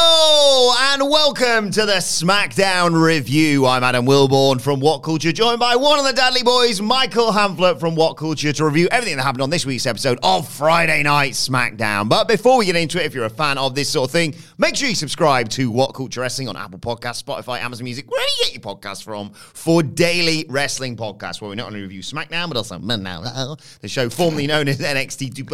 Hello 0.00 0.74
and 0.92 1.10
welcome 1.10 1.72
to 1.72 1.84
the 1.84 1.94
SmackDown 1.94 3.02
review. 3.02 3.66
I'm 3.66 3.82
Adam 3.82 4.06
Wilbourn 4.06 4.60
from 4.60 4.78
What 4.78 5.00
Culture, 5.00 5.32
joined 5.32 5.58
by 5.58 5.74
one 5.74 5.98
of 5.98 6.04
the 6.04 6.12
Dudley 6.12 6.44
boys, 6.44 6.80
Michael 6.80 7.32
Hamflett 7.32 7.80
from 7.80 7.96
What 7.96 8.16
Culture, 8.16 8.52
to 8.52 8.64
review 8.64 8.86
everything 8.92 9.16
that 9.16 9.24
happened 9.24 9.42
on 9.42 9.50
this 9.50 9.66
week's 9.66 9.86
episode 9.86 10.20
of 10.22 10.48
Friday 10.48 11.02
Night 11.02 11.32
SmackDown. 11.32 12.08
But 12.08 12.28
before 12.28 12.58
we 12.58 12.66
get 12.66 12.76
into 12.76 13.02
it, 13.02 13.06
if 13.06 13.14
you're 13.14 13.24
a 13.24 13.30
fan 13.30 13.58
of 13.58 13.74
this 13.74 13.88
sort 13.90 14.08
of 14.08 14.12
thing, 14.12 14.36
make 14.56 14.76
sure 14.76 14.88
you 14.88 14.94
subscribe 14.94 15.48
to 15.50 15.68
What 15.68 15.94
Culture 15.94 16.20
Wrestling 16.20 16.48
on 16.48 16.56
Apple 16.56 16.78
Podcasts, 16.78 17.24
Spotify, 17.24 17.60
Amazon 17.60 17.82
Music, 17.82 18.08
wherever 18.08 18.28
you 18.38 18.44
get 18.44 18.52
your 18.54 18.62
podcasts 18.76 19.02
from, 19.02 19.30
for 19.32 19.82
daily 19.82 20.46
wrestling 20.48 20.96
podcasts 20.96 21.40
where 21.40 21.50
we 21.50 21.56
not 21.56 21.66
only 21.66 21.80
review 21.80 22.02
SmackDown, 22.02 22.46
but 22.46 22.56
also 22.56 22.78
the 22.78 23.88
show 23.88 24.08
formerly 24.08 24.46
known 24.46 24.68
as 24.68 24.78
NXT 24.78 25.34
2 25.34 25.44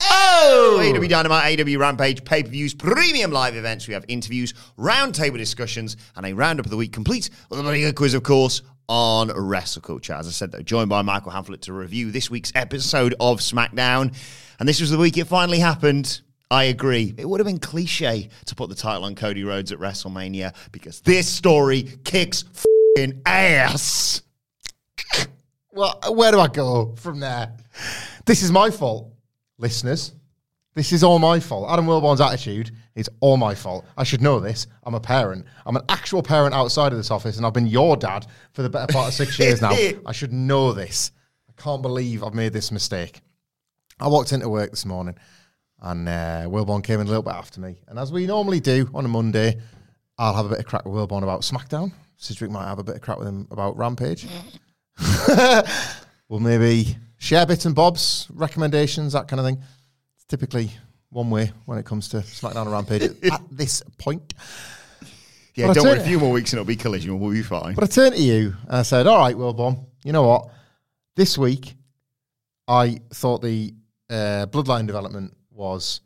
Oh! 0.00 0.80
AEW 0.82 1.08
Dynamite, 1.08 1.58
AEW 1.58 1.78
Rampage, 1.78 2.24
pay 2.24 2.42
per 2.42 2.48
views, 2.48 2.74
premium 2.74 3.30
live 3.30 3.54
events. 3.54 3.83
We 3.88 3.94
have 3.94 4.04
interviews, 4.08 4.54
roundtable 4.78 5.38
discussions, 5.38 5.96
and 6.16 6.26
a 6.26 6.32
roundup 6.32 6.66
of 6.66 6.70
the 6.70 6.76
week 6.76 6.92
complete 6.92 7.30
with 7.50 7.60
a 7.60 7.92
quiz, 7.94 8.14
of 8.14 8.22
course, 8.22 8.62
on 8.88 9.28
wrestle 9.28 9.82
culture. 9.82 10.12
As 10.14 10.26
I 10.26 10.30
said, 10.30 10.52
though, 10.52 10.62
joined 10.62 10.88
by 10.88 11.02
Michael 11.02 11.32
Hamflett 11.32 11.62
to 11.62 11.72
review 11.72 12.10
this 12.10 12.30
week's 12.30 12.52
episode 12.54 13.14
of 13.20 13.40
SmackDown. 13.40 14.14
And 14.58 14.68
this 14.68 14.80
was 14.80 14.90
the 14.90 14.98
week 14.98 15.16
it 15.16 15.26
finally 15.26 15.58
happened. 15.58 16.20
I 16.50 16.64
agree. 16.64 17.14
It 17.16 17.28
would 17.28 17.40
have 17.40 17.46
been 17.46 17.58
cliche 17.58 18.28
to 18.46 18.54
put 18.54 18.68
the 18.68 18.74
title 18.74 19.04
on 19.04 19.14
Cody 19.14 19.44
Rhodes 19.44 19.72
at 19.72 19.78
WrestleMania 19.78 20.54
because 20.72 21.00
this 21.00 21.28
story 21.28 21.88
kicks 22.04 22.44
fing 22.96 23.22
ass. 23.26 24.22
Well, 25.72 25.98
where 26.10 26.30
do 26.30 26.38
I 26.38 26.46
go 26.46 26.94
from 26.96 27.18
there? 27.18 27.52
This 28.26 28.42
is 28.42 28.52
my 28.52 28.70
fault, 28.70 29.12
listeners. 29.58 30.12
This 30.74 30.92
is 30.92 31.04
all 31.04 31.20
my 31.20 31.38
fault. 31.38 31.70
Adam 31.70 31.86
Wilbourn's 31.86 32.20
attitude 32.20 32.72
is 32.96 33.08
all 33.20 33.36
my 33.36 33.54
fault. 33.54 33.86
I 33.96 34.02
should 34.02 34.20
know 34.20 34.40
this. 34.40 34.66
I'm 34.82 34.94
a 34.94 35.00
parent. 35.00 35.46
I'm 35.66 35.76
an 35.76 35.84
actual 35.88 36.22
parent 36.22 36.52
outside 36.52 36.90
of 36.90 36.98
this 36.98 37.12
office, 37.12 37.36
and 37.36 37.46
I've 37.46 37.52
been 37.52 37.68
your 37.68 37.96
dad 37.96 38.26
for 38.52 38.62
the 38.62 38.70
better 38.70 38.92
part 38.92 39.08
of 39.08 39.14
six 39.14 39.38
years 39.38 39.62
now. 39.62 39.70
I 40.06 40.12
should 40.12 40.32
know 40.32 40.72
this. 40.72 41.12
I 41.48 41.62
can't 41.62 41.80
believe 41.80 42.24
I've 42.24 42.34
made 42.34 42.52
this 42.52 42.72
mistake. 42.72 43.20
I 44.00 44.08
walked 44.08 44.32
into 44.32 44.48
work 44.48 44.70
this 44.70 44.84
morning, 44.84 45.14
and 45.80 46.08
uh, 46.08 46.46
Wilbourn 46.48 46.82
came 46.82 47.00
in 47.00 47.06
a 47.06 47.10
little 47.10 47.22
bit 47.22 47.34
after 47.34 47.60
me. 47.60 47.76
And 47.86 47.96
as 47.96 48.10
we 48.10 48.26
normally 48.26 48.58
do 48.58 48.90
on 48.92 49.04
a 49.04 49.08
Monday, 49.08 49.60
I'll 50.18 50.34
have 50.34 50.46
a 50.46 50.48
bit 50.48 50.58
of 50.58 50.64
crack 50.64 50.84
with 50.84 50.94
Wilbourn 50.94 51.22
about 51.22 51.42
SmackDown. 51.42 51.92
Sidgwick 52.16 52.50
might 52.50 52.66
have 52.66 52.80
a 52.80 52.84
bit 52.84 52.96
of 52.96 53.00
crack 53.00 53.18
with 53.18 53.28
him 53.28 53.46
about 53.52 53.76
Rampage. 53.76 54.26
we'll 56.28 56.40
maybe 56.40 56.96
share 57.18 57.46
bits 57.46 57.64
and 57.64 57.76
bobs, 57.76 58.26
recommendations, 58.32 59.12
that 59.12 59.28
kind 59.28 59.38
of 59.38 59.46
thing. 59.46 59.62
It's 60.24 60.30
typically 60.30 60.70
one 61.10 61.28
way 61.30 61.52
when 61.66 61.78
it 61.78 61.84
comes 61.84 62.08
to 62.08 62.18
SmackDown 62.18 62.62
and 62.62 62.72
Rampage 62.72 63.02
at 63.30 63.42
this 63.50 63.82
point. 63.98 64.32
Yeah, 65.54 65.68
But 65.68 65.74
don't 65.74 65.84
tell 65.84 65.92
worry, 65.92 66.02
a 66.02 66.04
few 66.06 66.18
more 66.18 66.32
weeks 66.32 66.52
and 66.52 66.58
it'll 66.60 66.66
be 66.66 66.76
collision. 66.76 67.18
We'll 67.20 67.30
be 67.30 67.42
fine. 67.42 67.74
But 67.74 67.84
I 67.84 67.86
turned 67.86 68.14
to 68.16 68.22
you 68.22 68.54
and 68.66 68.76
I 68.78 68.82
said, 68.82 69.06
All 69.06 69.18
right, 69.18 69.36
Wilbourn, 69.36 69.84
you 70.02 70.12
know 70.12 70.22
what? 70.22 70.48
This 71.14 71.36
week, 71.38 71.76
I 72.66 72.98
thought 73.12 73.42
the 73.42 73.74
uh, 74.10 74.46
Bloodline 74.50 74.86
development 74.86 75.36
was 75.50 76.00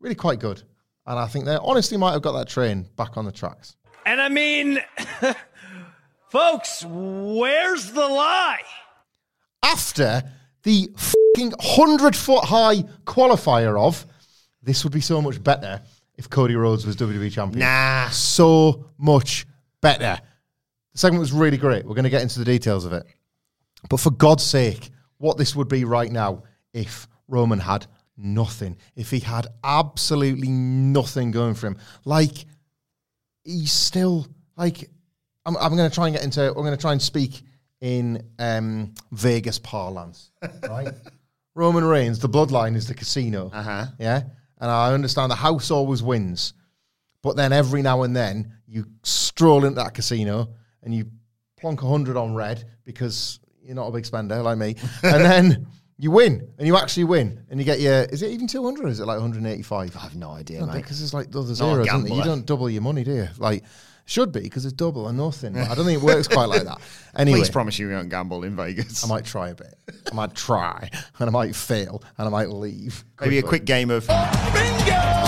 really 0.00 0.16
quite 0.16 0.40
good. 0.40 0.62
And 1.06 1.18
I 1.18 1.26
think 1.26 1.44
they 1.44 1.56
honestly 1.56 1.96
might 1.96 2.12
have 2.12 2.22
got 2.22 2.32
that 2.32 2.48
train 2.48 2.86
back 2.96 3.16
on 3.16 3.24
the 3.24 3.32
tracks. 3.32 3.76
And 4.04 4.20
I 4.20 4.28
mean, 4.28 4.80
folks, 6.30 6.84
where's 6.86 7.92
the 7.92 8.06
lie? 8.08 8.62
After 9.62 10.22
the 10.62 10.90
fucking 10.96 11.50
100 11.50 12.16
foot 12.16 12.44
high 12.44 12.82
qualifier 13.04 13.78
of, 13.78 14.06
this 14.62 14.84
would 14.84 14.92
be 14.92 15.00
so 15.00 15.22
much 15.22 15.42
better 15.42 15.80
if 16.16 16.28
Cody 16.28 16.56
Rhodes 16.56 16.84
was 16.84 16.96
WWE 16.96 17.32
champion. 17.32 17.60
Nah. 17.60 18.08
so 18.10 18.86
much 18.98 19.46
better. 19.80 20.20
The 20.92 20.98
segment 20.98 21.20
was 21.20 21.32
really 21.32 21.56
great. 21.56 21.84
We're 21.84 21.94
going 21.94 22.04
to 22.04 22.10
get 22.10 22.22
into 22.22 22.38
the 22.38 22.44
details 22.44 22.84
of 22.84 22.92
it. 22.92 23.06
But 23.88 24.00
for 24.00 24.10
God's 24.10 24.42
sake, 24.42 24.90
what 25.18 25.38
this 25.38 25.54
would 25.54 25.68
be 25.68 25.84
right 25.84 26.10
now 26.10 26.42
if 26.72 27.06
Roman 27.28 27.60
had 27.60 27.86
nothing, 28.16 28.76
if 28.96 29.10
he 29.10 29.20
had 29.20 29.46
absolutely 29.62 30.48
nothing 30.48 31.30
going 31.30 31.54
for 31.54 31.68
him. 31.68 31.78
Like, 32.04 32.46
he's 33.44 33.72
still, 33.72 34.26
like, 34.56 34.90
I'm, 35.46 35.56
I'm 35.56 35.76
going 35.76 35.88
to 35.88 35.94
try 35.94 36.08
and 36.08 36.16
get 36.16 36.24
into, 36.24 36.48
I'm 36.48 36.54
going 36.54 36.72
to 36.72 36.76
try 36.76 36.92
and 36.92 37.00
speak 37.00 37.42
in 37.80 38.22
um, 38.38 38.94
Vegas 39.12 39.58
parlance, 39.58 40.30
right? 40.68 40.88
Roman 41.54 41.84
Reigns, 41.84 42.18
the 42.20 42.28
bloodline 42.28 42.76
is 42.76 42.86
the 42.86 42.94
casino. 42.94 43.50
Uh-huh. 43.52 43.86
Yeah. 43.98 44.22
And 44.60 44.70
I 44.70 44.92
understand 44.92 45.30
the 45.30 45.36
house 45.36 45.70
always 45.70 46.02
wins. 46.02 46.54
But 47.22 47.36
then 47.36 47.52
every 47.52 47.82
now 47.82 48.02
and 48.02 48.14
then 48.14 48.52
you 48.66 48.86
stroll 49.02 49.64
into 49.64 49.76
that 49.76 49.94
casino 49.94 50.50
and 50.82 50.94
you 50.94 51.10
plonk 51.56 51.82
a 51.82 51.88
hundred 51.88 52.16
on 52.16 52.34
red 52.34 52.64
because 52.84 53.40
you're 53.60 53.74
not 53.74 53.88
a 53.88 53.92
big 53.92 54.06
spender 54.06 54.40
like 54.40 54.56
me. 54.56 54.76
and 55.02 55.24
then 55.24 55.66
you 55.96 56.12
win 56.12 56.48
and 56.58 56.66
you 56.66 56.76
actually 56.76 57.04
win 57.04 57.44
and 57.50 57.58
you 57.58 57.66
get 57.66 57.80
your, 57.80 58.04
is 58.04 58.22
it 58.22 58.30
even 58.30 58.46
200 58.46 58.84
or 58.84 58.88
is 58.88 59.00
it 59.00 59.06
like 59.06 59.16
185? 59.18 59.96
I 59.96 60.00
have 60.00 60.14
no 60.14 60.30
idea, 60.30 60.64
mate. 60.64 60.74
Because 60.76 61.02
it's 61.02 61.12
like 61.12 61.32
the 61.32 61.40
other 61.40 61.48
Not 61.48 61.52
a 61.52 61.56
zeros, 61.56 61.86
isn't 61.88 62.06
it? 62.06 62.14
You 62.14 62.22
don't 62.22 62.46
double 62.46 62.70
your 62.70 62.82
money, 62.82 63.02
do 63.02 63.12
you? 63.12 63.28
Like, 63.36 63.64
should 64.08 64.32
be 64.32 64.40
because 64.40 64.64
it's 64.64 64.72
double 64.72 65.04
or 65.06 65.12
nothing. 65.12 65.52
But 65.52 65.68
I 65.70 65.74
don't 65.74 65.84
think 65.84 66.00
it 66.02 66.04
works 66.04 66.26
quite 66.28 66.46
like 66.48 66.64
that. 66.64 66.78
Anyway, 67.16 67.38
Please 67.40 67.50
promise 67.50 67.78
you 67.80 67.88
you 67.88 67.94
won't 67.96 68.10
gamble 68.10 68.44
in 68.44 68.54
Vegas. 68.54 69.02
I 69.04 69.08
might 69.08 69.24
try 69.24 69.48
a 69.48 69.54
bit. 69.54 69.74
I 70.10 70.14
might 70.14 70.36
try 70.36 70.88
and 71.18 71.28
I 71.28 71.32
might 71.32 71.56
fail 71.56 72.00
and 72.16 72.28
I 72.28 72.30
might 72.30 72.48
leave. 72.50 73.04
Maybe 73.20 73.38
a 73.38 73.42
quick 73.42 73.64
game 73.64 73.90
of. 73.90 74.06
Bingo. 74.06 74.86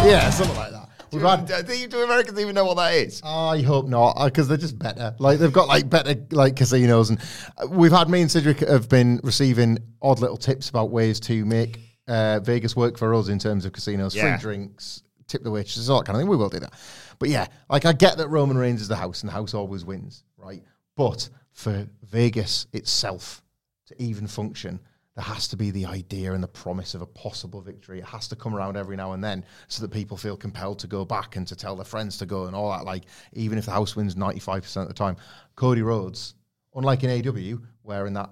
Yeah, 0.08 0.30
something 0.30 0.56
like 0.56 0.70
that. 0.70 0.88
We've 1.12 1.22
had 1.22 1.46
do, 1.46 1.86
do 1.88 2.02
Americans 2.04 2.38
even 2.38 2.54
know 2.54 2.64
what 2.64 2.76
that 2.76 2.94
is? 2.94 3.20
I 3.24 3.60
hope 3.62 3.88
not, 3.88 4.24
because 4.24 4.46
they're 4.46 4.56
just 4.56 4.78
better. 4.78 5.16
Like 5.18 5.40
they've 5.40 5.52
got 5.52 5.66
like 5.66 5.90
better 5.90 6.14
like 6.30 6.54
casinos, 6.54 7.10
and 7.10 7.18
uh, 7.58 7.66
we've 7.68 7.90
had 7.90 8.08
me 8.08 8.20
and 8.20 8.30
Sidgwick 8.30 8.60
have 8.60 8.88
been 8.88 9.18
receiving 9.24 9.78
odd 10.00 10.20
little 10.20 10.36
tips 10.36 10.68
about 10.68 10.90
ways 10.90 11.18
to 11.20 11.44
make 11.44 11.80
uh, 12.06 12.38
Vegas 12.40 12.76
work 12.76 12.96
for 12.98 13.12
us 13.14 13.26
in 13.28 13.40
terms 13.40 13.64
of 13.64 13.72
casinos, 13.72 14.14
Yeah. 14.14 14.36
free 14.36 14.40
drinks, 14.42 15.02
tip 15.26 15.42
the 15.42 15.50
waitresses, 15.50 15.90
all 15.90 15.98
that 15.98 16.06
kind 16.06 16.16
of 16.16 16.20
thing. 16.22 16.28
We 16.30 16.36
will 16.36 16.48
do 16.50 16.60
that, 16.60 16.72
but 17.20 17.28
yeah, 17.28 17.46
like 17.68 17.86
I 17.86 17.92
get 17.92 18.16
that 18.18 18.28
Roman 18.28 18.58
Reigns 18.58 18.80
is 18.80 18.88
the 18.88 18.96
house, 18.96 19.22
and 19.22 19.28
the 19.28 19.34
house 19.34 19.54
always 19.54 19.84
wins, 19.84 20.24
right? 20.36 20.64
But 20.96 21.28
for 21.52 21.86
Vegas 22.02 22.66
itself 22.72 23.42
to 23.86 24.02
even 24.02 24.26
function, 24.26 24.80
there 25.14 25.24
has 25.24 25.46
to 25.48 25.56
be 25.56 25.70
the 25.70 25.84
idea 25.84 26.32
and 26.32 26.42
the 26.42 26.48
promise 26.48 26.94
of 26.94 27.02
a 27.02 27.06
possible 27.06 27.60
victory. 27.60 27.98
It 27.98 28.06
has 28.06 28.26
to 28.28 28.36
come 28.36 28.54
around 28.54 28.76
every 28.76 28.96
now 28.96 29.12
and 29.12 29.22
then 29.22 29.44
so 29.68 29.82
that 29.82 29.90
people 29.90 30.16
feel 30.16 30.36
compelled 30.36 30.78
to 30.78 30.86
go 30.86 31.04
back 31.04 31.36
and 31.36 31.46
to 31.48 31.54
tell 31.54 31.76
their 31.76 31.84
friends 31.84 32.16
to 32.18 32.26
go 32.26 32.46
and 32.46 32.56
all 32.56 32.70
that. 32.70 32.86
Like, 32.86 33.04
even 33.34 33.58
if 33.58 33.66
the 33.66 33.72
house 33.72 33.94
wins 33.94 34.14
95% 34.14 34.82
of 34.82 34.88
the 34.88 34.94
time, 34.94 35.16
Cody 35.56 35.82
Rhodes, 35.82 36.34
unlike 36.74 37.04
in 37.04 37.10
AEW, 37.10 37.60
where 37.82 38.06
in 38.06 38.14
that 38.14 38.30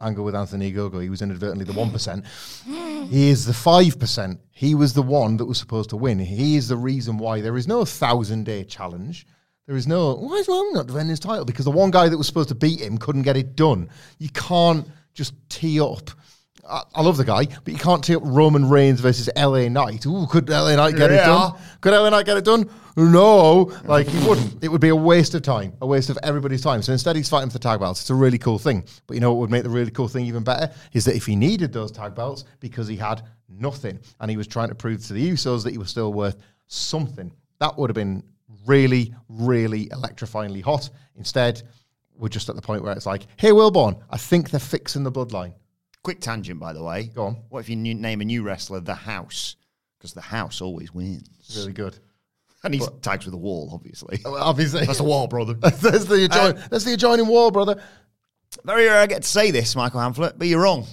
angle 0.00 0.24
with 0.24 0.34
Anthony 0.34 0.72
Ogogo, 0.72 1.02
he 1.02 1.08
was 1.08 1.22
inadvertently 1.22 1.64
the 1.64 1.72
1%, 1.72 3.06
he 3.08 3.30
is 3.30 3.46
the 3.46 3.52
5%. 3.52 4.38
He 4.50 4.74
was 4.74 4.92
the 4.94 5.02
one 5.02 5.36
that 5.36 5.44
was 5.44 5.58
supposed 5.58 5.90
to 5.90 5.96
win. 5.96 6.18
He 6.18 6.56
is 6.56 6.68
the 6.68 6.76
reason 6.76 7.18
why 7.18 7.40
there 7.40 7.56
is 7.56 7.68
no 7.68 7.84
thousand 7.84 8.44
day 8.44 8.64
challenge. 8.64 9.26
There 9.66 9.76
is 9.76 9.86
no, 9.86 10.14
why 10.14 10.36
is 10.36 10.48
Roman 10.48 10.74
not 10.74 10.86
defending 10.86 11.10
his 11.10 11.20
title? 11.20 11.44
Because 11.44 11.64
the 11.64 11.70
one 11.70 11.90
guy 11.90 12.08
that 12.08 12.16
was 12.16 12.26
supposed 12.26 12.48
to 12.50 12.54
beat 12.54 12.80
him 12.80 12.98
couldn't 12.98 13.22
get 13.22 13.36
it 13.36 13.56
done. 13.56 13.88
You 14.18 14.28
can't 14.30 14.88
just 15.12 15.34
tee 15.48 15.80
up 15.80 16.10
I, 16.68 16.82
I 16.94 17.02
love 17.02 17.16
the 17.16 17.24
guy, 17.24 17.46
but 17.64 17.72
you 17.72 17.78
can't 17.78 18.02
take 18.02 18.16
up 18.16 18.22
Roman 18.24 18.68
Reigns 18.68 19.00
versus 19.00 19.28
LA 19.36 19.68
Knight. 19.68 20.06
Ooh, 20.06 20.26
could 20.26 20.48
LA 20.48 20.76
Knight 20.76 20.96
get 20.96 21.10
it 21.10 21.16
done? 21.16 21.52
Could 21.80 21.92
LA 21.92 22.10
Knight 22.10 22.26
get 22.26 22.36
it 22.36 22.44
done? 22.44 22.68
No, 22.96 23.72
like 23.84 24.06
he 24.06 24.26
wouldn't. 24.26 24.64
It 24.64 24.68
would 24.68 24.80
be 24.80 24.88
a 24.88 24.96
waste 24.96 25.34
of 25.34 25.42
time, 25.42 25.74
a 25.82 25.86
waste 25.86 26.08
of 26.08 26.18
everybody's 26.22 26.62
time. 26.62 26.80
So 26.82 26.92
instead, 26.92 27.14
he's 27.14 27.28
fighting 27.28 27.50
for 27.50 27.58
the 27.58 27.62
tag 27.62 27.80
belts. 27.80 28.00
It's 28.00 28.10
a 28.10 28.14
really 28.14 28.38
cool 28.38 28.58
thing. 28.58 28.84
But 29.06 29.14
you 29.14 29.20
know 29.20 29.32
what 29.32 29.40
would 29.40 29.50
make 29.50 29.64
the 29.64 29.70
really 29.70 29.90
cool 29.90 30.08
thing 30.08 30.24
even 30.26 30.42
better 30.42 30.72
is 30.92 31.04
that 31.04 31.14
if 31.14 31.26
he 31.26 31.36
needed 31.36 31.72
those 31.72 31.92
tag 31.92 32.14
belts 32.14 32.44
because 32.60 32.88
he 32.88 32.96
had 32.96 33.22
nothing 33.48 33.98
and 34.20 34.30
he 34.30 34.36
was 34.36 34.46
trying 34.46 34.68
to 34.70 34.74
prove 34.74 35.04
to 35.06 35.12
the 35.12 35.30
Usos 35.30 35.62
that 35.64 35.72
he 35.72 35.78
was 35.78 35.90
still 35.90 36.12
worth 36.12 36.36
something, 36.68 37.30
that 37.58 37.76
would 37.76 37.90
have 37.90 37.94
been 37.94 38.22
really, 38.66 39.14
really 39.28 39.86
electrifyingly 39.88 40.62
hot. 40.62 40.88
Instead, 41.16 41.62
we're 42.16 42.28
just 42.28 42.48
at 42.48 42.56
the 42.56 42.62
point 42.62 42.82
where 42.82 42.92
it's 42.92 43.06
like, 43.06 43.26
hey, 43.36 43.50
Wilbourn, 43.50 44.00
I 44.10 44.16
think 44.16 44.50
they're 44.50 44.60
fixing 44.60 45.02
the 45.02 45.12
bloodline. 45.12 45.52
Quick 46.06 46.20
tangent, 46.20 46.60
by 46.60 46.72
the 46.72 46.84
way. 46.84 47.10
Go 47.12 47.24
on. 47.26 47.36
What 47.48 47.58
if 47.58 47.68
you 47.68 47.74
new- 47.74 47.92
name 47.92 48.20
a 48.20 48.24
new 48.24 48.44
wrestler 48.44 48.78
The 48.78 48.94
House? 48.94 49.56
Because 49.98 50.12
The 50.12 50.20
House 50.20 50.60
always 50.60 50.94
wins. 50.94 51.52
Really 51.56 51.72
good. 51.72 51.98
And 52.62 52.72
he's 52.72 52.88
tags 53.02 53.24
with 53.24 53.32
the 53.32 53.38
wall, 53.38 53.70
obviously. 53.72 54.20
Well, 54.24 54.36
obviously, 54.36 54.86
That's 54.86 54.98
the 54.98 55.04
wall, 55.04 55.26
brother. 55.26 55.54
that's 55.60 55.80
the 55.80 56.26
adjoin- 56.30 56.58
uh, 56.58 56.68
that's 56.70 56.84
the 56.84 56.92
adjoining 56.92 57.26
wall, 57.26 57.50
brother. 57.50 57.82
Very 58.64 58.84
rare 58.86 59.00
I 59.00 59.06
get 59.06 59.22
to 59.24 59.28
say 59.28 59.50
this, 59.50 59.74
Michael 59.74 59.98
Hamflett, 59.98 60.34
but 60.38 60.46
you're 60.46 60.62
wrong. 60.62 60.86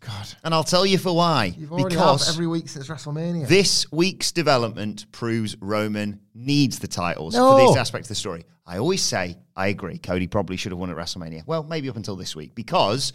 God, 0.00 0.28
And 0.44 0.52
I'll 0.52 0.64
tell 0.64 0.84
you 0.84 0.98
for 0.98 1.16
why. 1.16 1.54
you've 1.56 1.72
already 1.72 1.94
because 1.96 2.26
have 2.26 2.34
every 2.34 2.46
week 2.46 2.68
since 2.68 2.88
WrestleMania. 2.88 3.48
this 3.48 3.90
week's 3.90 4.32
development 4.32 5.10
proves 5.12 5.56
Roman 5.62 6.20
needs 6.34 6.78
the 6.78 6.88
titles 6.88 7.34
No. 7.34 7.52
for 7.58 7.68
this 7.68 7.76
aspect 7.78 8.04
of 8.04 8.08
the 8.10 8.14
story. 8.16 8.44
I 8.66 8.76
always 8.76 9.00
say, 9.02 9.38
I 9.56 9.68
agree, 9.68 9.96
Cody 9.96 10.26
probably 10.26 10.58
should 10.58 10.72
have 10.72 10.78
won 10.78 10.90
at 10.90 10.96
WrestleMania. 10.96 11.44
Well, 11.46 11.62
maybe 11.62 11.88
up 11.88 11.96
until 11.96 12.16
this 12.16 12.36
week, 12.36 12.54
because 12.54 13.14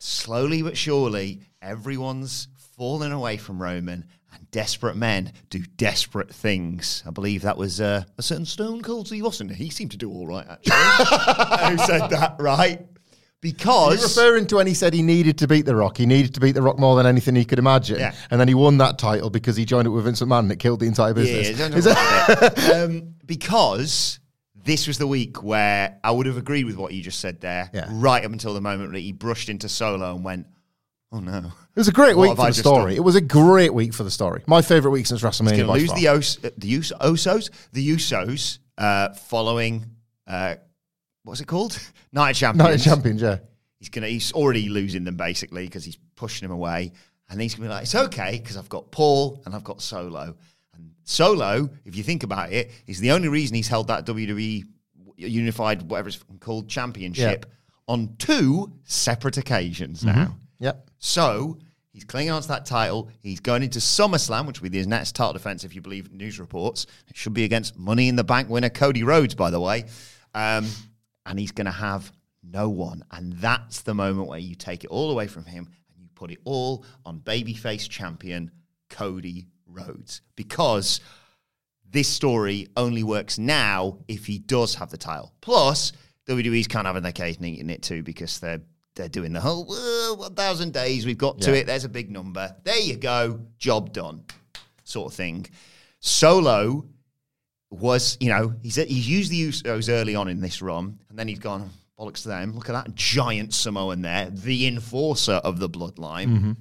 slowly 0.00 0.62
but 0.62 0.76
surely, 0.76 1.42
everyone's 1.62 2.48
fallen 2.76 3.12
away 3.12 3.36
from 3.36 3.62
Roman, 3.62 4.06
and 4.32 4.50
desperate 4.50 4.96
men 4.96 5.32
do 5.50 5.60
desperate 5.76 6.34
things. 6.34 7.04
I 7.06 7.10
believe 7.10 7.42
that 7.42 7.56
was 7.56 7.80
uh, 7.80 8.04
a 8.18 8.22
certain 8.22 8.46
Stone 8.46 8.82
Cold 8.82 9.06
Steve 9.06 9.24
Austin. 9.24 9.48
He 9.48 9.70
seemed 9.70 9.92
to 9.92 9.96
do 9.96 10.10
all 10.10 10.26
right, 10.26 10.46
actually. 10.48 10.72
Who 11.70 11.78
said 11.86 12.08
that, 12.08 12.36
right? 12.38 12.86
Because 13.40 14.00
You're 14.00 14.08
referring 14.08 14.46
to 14.48 14.56
when 14.56 14.66
he 14.66 14.74
said 14.74 14.92
he 14.92 15.02
needed 15.02 15.38
to 15.38 15.48
beat 15.48 15.64
The 15.64 15.74
Rock. 15.74 15.96
He 15.96 16.04
needed 16.04 16.34
to 16.34 16.40
beat 16.40 16.52
The 16.52 16.60
Rock 16.60 16.78
more 16.78 16.96
than 16.96 17.06
anything 17.06 17.34
he 17.34 17.46
could 17.46 17.58
imagine. 17.58 17.98
Yeah. 17.98 18.14
And 18.30 18.38
then 18.38 18.48
he 18.48 18.54
won 18.54 18.76
that 18.78 18.98
title 18.98 19.30
because 19.30 19.56
he 19.56 19.64
joined 19.64 19.86
it 19.86 19.90
with 19.90 20.04
Vincent 20.04 20.30
and 20.30 20.52
it 20.52 20.58
killed 20.58 20.80
the 20.80 20.86
entire 20.86 21.14
business. 21.14 21.50
Yeah, 21.50 21.68
don't 21.68 21.70
know 21.72 21.90
about 21.90 22.56
that. 22.56 22.70
um, 22.84 23.14
because 23.24 24.19
this 24.64 24.86
was 24.86 24.98
the 24.98 25.06
week 25.06 25.42
where 25.42 25.98
I 26.04 26.10
would 26.10 26.26
have 26.26 26.36
agreed 26.36 26.64
with 26.64 26.76
what 26.76 26.92
you 26.92 27.02
just 27.02 27.20
said 27.20 27.40
there, 27.40 27.70
Yeah. 27.72 27.86
right 27.90 28.24
up 28.24 28.32
until 28.32 28.54
the 28.54 28.60
moment 28.60 28.92
that 28.92 29.00
he 29.00 29.12
brushed 29.12 29.48
into 29.48 29.68
solo 29.68 30.14
and 30.14 30.24
went, 30.24 30.46
"Oh 31.12 31.20
no, 31.20 31.38
It 31.38 31.78
was 31.80 31.88
a 31.88 31.92
great 31.92 32.16
What 32.16 32.28
week 32.30 32.36
for 32.36 32.46
the 32.46 32.52
story. 32.54 32.92
done? 32.92 32.96
It 32.98 33.04
was 33.04 33.14
a 33.16 33.20
great 33.20 33.72
week 33.72 33.94
for 33.94 34.02
the 34.04 34.10
story. 34.10 34.42
My 34.46 34.60
favourite 34.62 34.92
week 34.92 35.06
since 35.06 35.22
WrestleMania. 35.22 35.56
to 35.66 35.72
lose 35.72 35.86
far. 35.90 35.96
the 35.98 36.08
Os- 36.08 36.38
uh, 36.44 36.50
the 36.58 36.68
Us- 36.76 36.92
Usos, 37.00 37.50
the 37.72 37.88
Usos, 37.96 38.58
uh, 38.78 39.14
following 39.14 39.86
uh, 40.26 40.56
what's 41.24 41.40
it 41.40 41.46
called, 41.46 41.78
Night 42.12 42.30
of 42.30 42.36
Champions. 42.36 42.68
Night 42.68 42.74
of 42.74 42.82
Champions, 42.82 43.22
yeah. 43.22 43.38
He's 43.78 43.88
gonna. 43.88 44.08
He's 44.08 44.32
already 44.32 44.68
losing 44.68 45.04
them 45.04 45.16
basically 45.16 45.64
because 45.64 45.84
he's 45.84 45.96
pushing 46.16 46.44
him 46.44 46.52
away, 46.52 46.92
and 47.30 47.40
he's 47.40 47.54
gonna 47.54 47.68
be 47.68 47.72
like, 47.74 47.84
"It's 47.84 47.94
okay 47.94 48.38
because 48.38 48.56
I've 48.58 48.68
got 48.68 48.90
Paul 48.90 49.40
and 49.46 49.54
I've 49.54 49.64
got 49.64 49.80
Solo." 49.80 50.36
Solo, 51.04 51.68
if 51.84 51.96
you 51.96 52.02
think 52.02 52.22
about 52.22 52.52
it, 52.52 52.70
is 52.86 53.00
the 53.00 53.10
only 53.12 53.28
reason 53.28 53.56
he's 53.56 53.68
held 53.68 53.88
that 53.88 54.06
WWE 54.06 54.64
Unified, 55.16 55.82
whatever 55.82 56.08
it's 56.08 56.24
called, 56.40 56.68
championship 56.68 57.46
on 57.86 58.14
two 58.18 58.72
separate 58.84 59.36
occasions 59.36 60.04
now. 60.04 60.36
Yep. 60.60 60.90
So 60.98 61.58
he's 61.92 62.04
clinging 62.04 62.30
on 62.30 62.40
to 62.40 62.48
that 62.48 62.64
title. 62.64 63.10
He's 63.20 63.40
going 63.40 63.62
into 63.62 63.80
SummerSlam, 63.80 64.46
which 64.46 64.60
will 64.62 64.70
be 64.70 64.78
his 64.78 64.86
next 64.86 65.14
title 65.16 65.32
defense, 65.32 65.64
if 65.64 65.74
you 65.74 65.80
believe 65.82 66.12
news 66.12 66.38
reports. 66.38 66.86
It 67.08 67.16
should 67.16 67.34
be 67.34 67.44
against 67.44 67.78
Money 67.78 68.08
in 68.08 68.16
the 68.16 68.24
Bank 68.24 68.48
winner 68.48 68.70
Cody 68.70 69.02
Rhodes, 69.02 69.34
by 69.34 69.50
the 69.50 69.60
way. 69.60 69.84
Um, 70.34 70.66
and 71.26 71.38
he's 71.38 71.52
going 71.52 71.66
to 71.66 71.70
have 71.72 72.12
no 72.42 72.68
one. 72.68 73.04
And 73.10 73.32
that's 73.34 73.80
the 73.82 73.94
moment 73.94 74.28
where 74.28 74.38
you 74.38 74.54
take 74.54 74.84
it 74.84 74.88
all 74.88 75.10
away 75.10 75.26
from 75.26 75.44
him 75.44 75.68
and 75.92 76.02
you 76.02 76.08
put 76.14 76.30
it 76.30 76.38
all 76.44 76.84
on 77.04 77.20
babyface 77.20 77.88
champion 77.88 78.50
Cody 78.88 79.48
Rhodes. 79.72 80.20
Because 80.36 81.00
this 81.90 82.08
story 82.08 82.68
only 82.76 83.02
works 83.02 83.38
now 83.38 83.98
if 84.08 84.26
he 84.26 84.38
does 84.38 84.74
have 84.76 84.90
the 84.90 84.96
title. 84.96 85.32
Plus, 85.40 85.92
WWE's 86.28 86.68
kind 86.68 86.86
of 86.86 86.90
having 86.90 87.02
their 87.02 87.12
cake 87.12 87.38
and 87.38 87.46
eating 87.46 87.70
it 87.70 87.82
too 87.82 88.02
because 88.02 88.38
they're 88.38 88.60
they're 88.96 89.08
doing 89.08 89.32
the 89.32 89.40
whole 89.40 89.70
uh, 89.72 90.14
1,000 90.16 90.72
days. 90.72 91.06
We've 91.06 91.16
got 91.16 91.40
to 91.42 91.50
Yeah. 91.52 91.58
it. 91.58 91.66
There's 91.66 91.84
a 91.84 91.88
big 91.88 92.10
number. 92.10 92.54
There 92.64 92.78
you 92.78 92.96
go. 92.96 93.40
Job 93.58 93.92
done, 93.92 94.24
sort 94.84 95.12
of 95.12 95.16
thing. 95.16 95.46
Solo 96.00 96.84
was, 97.70 98.16
you 98.20 98.28
know, 98.30 98.52
he's 98.62 98.74
he's 98.76 99.08
used 99.08 99.30
the 99.30 99.48
Usos 99.48 99.88
early 99.88 100.16
on 100.16 100.28
in 100.28 100.40
this 100.40 100.60
run, 100.60 100.98
and 101.08 101.18
then 101.18 101.28
he's 101.28 101.38
gone 101.38 101.70
bollocks 101.98 102.22
to 102.22 102.28
them. 102.28 102.54
Look 102.54 102.68
at 102.68 102.72
that 102.72 102.94
giant 102.94 103.54
Samoan 103.54 104.02
there, 104.02 104.28
the 104.30 104.66
enforcer 104.66 105.34
of 105.34 105.60
the 105.60 105.68
bloodline. 105.68 106.56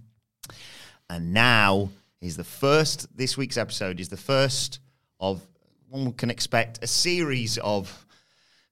And 1.10 1.34
now 1.34 1.90
is 2.22 2.38
the 2.38 2.44
first, 2.44 3.08
this 3.16 3.38
week's 3.38 3.58
episode 3.58 4.00
is 4.00 4.10
the 4.10 4.18
first 4.18 4.80
of, 5.20 5.42
one 5.90 6.14
can 6.14 6.30
expect 6.30 6.84
a 6.84 6.88
series 6.88 7.58
of, 7.60 8.06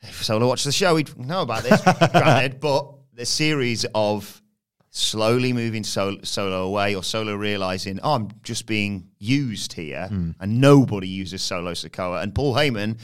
if 0.02 0.24
someone 0.24 0.48
watched 0.48 0.66
the 0.66 0.72
show, 0.72 0.96
he'd 0.96 1.18
know 1.18 1.42
about 1.42 1.64
this, 1.64 1.82
granted, 2.12 2.60
but 2.60 2.94
the 3.14 3.26
series 3.26 3.86
of 3.96 4.42
slowly 4.90 5.54
moving 5.54 5.84
Solo, 5.84 6.20
Solo 6.24 6.66
away 6.66 6.96
or 6.96 7.04
Solo 7.04 7.36
realizing, 7.36 8.00
oh, 8.04 8.14
I'm 8.14 8.30
just 8.44 8.66
being 8.66 9.10
used 9.20 9.74
here, 9.74 10.08
hmm. 10.08 10.32
and 10.40 10.60
nobody 10.60 11.08
uses 11.08 11.42
Solo 11.42 11.72
Sikoa. 11.72 12.22
And 12.22 12.34
Paul 12.36 12.54
Heyman 12.54 13.00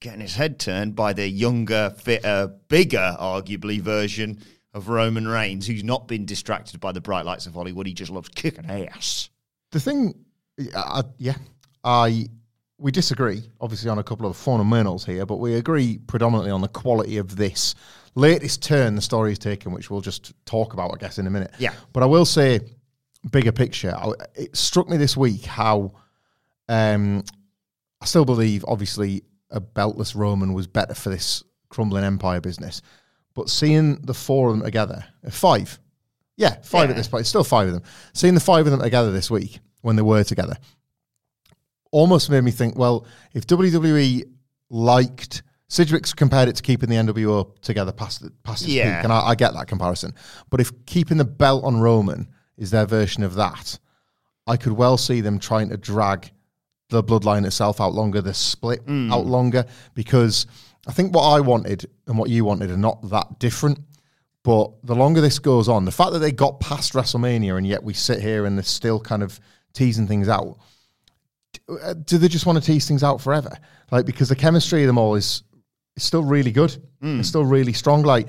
getting 0.00 0.20
his 0.20 0.34
head 0.34 0.58
turned 0.58 0.94
by 0.94 1.12
the 1.12 1.28
younger, 1.28 1.94
fitter, 1.98 2.54
bigger, 2.68 3.16
arguably, 3.18 3.80
version 3.80 4.42
of 4.72 4.88
Roman 4.88 5.26
Reigns, 5.28 5.66
who's 5.66 5.84
not 5.84 6.08
been 6.08 6.26
distracted 6.26 6.80
by 6.80 6.92
the 6.92 7.00
bright 7.00 7.24
lights 7.24 7.46
of 7.46 7.54
Hollywood. 7.54 7.86
He 7.86 7.94
just 7.94 8.10
loves 8.10 8.28
kicking 8.28 8.66
ass. 8.66 9.30
The 9.74 9.80
thing, 9.80 10.14
I, 10.76 11.02
yeah, 11.18 11.34
I 11.82 12.28
we 12.78 12.92
disagree 12.92 13.42
obviously 13.60 13.90
on 13.90 13.98
a 13.98 14.04
couple 14.04 14.24
of 14.24 14.36
fundamentals 14.36 15.04
here, 15.04 15.26
but 15.26 15.38
we 15.38 15.56
agree 15.56 15.98
predominantly 15.98 16.52
on 16.52 16.60
the 16.60 16.68
quality 16.68 17.16
of 17.16 17.34
this 17.34 17.74
latest 18.14 18.62
turn 18.62 18.94
the 18.94 19.02
story 19.02 19.32
is 19.32 19.38
taken, 19.40 19.72
which 19.72 19.90
we'll 19.90 20.00
just 20.00 20.32
talk 20.46 20.74
about, 20.74 20.92
I 20.94 20.98
guess, 20.98 21.18
in 21.18 21.26
a 21.26 21.30
minute. 21.30 21.52
Yeah. 21.58 21.72
but 21.92 22.04
I 22.04 22.06
will 22.06 22.24
say, 22.24 22.60
bigger 23.32 23.50
picture, 23.50 23.92
I, 23.96 24.12
it 24.36 24.56
struck 24.56 24.88
me 24.88 24.96
this 24.96 25.16
week 25.16 25.44
how 25.44 25.90
um, 26.68 27.24
I 28.00 28.04
still 28.04 28.24
believe, 28.24 28.64
obviously, 28.68 29.24
a 29.50 29.60
beltless 29.60 30.14
Roman 30.14 30.52
was 30.52 30.68
better 30.68 30.94
for 30.94 31.10
this 31.10 31.42
crumbling 31.68 32.04
empire 32.04 32.40
business, 32.40 32.80
but 33.34 33.50
seeing 33.50 33.96
the 34.02 34.14
four 34.14 34.50
of 34.50 34.56
them 34.56 34.64
together, 34.64 35.04
uh, 35.26 35.30
five, 35.30 35.80
yeah, 36.36 36.56
five 36.62 36.88
Yeah. 36.88 36.90
at 36.90 36.96
this 36.96 37.08
point. 37.08 37.26
Still 37.26 37.44
five 37.44 37.68
of 37.68 37.74
them. 37.74 37.82
Seeing 38.12 38.34
the 38.34 38.40
five 38.40 38.66
of 38.66 38.72
them 38.72 38.80
together 38.80 39.12
this 39.12 39.30
week 39.30 39.60
when 39.82 39.96
they 39.96 40.02
were 40.02 40.24
together 40.24 40.56
almost 41.94 42.28
made 42.28 42.42
me 42.42 42.50
think, 42.50 42.76
well, 42.76 43.06
if 43.34 43.46
WWE 43.46 44.24
liked 44.68 45.42
Sidgwick's 45.68 46.12
compared 46.12 46.48
it 46.48 46.56
to 46.56 46.62
keeping 46.62 46.88
the 46.88 46.96
NWO 46.96 47.58
together 47.60 47.92
past 47.92 48.20
the, 48.20 48.30
past 48.42 48.62
its 48.62 48.72
Yeah. 48.72 48.96
peak, 48.98 49.04
and 49.04 49.12
I, 49.12 49.28
I 49.28 49.34
get 49.34 49.54
that 49.54 49.68
comparison. 49.68 50.12
But 50.50 50.60
if 50.60 50.72
keeping 50.86 51.18
the 51.18 51.24
belt 51.24 51.64
on 51.64 51.80
Roman 51.80 52.28
is 52.56 52.70
their 52.70 52.84
version 52.84 53.22
of 53.22 53.34
that, 53.34 53.78
I 54.46 54.56
could 54.56 54.72
well 54.72 54.98
see 54.98 55.20
them 55.20 55.38
trying 55.38 55.68
to 55.70 55.76
drag 55.76 56.32
the 56.90 57.02
bloodline 57.02 57.46
itself 57.46 57.80
out 57.80 57.94
longer, 57.94 58.20
the 58.20 58.34
split 58.34 58.84
mm. 58.86 59.12
out 59.12 59.26
longer, 59.26 59.64
because 59.94 60.46
I 60.86 60.92
think 60.92 61.14
what 61.14 61.22
I 61.22 61.40
wanted 61.40 61.86
and 62.06 62.18
what 62.18 62.28
you 62.28 62.44
wanted 62.44 62.70
are 62.70 62.76
not 62.76 63.08
that 63.10 63.38
different. 63.38 63.78
But 64.44 64.72
the 64.84 64.94
longer 64.94 65.22
this 65.22 65.38
goes 65.38 65.68
on, 65.68 65.86
the 65.86 65.90
fact 65.90 66.12
that 66.12 66.18
they 66.20 66.30
got 66.30 66.60
past 66.60 66.92
WrestleMania 66.92 67.56
and 67.56 67.66
yet 67.66 67.82
we 67.82 67.94
sit 67.94 68.20
here 68.20 68.44
and 68.44 68.56
they're 68.56 68.62
still 68.62 69.00
kind 69.00 69.22
of 69.22 69.40
teasing 69.72 70.06
things 70.06 70.28
out, 70.28 70.58
do, 72.04 72.18
they 72.18 72.28
just 72.28 72.44
want 72.44 72.62
to 72.62 72.64
tease 72.64 72.86
things 72.86 73.02
out 73.02 73.20
forever? 73.22 73.56
Like, 73.90 74.04
because 74.04 74.28
the 74.28 74.36
chemistry 74.36 74.82
of 74.82 74.86
them 74.86 74.98
all 74.98 75.14
is, 75.14 75.42
is 75.96 76.02
still 76.02 76.22
really 76.22 76.52
good. 76.52 76.76
Mm. 77.02 77.20
It's 77.20 77.28
still 77.28 77.44
really 77.44 77.72
strong. 77.72 78.02
Like, 78.02 78.28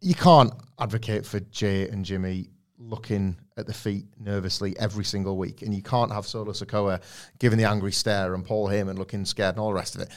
you 0.00 0.14
can't 0.14 0.52
advocate 0.80 1.24
for 1.24 1.38
Jay 1.38 1.88
and 1.88 2.04
Jimmy 2.04 2.50
looking 2.78 3.36
at 3.56 3.66
the 3.66 3.72
feet 3.72 4.06
nervously 4.18 4.76
every 4.78 5.04
single 5.04 5.36
week, 5.36 5.62
and 5.62 5.72
you 5.72 5.82
can't 5.82 6.12
have 6.12 6.26
Solo 6.26 6.52
Sikoa 6.52 7.00
giving 7.38 7.58
the 7.58 7.64
angry 7.64 7.92
stare 7.92 8.34
and 8.34 8.44
Paul 8.44 8.68
Heyman 8.68 8.98
looking 8.98 9.24
scared 9.24 9.54
and 9.54 9.60
all 9.60 9.68
the 9.68 9.74
rest 9.74 9.94
of 9.94 10.02
it. 10.02 10.08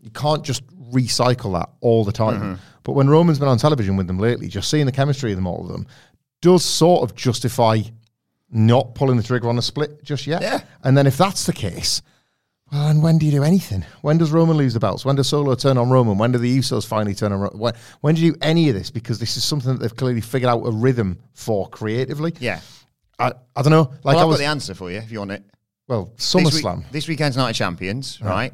You 0.00 0.10
can't 0.10 0.44
just 0.44 0.66
recycle 0.92 1.52
that 1.58 1.68
all 1.80 2.04
the 2.04 2.12
time. 2.12 2.40
Mm-hmm. 2.40 2.54
But 2.84 2.92
when 2.92 3.08
Roman's 3.08 3.38
been 3.38 3.48
on 3.48 3.58
television 3.58 3.96
with 3.96 4.06
them 4.06 4.18
lately, 4.18 4.48
just 4.48 4.70
seeing 4.70 4.86
the 4.86 4.92
chemistry 4.92 5.32
of 5.32 5.36
them, 5.36 5.46
all 5.46 5.62
of 5.62 5.68
them, 5.68 5.86
does 6.40 6.64
sort 6.64 7.02
of 7.02 7.16
justify 7.16 7.80
not 8.50 8.94
pulling 8.94 9.16
the 9.16 9.22
trigger 9.22 9.48
on 9.48 9.58
a 9.58 9.62
split 9.62 10.04
just 10.04 10.26
yet. 10.26 10.42
Yeah. 10.42 10.60
And 10.84 10.96
then 10.96 11.06
if 11.06 11.16
that's 11.16 11.46
the 11.46 11.52
case, 11.52 12.02
well, 12.70 12.88
and 12.88 13.02
when 13.02 13.18
do 13.18 13.26
you 13.26 13.32
do 13.32 13.42
anything? 13.42 13.84
When 14.02 14.18
does 14.18 14.30
Roman 14.30 14.56
lose 14.56 14.74
the 14.74 14.80
belts? 14.80 15.04
When 15.04 15.16
does 15.16 15.28
Solo 15.28 15.54
turn 15.56 15.78
on 15.78 15.90
Roman? 15.90 16.18
When 16.18 16.32
do 16.32 16.38
the 16.38 16.58
Usos 16.58 16.86
finally 16.86 17.14
turn 17.14 17.32
on 17.32 17.40
Roman? 17.40 17.58
When, 17.58 17.74
when 18.00 18.14
do 18.14 18.22
you 18.22 18.32
do 18.32 18.38
any 18.42 18.68
of 18.68 18.74
this? 18.74 18.90
Because 18.90 19.18
this 19.18 19.36
is 19.36 19.44
something 19.44 19.72
that 19.72 19.80
they've 19.80 19.96
clearly 19.96 20.20
figured 20.20 20.48
out 20.50 20.62
a 20.62 20.70
rhythm 20.70 21.18
for 21.32 21.68
creatively. 21.68 22.34
Yeah. 22.38 22.60
I, 23.18 23.32
I 23.56 23.62
don't 23.62 23.72
know. 23.72 23.90
Like 24.04 24.16
well, 24.16 24.18
I 24.18 24.22
I've 24.22 24.28
was 24.28 24.36
got 24.36 24.42
the 24.44 24.50
answer 24.50 24.74
for 24.74 24.90
you 24.90 24.98
if 24.98 25.10
you 25.10 25.18
want 25.20 25.32
it. 25.32 25.44
well 25.88 26.12
This, 26.16 26.34
week, 26.34 26.44
SummerSlam. 26.46 26.90
this 26.90 27.08
weekend's 27.08 27.36
Night 27.36 27.50
of 27.50 27.56
Champions, 27.56 28.20
right? 28.20 28.52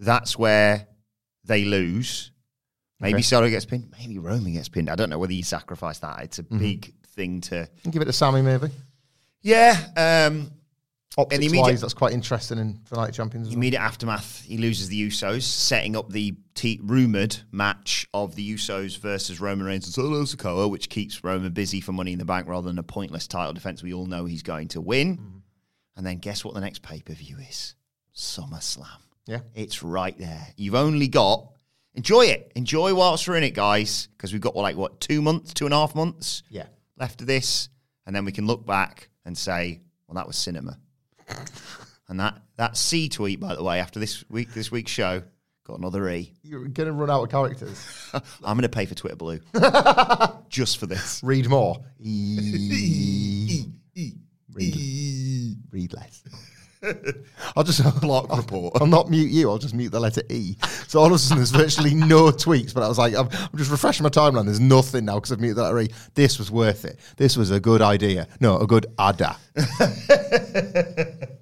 That's 0.00 0.36
where 0.38 0.86
they 1.44 1.64
lose. 1.64 2.32
Maybe 2.98 3.14
Okay. 3.16 3.22
Solo 3.22 3.48
gets 3.48 3.64
pinned. 3.64 3.92
Maybe 3.98 4.18
Roman 4.18 4.52
gets 4.52 4.68
pinned. 4.68 4.90
I 4.90 4.94
don't 4.94 5.08
know 5.10 5.18
whether 5.18 5.32
you 5.32 5.42
sacrifice 5.42 5.98
that. 6.00 6.22
It's 6.24 6.38
a 6.38 6.42
Mm-hmm. 6.42 6.58
big 6.58 6.94
thing 7.08 7.40
to. 7.42 7.68
Give 7.90 8.02
it 8.02 8.06
to 8.06 8.12
Sami 8.12 8.42
maybe. 8.42 8.68
Yeah. 9.42 9.76
Um, 9.96 10.50
Optics 11.18 11.38
immediate- 11.44 11.62
wise, 11.62 11.80
that's 11.80 11.94
quite 11.94 12.12
interesting 12.12 12.58
in 12.58 12.78
for 12.84 12.94
Night 12.96 13.12
Champions. 13.12 13.48
well. 13.48 13.56
immediate 13.56 13.80
aftermath, 13.80 14.42
he 14.42 14.58
loses 14.58 14.88
the 14.88 15.08
Usos, 15.08 15.42
setting 15.42 15.96
up 15.96 16.08
the 16.10 16.36
t- 16.54 16.78
rumored 16.82 17.36
match 17.50 18.06
of 18.14 18.36
the 18.36 18.54
Usos 18.54 18.96
versus 18.98 19.40
Roman 19.40 19.66
Reigns 19.66 19.86
and 19.86 19.94
Solo 19.94 20.22
Sikoa, 20.22 20.70
which 20.70 20.88
keeps 20.88 21.24
Roman 21.24 21.52
busy 21.52 21.80
for 21.80 21.92
Money 21.92 22.12
in 22.12 22.18
the 22.18 22.24
Bank 22.24 22.46
rather 22.46 22.68
than 22.68 22.78
a 22.78 22.82
pointless 22.84 23.26
title 23.26 23.52
defense. 23.54 23.82
We 23.82 23.92
all 23.92 24.06
know 24.06 24.24
he's 24.26 24.42
going 24.44 24.68
to 24.68 24.80
win. 24.80 25.16
Mm-hmm. 25.16 25.38
And 25.96 26.06
then 26.06 26.18
guess 26.18 26.44
what 26.44 26.54
the 26.54 26.60
next 26.60 26.82
pay 26.82 27.00
per 27.00 27.12
view 27.14 27.38
is? 27.38 27.74
SummerSlam. 28.14 28.86
Yeah. 29.30 29.40
It's 29.54 29.82
right 29.84 30.18
there. 30.18 30.44
You've 30.56 30.74
only 30.74 31.06
got 31.06 31.46
enjoy 31.94 32.22
it. 32.26 32.50
Enjoy 32.56 32.92
whilst 32.94 33.28
we're 33.28 33.36
in 33.36 33.44
it, 33.44 33.54
guys, 33.54 34.08
because 34.16 34.32
we've 34.32 34.42
got 34.42 34.56
like 34.56 34.76
what 34.76 34.98
two 35.00 35.22
months, 35.22 35.54
two 35.54 35.66
and 35.66 35.72
a 35.72 35.76
half 35.76 35.94
months 35.94 36.42
Yeah. 36.50 36.66
left 36.98 37.20
of 37.20 37.28
this, 37.28 37.68
and 38.06 38.14
then 38.16 38.24
we 38.24 38.32
can 38.32 38.46
look 38.48 38.66
back 38.66 39.08
and 39.24 39.38
say, 39.38 39.80
well, 40.08 40.16
that 40.16 40.26
was 40.26 40.36
cinema. 40.36 40.78
and 42.08 42.18
that 42.18 42.42
that 42.56 42.76
C 42.76 43.08
tweet, 43.08 43.38
by 43.38 43.54
the 43.54 43.62
way, 43.62 43.78
after 43.78 44.00
this 44.00 44.24
week 44.28 44.52
this 44.52 44.72
week's 44.72 44.90
show, 44.90 45.22
got 45.64 45.78
another 45.78 46.08
E. 46.10 46.34
You're 46.42 46.66
gonna 46.66 46.92
run 46.92 47.08
out 47.10 47.22
of 47.22 47.30
characters. 47.30 47.78
I'm 48.12 48.56
going 48.56 48.62
to 48.62 48.68
pay 48.68 48.86
for 48.86 48.96
Twitter 48.96 49.14
Blue 49.16 49.38
just 50.48 50.78
for 50.78 50.86
this. 50.86 51.20
Read 51.22 51.48
more. 51.48 51.76
E. 52.00 53.64
Read, 54.52 55.56
read 55.70 55.92
less. 55.92 56.24
I'll 57.56 57.64
just 57.64 58.00
Block 58.00 58.34
report. 58.34 58.80
I'll 58.80 58.86
not 58.86 59.10
mute 59.10 59.30
you. 59.30 59.50
I'll 59.50 59.58
just 59.58 59.74
mute 59.74 59.90
the 59.90 60.00
letter 60.00 60.22
E. 60.30 60.56
So 60.88 61.00
all 61.00 61.06
of 61.06 61.12
a 61.12 61.18
sudden, 61.18 61.38
there's 61.38 61.50
virtually 61.50 61.94
no 61.94 62.26
tweets. 62.26 62.72
But 62.72 62.82
I 62.82 62.88
was 62.88 62.98
like, 62.98 63.14
I'm, 63.14 63.28
I'm 63.28 63.58
just 63.58 63.70
refreshing 63.70 64.04
my 64.04 64.10
timeline. 64.10 64.46
There's 64.46 64.60
nothing 64.60 65.04
now 65.04 65.16
because 65.16 65.32
I've 65.32 65.40
muted 65.40 65.58
the 65.58 65.62
letter 65.64 65.80
E. 65.80 65.90
This 66.14 66.38
was 66.38 66.50
worth 66.50 66.84
it. 66.84 66.98
This 67.16 67.36
was 67.36 67.50
a 67.50 67.60
good 67.60 67.82
idea. 67.82 68.26
No, 68.40 68.58
a 68.58 68.66
good 68.66 68.86
ada. 68.98 69.36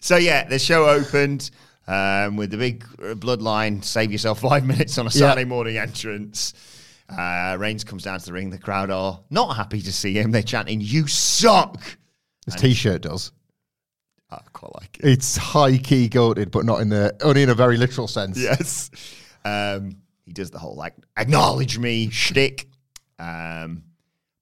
So 0.00 0.16
yeah, 0.16 0.44
the 0.44 0.58
show 0.58 0.88
opened 0.88 1.50
um, 1.86 2.36
with 2.36 2.50
the 2.50 2.56
big 2.56 2.84
uh, 2.98 3.14
bloodline. 3.14 3.84
Save 3.84 4.12
yourself 4.12 4.40
five 4.40 4.64
minutes 4.64 4.98
on 4.98 5.06
a. 5.06 5.10
Saturday 5.10 5.44
morning 5.44 5.76
entrance. 5.76 6.54
Uh, 7.08 7.56
Reigns 7.58 7.84
comes 7.84 8.04
down 8.04 8.18
to 8.18 8.26
the 8.26 8.32
ring. 8.32 8.50
The 8.50 8.58
crowd 8.58 8.90
are 8.90 9.20
not 9.30 9.56
happy 9.56 9.80
to 9.82 9.92
see 9.92 10.14
him. 10.14 10.30
They're 10.30 10.42
chanting, 10.42 10.80
"You 10.80 11.06
suck." 11.06 11.80
This 12.46 12.54
T-shirt 12.54 13.02
does. 13.02 13.32
I 14.30 14.40
quite 14.52 14.74
like 14.80 14.98
it. 15.00 15.06
It's 15.08 15.36
high 15.36 15.78
key 15.78 16.08
goated, 16.08 16.50
but 16.50 16.64
not 16.66 16.80
in 16.80 16.88
the 16.90 17.16
only 17.22 17.42
in 17.42 17.48
a 17.48 17.54
very 17.54 17.76
literal 17.76 18.06
sense. 18.08 18.38
Yes. 18.38 18.90
Um, 19.44 19.96
he 20.26 20.32
does 20.32 20.50
the 20.50 20.58
whole 20.58 20.74
like 20.76 20.94
acknowledge 21.16 21.78
me 21.78 22.10
shtick. 22.10 22.68
Um, 23.18 23.82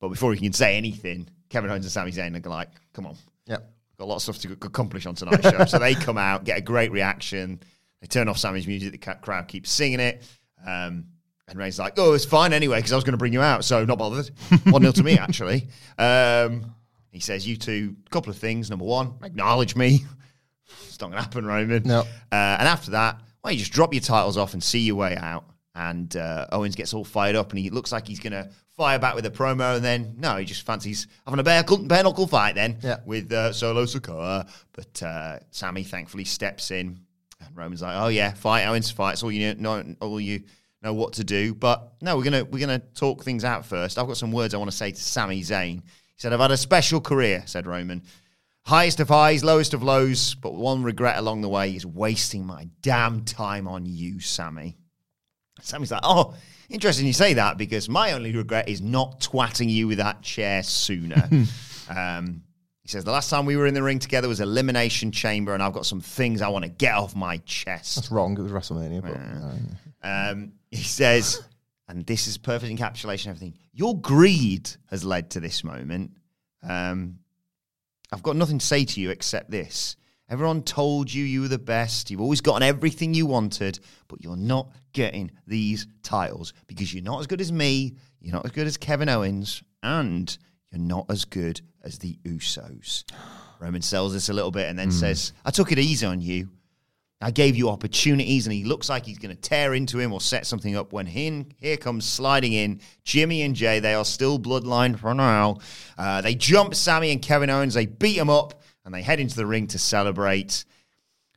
but 0.01 0.09
before 0.09 0.35
he 0.35 0.41
can 0.41 0.53
say 0.53 0.77
anything, 0.77 1.29
Kevin 1.49 1.71
Owens 1.71 1.85
and 1.85 1.93
Sami 1.93 2.11
Zayn 2.13 2.45
are 2.45 2.49
like, 2.51 2.71
"Come 2.93 3.07
on, 3.07 3.17
Yep. 3.47 3.73
got 3.99 4.05
a 4.05 4.07
lot 4.07 4.17
of 4.17 4.23
stuff 4.23 4.39
to 4.39 4.53
accomplish 4.53 5.07
on 5.07 5.15
tonight's 5.15 5.49
show." 5.49 5.65
so 5.67 5.79
they 5.79 5.95
come 5.95 6.19
out, 6.19 6.45
get 6.45 6.59
a 6.59 6.61
great 6.63 6.91
reaction. 6.91 7.61
They 8.01 8.07
turn 8.09 8.29
off 8.29 8.39
Sami's 8.39 8.67
music. 8.67 8.93
The 8.93 9.15
crowd 9.17 9.49
keeps 9.49 9.71
singing 9.71 10.01
it. 10.01 10.23
Um, 10.67 11.07
and 11.49 11.57
Reigns 11.59 11.79
like, 11.79 11.95
"Oh, 11.97 12.13
it's 12.15 12.25
fine 12.25 12.53
anyway 12.53 12.79
because 12.79 12.93
I 12.93 12.97
was 12.97 13.05
going 13.05 13.13
to 13.13 13.19
bring 13.19 13.33
you 13.33 13.41
out, 13.43 13.65
so 13.65 13.85
not 13.85 13.99
bothered." 13.99 14.29
One 14.65 14.83
0 14.83 14.93
to 14.93 15.03
me 15.05 15.17
actually. 15.17 15.69
Um, 15.97 16.75
he 17.17 17.21
says, 17.21 17.47
"You 17.47 17.57
two, 17.57 17.97
a 18.07 18.11
couple 18.11 18.31
of 18.31 18.39
things. 18.39 18.71
Number 18.71 18.85
one, 18.85 19.15
acknowledge 19.23 19.75
me." 19.77 20.05
It's 20.89 21.01
not 21.01 21.11
going 21.11 21.19
to 21.19 21.23
happen, 21.23 21.47
Roman. 21.47 21.83
No. 21.85 22.01
Uh, 22.01 22.05
and 22.33 22.67
after 22.67 22.93
that, 22.93 23.21
why 23.41 23.51
don't 23.51 23.55
you 23.55 23.61
just 23.61 23.73
drop 23.73 23.93
your 23.95 24.01
titles 24.01 24.37
off 24.37 24.53
and 24.55 24.63
see 24.63 24.81
your 24.81 24.97
way 24.97 25.15
out? 25.17 25.45
And 25.75 26.15
uh, 26.17 26.47
Owens 26.51 26.75
gets 26.75 26.93
all 26.95 27.05
fired 27.05 27.37
up 27.37 27.51
and 27.51 27.59
he 27.59 27.71
looks 27.71 27.93
like 27.93 28.09
he's 28.09 28.19
going 28.19 28.33
to 28.33 28.51
fire 28.77 28.99
back 28.99 29.15
with 29.15 29.27
a 29.27 29.31
promo. 29.31 29.77
And 29.77 29.85
then, 29.85 30.15
no, 30.19 30.37
he 30.39 30.45
just 30.47 30.63
fancies 30.67 31.07
having 31.25 31.39
a 31.39 31.43
bare, 31.45 31.63
bare 31.63 32.03
knuckle 32.03 32.27
fight 32.27 32.55
then 32.57 32.79
Yeah. 32.83 32.97
with 33.05 33.31
uh, 33.33 33.53
Solo 33.53 33.85
Sikoa. 33.85 34.51
But 34.73 35.03
uh, 35.03 35.39
Sami 35.51 35.85
thankfully 35.85 36.25
steps 36.25 36.71
in. 36.73 36.99
And 37.41 37.57
Roman's 37.57 37.83
like, 37.83 37.97
oh, 37.97 38.09
yeah, 38.09 38.33
fight, 38.33 38.65
Owens, 38.65 38.91
fight. 38.91 39.13
It's 39.13 39.23
all 39.23 39.31
you 39.31 39.55
know, 39.55 39.85
all 40.01 40.19
you 40.21 40.43
know 40.83 40.95
what 40.95 41.13
to 41.15 41.25
do. 41.25 41.55
But 41.55 41.93
no, 42.01 42.17
we're 42.17 42.25
going 42.25 42.45
to 42.45 42.51
we're 42.51 42.59
gonna 42.67 42.81
talk 42.95 43.23
things 43.23 43.45
out 43.45 43.67
first. 43.67 43.99
I've 43.99 44.07
got 44.09 44.17
some 44.17 44.33
words 44.33 44.55
I 44.55 44.57
want 44.57 44.71
to 44.71 44.77
say 44.77 44.91
to 44.91 45.01
Sami 45.01 45.43
Zayn. 45.43 45.83
He 46.17 46.23
said, 46.23 46.33
I've 46.33 46.41
had 46.41 46.51
a 46.51 46.57
special 46.57 47.01
career, 47.01 47.43
said 47.47 47.67
Roman. 47.67 48.03
Highest 48.65 49.01
of 49.01 49.09
highs, 49.09 49.45
lowest 49.45 49.75
of 49.75 49.83
lows, 49.83 50.35
but 50.35 50.55
one 50.55 50.83
regret 50.83 51.19
along 51.19 51.43
the 51.43 51.49
way 51.49 51.71
is 51.71 51.85
wasting 51.85 52.45
my 52.47 52.69
damn 52.83 53.25
time 53.25 53.69
on 53.69 53.85
you, 53.87 54.19
Sami. 54.19 54.77
Sami's 55.61 55.93
like, 55.93 56.01
oh, 56.03 56.35
interesting 56.71 57.07
you 57.07 57.13
say 57.13 57.35
that 57.35 57.59
because 57.59 57.89
my 57.89 58.13
only 58.13 58.35
regret 58.35 58.69
is 58.69 58.81
not 58.81 59.21
twatting 59.21 59.69
you 59.71 59.87
with 59.89 59.99
that 59.99 60.23
chair 60.23 60.63
sooner. 60.63 61.29
um, 61.95 62.43
he 62.83 62.89
says, 62.89 63.05
the 63.05 63.13
last 63.13 63.29
time 63.31 63.47
we 63.47 63.57
were 63.57 63.67
in 63.67 63.75
the 63.75 63.83
ring 63.83 63.99
together 63.99 64.27
was 64.27 64.41
Elimination 64.41 65.13
Chamber, 65.13 65.55
and 65.55 65.63
I've 65.63 65.73
got 65.73 65.87
some 65.87 66.01
things 66.01 66.41
I 66.41 66.49
want 66.49 66.65
to 66.65 66.71
get 66.71 66.95
off 66.95 67.15
my 67.15 67.39
chest. 67.39 67.97
That's 67.97 68.11
wrong. 68.11 68.39
It 68.39 68.43
was 68.43 68.53
WrestleMania. 68.53 69.03
But, 69.03 70.07
uh, 70.07 70.31
Um, 70.31 70.53
he 70.71 70.83
says, 70.83 71.43
and 71.89 72.07
this 72.07 72.27
is 72.27 72.39
perfect 72.39 72.73
encapsulation 72.73 73.27
of 73.27 73.37
everything. 73.37 73.55
Your 73.77 74.01
greed 74.01 74.71
has 74.87 75.05
led 75.05 75.29
to 75.33 75.41
this 75.41 75.63
moment. 75.63 76.13
Um, 76.67 77.19
I've 78.11 78.23
got 78.23 78.35
nothing 78.35 78.59
to 78.59 78.65
say 78.65 78.87
to 78.87 79.01
you 79.03 79.11
except 79.11 79.51
this. 79.51 79.97
Everyone 80.31 80.63
told 80.63 81.13
you 81.13 81.23
you 81.23 81.43
were 81.43 81.49
the 81.49 81.59
best. 81.59 82.11
You've 82.11 82.23
always 82.23 82.41
gotten 82.41 82.63
everything 82.63 83.13
you 83.13 83.27
wanted, 83.27 83.79
but 84.09 84.23
you're 84.23 84.35
not 84.35 84.73
getting 84.95 85.31
these 85.47 85.87
titles 86.03 86.55
because 86.67 86.95
you're 86.95 87.05
not 87.05 87.21
as 87.21 87.27
good 87.27 87.43
as 87.43 87.53
me. 87.53 87.97
You're 88.19 88.33
not 88.33 88.47
as 88.47 88.53
good 88.53 88.67
as 88.67 88.79
Kevin 88.79 89.11
Owens, 89.11 89.63
and 89.83 90.37
you're 90.73 90.81
not 90.81 91.05
as 91.11 91.27
good 91.27 91.61
as 91.85 91.99
the 91.99 92.19
Usos. 92.25 93.05
Roman 93.61 93.83
sells 93.83 94.15
this 94.15 94.31
a 94.31 94.33
little 94.33 94.51
bit 94.51 94.71
and 94.71 94.79
then 94.79 94.91
says, 94.91 95.35
I 95.45 95.51
took 95.51 95.71
it 95.71 95.79
easy 95.79 96.07
on 96.07 96.23
you. 96.23 96.49
I 97.21 97.31
gave 97.31 97.57
you 97.57 97.71
opportunities, 97.71 98.47
and 98.47 98.53
he 98.53 98.65
looks 98.65 98.91
like 98.91 99.07
he's 99.07 99.19
going 99.19 99.35
to 99.35 99.41
tear 99.41 99.73
into 99.73 99.99
him 99.99 100.13
or 100.13 100.21
set 100.21 100.47
something 100.47 100.77
up. 100.77 100.93
When 100.93 101.07
in, 101.07 101.53
here 101.57 101.79
comes 101.79 102.05
sliding 102.05 102.53
in 102.53 102.81
Jimmy 103.05 103.43
and 103.43 103.55
Jay. 103.55 103.81
They 103.81 103.95
are 103.95 104.05
still 104.05 104.39
bloodline 104.39 104.99
for 104.99 105.15
now. 105.15 105.59
Uh, 105.97 106.21
they 106.21 106.35
jump 106.35 106.75
Sami 106.75 107.11
and 107.13 107.23
Kevin 107.23 107.49
Owens. 107.49 107.73
They 107.73 107.87
beat 107.87 108.19
him 108.19 108.29
up, 108.29 108.61
and 108.85 108.93
they 108.93 109.01
head 109.01 109.19
into 109.19 109.35
the 109.35 109.47
ring 109.47 109.67
to 109.69 109.79
celebrate. 109.79 110.67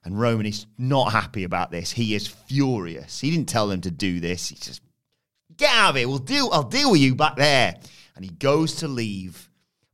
And 0.03 0.19
Roman 0.19 0.45
is 0.45 0.65
not 0.77 1.13
happy 1.13 1.45
about 1.45 1.71
this. 1.71 1.91
He 1.91 2.13
is 2.13 2.27
furious. 2.27 3.21
He 3.21 3.31
didn't 3.31 3.47
tell 3.47 3.67
them 3.67 3.81
to 3.81 3.91
do 3.91 4.19
this. 4.19 4.49
He 4.49 4.55
just 4.55 4.81
get 5.55 5.73
out 5.73 5.91
of 5.91 5.95
here. 5.95 6.09
We'll 6.09 6.17
deal. 6.17 6.49
I'll 6.51 6.63
deal 6.63 6.91
with 6.91 6.99
you 6.99 7.15
back 7.15 7.37
there. 7.37 7.75
And 8.15 8.25
he 8.25 8.31
goes 8.31 8.75
to 8.75 8.89
leave, 8.89 9.49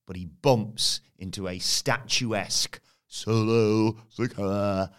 but 0.07 0.15
he 0.15 0.25
bumps 0.25 1.01
into 1.19 1.47
a 1.47 1.59
statuesque 1.59 2.79
solo 3.15 3.95
Sikoa, 4.15 4.89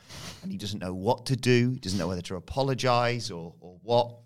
and 0.43 0.51
he 0.51 0.59
doesn't 0.59 0.81
know 0.81 0.95
what 0.95 1.27
to 1.27 1.37
do. 1.37 1.73
He 1.73 1.79
doesn't 1.79 1.99
know 1.99 2.09
whether 2.09 2.23
to 2.23 2.37
apologize 2.37 3.31
or 3.31 3.55
or 3.61 3.79
what. 3.83 4.17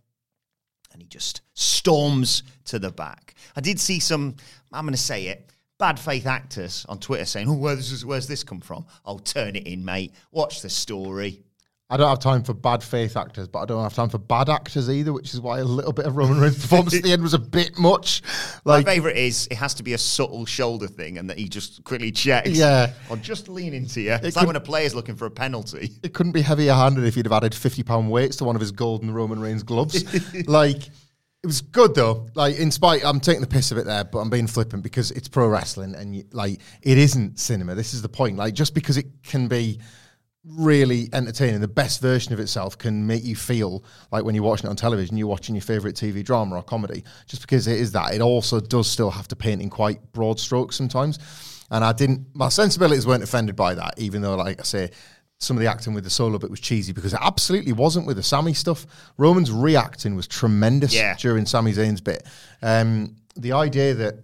And 0.92 1.00
he 1.00 1.08
just 1.08 1.42
storms 1.54 2.42
to 2.64 2.78
the 2.78 2.90
back. 2.90 3.34
I 3.54 3.60
did 3.60 3.78
see 3.78 4.00
some. 4.00 4.36
I'm 4.72 4.84
going 4.84 4.94
to 4.94 5.00
say 5.00 5.26
it. 5.26 5.52
Bad 5.78 5.98
faith 5.98 6.26
actors 6.26 6.84
on 6.88 6.98
Twitter 6.98 7.24
saying, 7.24 7.48
"Oh, 7.48 7.54
where's 7.54 7.90
this, 7.90 8.04
where's 8.04 8.26
this 8.26 8.44
come 8.44 8.60
from?" 8.60 8.86
I'll 9.04 9.18
turn 9.18 9.56
it 9.56 9.66
in, 9.66 9.84
mate. 9.84 10.14
Watch 10.30 10.62
the 10.62 10.70
story. 10.70 11.42
I 11.92 11.96
don't 11.96 12.08
have 12.08 12.20
time 12.20 12.44
for 12.44 12.54
bad 12.54 12.82
faith 12.84 13.16
actors, 13.16 13.48
but 13.48 13.58
I 13.60 13.64
don't 13.66 13.82
have 13.82 13.94
time 13.94 14.08
for 14.08 14.18
bad 14.18 14.48
actors 14.48 14.88
either, 14.88 15.12
which 15.12 15.34
is 15.34 15.40
why 15.40 15.58
a 15.58 15.64
little 15.64 15.92
bit 15.92 16.06
of 16.06 16.16
Roman 16.16 16.38
Reigns' 16.40 16.60
performance 16.60 16.94
at 16.96 17.02
the 17.02 17.12
end 17.12 17.20
was 17.22 17.34
a 17.34 17.38
bit 17.38 17.78
much. 17.78 18.22
Like, 18.64 18.84
My 18.86 18.92
favorite 18.94 19.16
is 19.16 19.48
it 19.50 19.56
has 19.56 19.72
to 19.74 19.82
be 19.82 19.94
a 19.94 19.98
subtle 19.98 20.44
shoulder 20.46 20.86
thing, 20.86 21.16
and 21.18 21.28
that 21.30 21.38
he 21.38 21.48
just 21.48 21.82
quickly 21.84 22.12
checks. 22.12 22.50
Yeah. 22.50 22.92
or 23.08 23.16
just 23.16 23.48
lean 23.48 23.72
into 23.74 24.02
you. 24.02 24.12
It's 24.12 24.20
It 24.22 24.24
like 24.24 24.34
could- 24.42 24.46
when 24.48 24.56
a 24.56 24.60
player's 24.60 24.94
looking 24.94 25.16
for 25.16 25.24
a 25.26 25.30
penalty. 25.30 25.92
it 26.02 26.12
couldn't 26.14 26.32
be 26.32 26.42
heavier 26.42 26.74
handed 26.74 27.04
if 27.04 27.14
he'd 27.14 27.24
have 27.26 27.32
added 27.32 27.54
50 27.54 27.82
pound 27.82 28.10
weights 28.10 28.36
to 28.36 28.44
one 28.44 28.54
of 28.54 28.60
his 28.60 28.70
golden 28.70 29.10
Roman 29.12 29.40
Reigns 29.40 29.62
gloves. 29.62 30.04
like, 30.46 30.86
it 31.42 31.46
was 31.46 31.62
good 31.62 31.94
though. 31.94 32.26
Like, 32.34 32.56
in 32.58 32.70
spite, 32.70 33.02
I'm 33.04 33.18
taking 33.18 33.40
the 33.40 33.46
piss 33.46 33.72
of 33.72 33.78
it 33.78 33.86
there, 33.86 34.04
but 34.04 34.18
I'm 34.18 34.28
being 34.30 34.46
flippant 34.46 34.82
because 34.82 35.10
it's 35.12 35.26
pro 35.26 35.48
wrestling 35.48 35.94
and 35.94 36.14
you, 36.14 36.24
like, 36.32 36.60
it 36.82 36.98
isn't 36.98 37.38
cinema. 37.40 37.74
This 37.74 37.94
is 37.94 38.02
the 38.02 38.08
point. 38.10 38.36
Like, 38.36 38.52
just 38.54 38.74
because 38.74 38.98
it 38.98 39.06
can 39.24 39.48
be 39.48 39.80
really 40.44 41.08
entertaining, 41.12 41.60
the 41.60 41.68
best 41.68 42.00
version 42.00 42.32
of 42.32 42.40
itself 42.40 42.78
can 42.78 43.06
make 43.06 43.24
you 43.24 43.36
feel 43.36 43.84
like 44.10 44.24
when 44.24 44.34
you're 44.34 44.44
watching 44.44 44.66
it 44.66 44.70
on 44.70 44.76
television, 44.76 45.16
you're 45.16 45.26
watching 45.28 45.54
your 45.54 45.62
favorite 45.62 45.94
TV 45.96 46.24
drama 46.24 46.56
or 46.56 46.62
comedy. 46.62 47.04
Just 47.26 47.42
because 47.42 47.66
it 47.66 47.78
is 47.78 47.92
that, 47.92 48.14
it 48.14 48.20
also 48.22 48.58
does 48.60 48.88
still 48.88 49.10
have 49.10 49.28
to 49.28 49.36
paint 49.36 49.60
in 49.60 49.68
quite 49.70 50.12
broad 50.12 50.40
strokes 50.40 50.76
sometimes. 50.76 51.18
And 51.70 51.84
I 51.84 51.92
didn't, 51.92 52.26
my 52.34 52.48
sensibilities 52.48 53.06
weren't 53.06 53.22
offended 53.22 53.54
by 53.54 53.74
that, 53.74 53.94
even 53.98 54.22
though, 54.22 54.34
like 54.36 54.58
I 54.60 54.64
say, 54.64 54.90
some 55.38 55.56
of 55.56 55.60
the 55.62 55.68
acting 55.68 55.94
with 55.94 56.04
the 56.04 56.10
solo 56.10 56.38
bit 56.38 56.50
was 56.50 56.60
cheesy 56.60 56.92
because 56.92 57.14
it 57.14 57.20
absolutely 57.22 57.72
wasn't 57.72 58.06
with 58.06 58.16
the 58.16 58.22
Sami 58.22 58.52
stuff. 58.52 58.86
Roman's 59.16 59.50
reacting 59.50 60.14
was 60.14 60.26
tremendous 60.26 60.92
Yeah. 60.94 61.16
during 61.16 61.46
Sami 61.46 61.72
Zayn's 61.72 62.00
bit. 62.00 62.26
Um, 62.60 63.16
the 63.36 63.52
idea 63.52 63.94
that 63.94 64.16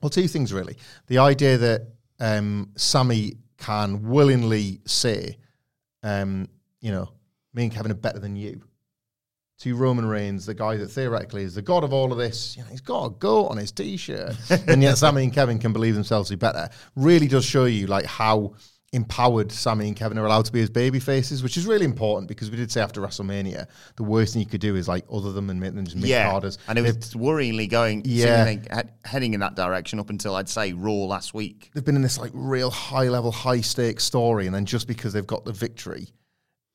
Well, 0.00 0.10
two 0.10 0.26
things 0.28 0.52
really. 0.52 0.76
The 1.08 1.18
idea 1.18 1.58
that 1.58 1.88
um, 2.20 2.70
Sami 2.76 3.34
can 3.58 4.08
willingly 4.08 4.80
say, 4.86 5.38
um, 6.02 6.48
you 6.80 6.90
know, 6.90 7.08
me 7.54 7.64
and 7.64 7.72
Kevin 7.72 7.92
are 7.92 7.96
better 7.96 8.18
than 8.18 8.36
you. 8.36 8.62
To 9.60 9.74
Roman 9.74 10.04
Reigns, 10.04 10.44
the 10.44 10.52
guy 10.52 10.76
that 10.76 10.88
theoretically 10.88 11.42
is 11.42 11.54
the 11.54 11.62
god 11.62 11.82
of 11.82 11.90
all 11.90 12.12
of 12.12 12.18
this, 12.18 12.56
you 12.58 12.62
know, 12.62 12.68
he's 12.68 12.82
got 12.82 13.06
a 13.06 13.10
goat 13.10 13.46
on 13.46 13.56
his 13.56 13.72
t-shirt, 13.72 14.36
and 14.68 14.82
yet 14.82 14.98
Sami 14.98 15.24
and 15.24 15.32
Kevin 15.32 15.58
can 15.58 15.72
believe 15.72 15.94
themselves 15.94 16.28
to 16.28 16.36
be 16.36 16.40
better. 16.40 16.68
Really 16.94 17.26
does 17.26 17.46
show 17.46 17.64
you 17.64 17.86
like 17.86 18.04
how 18.04 18.52
empowered 18.96 19.52
Sami 19.52 19.86
and 19.86 19.94
Kevin 19.96 20.18
are 20.18 20.24
allowed 20.26 20.46
to 20.46 20.52
be 20.52 20.60
as 20.62 20.70
baby 20.70 20.98
faces, 20.98 21.42
which 21.42 21.56
is 21.56 21.66
really 21.66 21.84
important 21.84 22.26
because 22.28 22.50
we 22.50 22.56
did 22.56 22.72
say 22.72 22.80
after 22.80 23.00
WrestleMania, 23.00 23.66
the 23.96 24.02
worst 24.02 24.32
thing 24.32 24.40
you 24.40 24.48
could 24.48 24.60
do 24.60 24.74
is 24.74 24.88
like 24.88 25.04
other 25.12 25.30
them 25.32 25.50
and 25.50 25.60
make 25.60 25.74
them 25.74 25.84
just 25.84 25.96
make 25.96 26.06
Yeah, 26.06 26.30
carders. 26.32 26.58
and 26.66 26.78
it 26.78 26.82
was 26.82 26.96
worryingly 27.14 27.68
going, 27.68 28.02
Yeah. 28.04 28.52
heading 29.04 29.34
in 29.34 29.40
that 29.40 29.54
direction 29.54 30.00
up 30.00 30.10
until 30.10 30.34
I'd 30.34 30.48
say 30.48 30.72
Raw 30.72 30.92
last 31.04 31.34
week. 31.34 31.70
they've 31.74 31.84
been 31.84 31.94
in 31.96 32.02
this 32.02 32.18
like 32.18 32.32
real 32.34 32.70
high 32.70 33.08
level, 33.08 33.30
high 33.30 33.60
stakes 33.60 34.02
story, 34.02 34.46
and 34.46 34.54
then 34.54 34.64
just 34.64 34.88
because 34.88 35.12
they've 35.12 35.26
got 35.26 35.44
the 35.44 35.52
victory, 35.52 36.08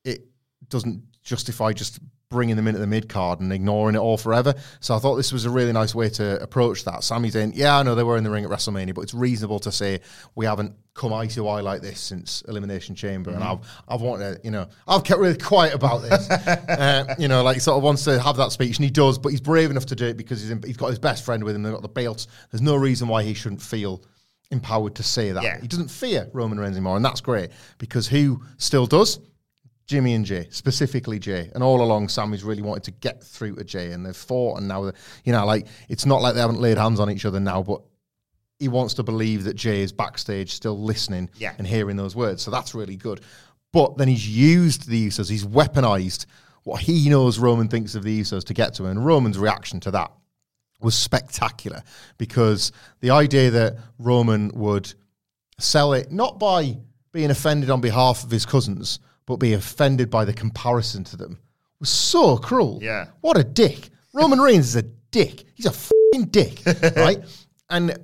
it 0.04 0.24
doesn't 0.68 1.02
justify 1.22 1.72
just 1.72 1.98
bringing 2.32 2.56
them 2.56 2.66
into 2.66 2.80
the 2.80 2.86
mid 2.86 3.08
card 3.08 3.40
and 3.40 3.52
ignoring 3.52 3.94
it 3.94 3.98
all 3.98 4.16
forever. 4.16 4.54
So 4.80 4.96
I 4.96 4.98
thought 4.98 5.16
this 5.16 5.32
was 5.32 5.44
a 5.44 5.50
really 5.50 5.72
nice 5.72 5.94
way 5.94 6.08
to 6.10 6.42
approach 6.42 6.84
that. 6.84 7.04
Sami's 7.04 7.36
in, 7.36 7.52
yeah, 7.54 7.78
I 7.78 7.82
know 7.84 7.94
they 7.94 8.02
were 8.02 8.16
in 8.16 8.24
the 8.24 8.30
ring 8.30 8.44
at 8.44 8.50
WrestleMania, 8.50 8.94
but 8.94 9.02
it's 9.02 9.14
reasonable 9.14 9.60
to 9.60 9.70
say 9.70 10.00
we 10.34 10.46
haven't 10.46 10.74
come 10.94 11.12
eye 11.12 11.26
to 11.26 11.48
eye 11.48 11.60
like 11.60 11.80
this 11.80 12.00
since 12.00 12.42
Elimination 12.48 12.94
Chamber, 12.94 13.30
and 13.30 13.42
I've 13.42 13.60
I've 13.88 14.00
wanted 14.00 14.36
to, 14.36 14.40
you 14.44 14.50
know, 14.50 14.68
I've 14.86 15.04
kept 15.04 15.20
really 15.20 15.38
quiet 15.38 15.74
about 15.74 16.02
this. 16.02 16.30
uh, 16.30 17.14
you 17.18 17.28
know, 17.28 17.42
like 17.42 17.60
sort 17.60 17.76
of 17.76 17.82
wants 17.82 18.04
to 18.04 18.20
have 18.20 18.36
that 18.36 18.52
speech, 18.52 18.76
and 18.76 18.84
he 18.84 18.90
does, 18.90 19.18
but 19.18 19.28
he's 19.28 19.40
brave 19.40 19.70
enough 19.70 19.86
to 19.86 19.94
do 19.94 20.06
it 20.06 20.16
because 20.16 20.40
he's 20.40 20.50
in, 20.50 20.62
he's 20.62 20.76
got 20.76 20.88
his 20.88 20.98
best 20.98 21.24
friend 21.24 21.44
with 21.44 21.54
him. 21.54 21.62
They've 21.62 21.72
got 21.72 21.82
the 21.82 21.88
belts. 21.88 22.26
There's 22.50 22.62
no 22.62 22.76
reason 22.76 23.08
why 23.08 23.22
he 23.22 23.34
shouldn't 23.34 23.62
feel 23.62 24.04
empowered 24.50 24.94
to 24.96 25.02
say 25.02 25.32
that. 25.32 25.42
Yeah. 25.42 25.60
He 25.60 25.66
doesn't 25.66 25.90
fear 25.90 26.28
Roman 26.32 26.60
Reigns 26.60 26.76
anymore, 26.76 26.96
and 26.96 27.04
that's 27.04 27.20
great 27.20 27.50
because 27.78 28.06
who 28.06 28.42
still 28.58 28.86
does? 28.86 29.18
Jimmy 29.86 30.14
and 30.14 30.24
Jay, 30.24 30.46
specifically 30.50 31.18
Jay, 31.18 31.50
and 31.54 31.62
all 31.62 31.82
along 31.82 32.08
Sami's 32.08 32.44
really 32.44 32.62
wanted 32.62 32.84
to 32.84 32.90
get 32.92 33.22
through 33.22 33.56
to 33.56 33.64
Jay, 33.64 33.92
and 33.92 34.06
they've 34.06 34.16
fought, 34.16 34.58
and 34.58 34.68
now, 34.68 34.92
you 35.24 35.32
know, 35.32 35.44
like 35.44 35.66
it's 35.88 36.06
not 36.06 36.22
like 36.22 36.34
they 36.34 36.40
haven't 36.40 36.60
laid 36.60 36.78
hands 36.78 37.00
on 37.00 37.10
each 37.10 37.24
other 37.24 37.40
now, 37.40 37.62
but 37.62 37.82
he 38.58 38.68
wants 38.68 38.94
to 38.94 39.02
believe 39.02 39.44
that 39.44 39.54
Jay 39.54 39.82
is 39.82 39.92
backstage 39.92 40.52
still 40.52 40.80
listening 40.80 41.28
Yeah. 41.36 41.52
and 41.58 41.66
hearing 41.66 41.96
those 41.96 42.14
words, 42.14 42.42
so 42.42 42.50
that's 42.50 42.74
really 42.74 42.96
good. 42.96 43.20
But 43.72 43.96
then 43.96 44.06
he's 44.08 44.28
used 44.28 44.88
the 44.88 45.08
Usos, 45.08 45.28
he's 45.28 45.44
weaponized 45.44 46.26
what 46.64 46.80
he 46.80 47.08
knows 47.08 47.40
Roman 47.40 47.66
thinks 47.66 47.96
of 47.96 48.04
the 48.04 48.20
Usos 48.20 48.44
to 48.44 48.54
get 48.54 48.74
to 48.74 48.84
him, 48.84 48.90
and 48.92 49.04
Roman's 49.04 49.38
reaction 49.38 49.80
to 49.80 49.90
that 49.90 50.12
was 50.80 50.94
spectacular 50.94 51.82
because 52.18 52.70
the 53.00 53.10
idea 53.10 53.50
that 53.50 53.76
Roman 53.98 54.50
would 54.54 54.92
sell 55.58 55.92
it 55.92 56.10
not 56.12 56.38
by 56.38 56.76
being 57.12 57.30
offended 57.30 57.68
on 57.70 57.80
behalf 57.80 58.22
of 58.24 58.30
his 58.30 58.46
cousins, 58.46 58.98
but 59.26 59.36
be 59.36 59.52
offended 59.54 60.10
by 60.10 60.24
the 60.24 60.32
comparison 60.32 61.04
to 61.04 61.16
them 61.16 61.38
was 61.80 61.90
so 61.90 62.36
cruel. 62.36 62.78
Yeah. 62.82 63.06
What 63.22 63.36
a 63.36 63.44
dick. 63.44 63.90
Roman 64.14 64.40
Reigns 64.40 64.66
is 64.68 64.76
a 64.76 64.82
dick. 64.82 65.44
He's 65.54 65.66
a 65.66 65.72
fucking 65.72 66.26
dick, 66.30 66.60
right? 66.96 67.18
And 67.70 67.96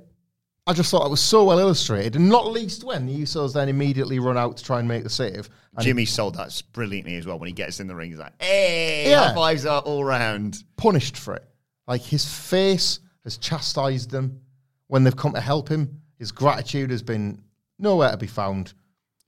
I 0.67 0.73
just 0.73 0.91
thought 0.91 1.05
it 1.05 1.09
was 1.09 1.21
so 1.21 1.45
well 1.45 1.59
illustrated, 1.59 2.15
and 2.15 2.27
not 2.29 2.47
least 2.47 2.83
when 2.83 3.05
the 3.05 3.15
Usos 3.21 3.53
then 3.53 3.69
immediately 3.69 4.19
run 4.19 4.37
out 4.37 4.57
to 4.57 4.63
try 4.63 4.79
and 4.79 4.87
make 4.87 5.03
the 5.03 5.09
save. 5.09 5.49
And 5.75 5.83
Jimmy 5.85 6.05
sold 6.05 6.35
that 6.35 6.61
brilliantly 6.73 7.15
as 7.15 7.25
well 7.25 7.39
when 7.39 7.47
he 7.47 7.53
gets 7.53 7.79
in 7.79 7.87
the 7.87 7.95
ring. 7.95 8.09
He's 8.09 8.19
like, 8.19 8.33
hey, 8.41 9.09
Yeah. 9.09 9.29
high 9.29 9.33
fives 9.35 9.65
are 9.65 9.81
all 9.81 10.03
round. 10.03 10.63
punished 10.77 11.17
for 11.17 11.35
it. 11.35 11.45
Like 11.87 12.01
his 12.01 12.25
face 12.25 12.99
has 13.23 13.37
chastised 13.37 14.11
them 14.11 14.41
when 14.87 15.03
they've 15.03 15.15
come 15.15 15.33
to 15.33 15.41
help 15.41 15.69
him. 15.69 16.01
His 16.17 16.31
gratitude 16.31 16.91
has 16.91 17.01
been 17.01 17.41
nowhere 17.79 18.11
to 18.11 18.17
be 18.17 18.27
found. 18.27 18.73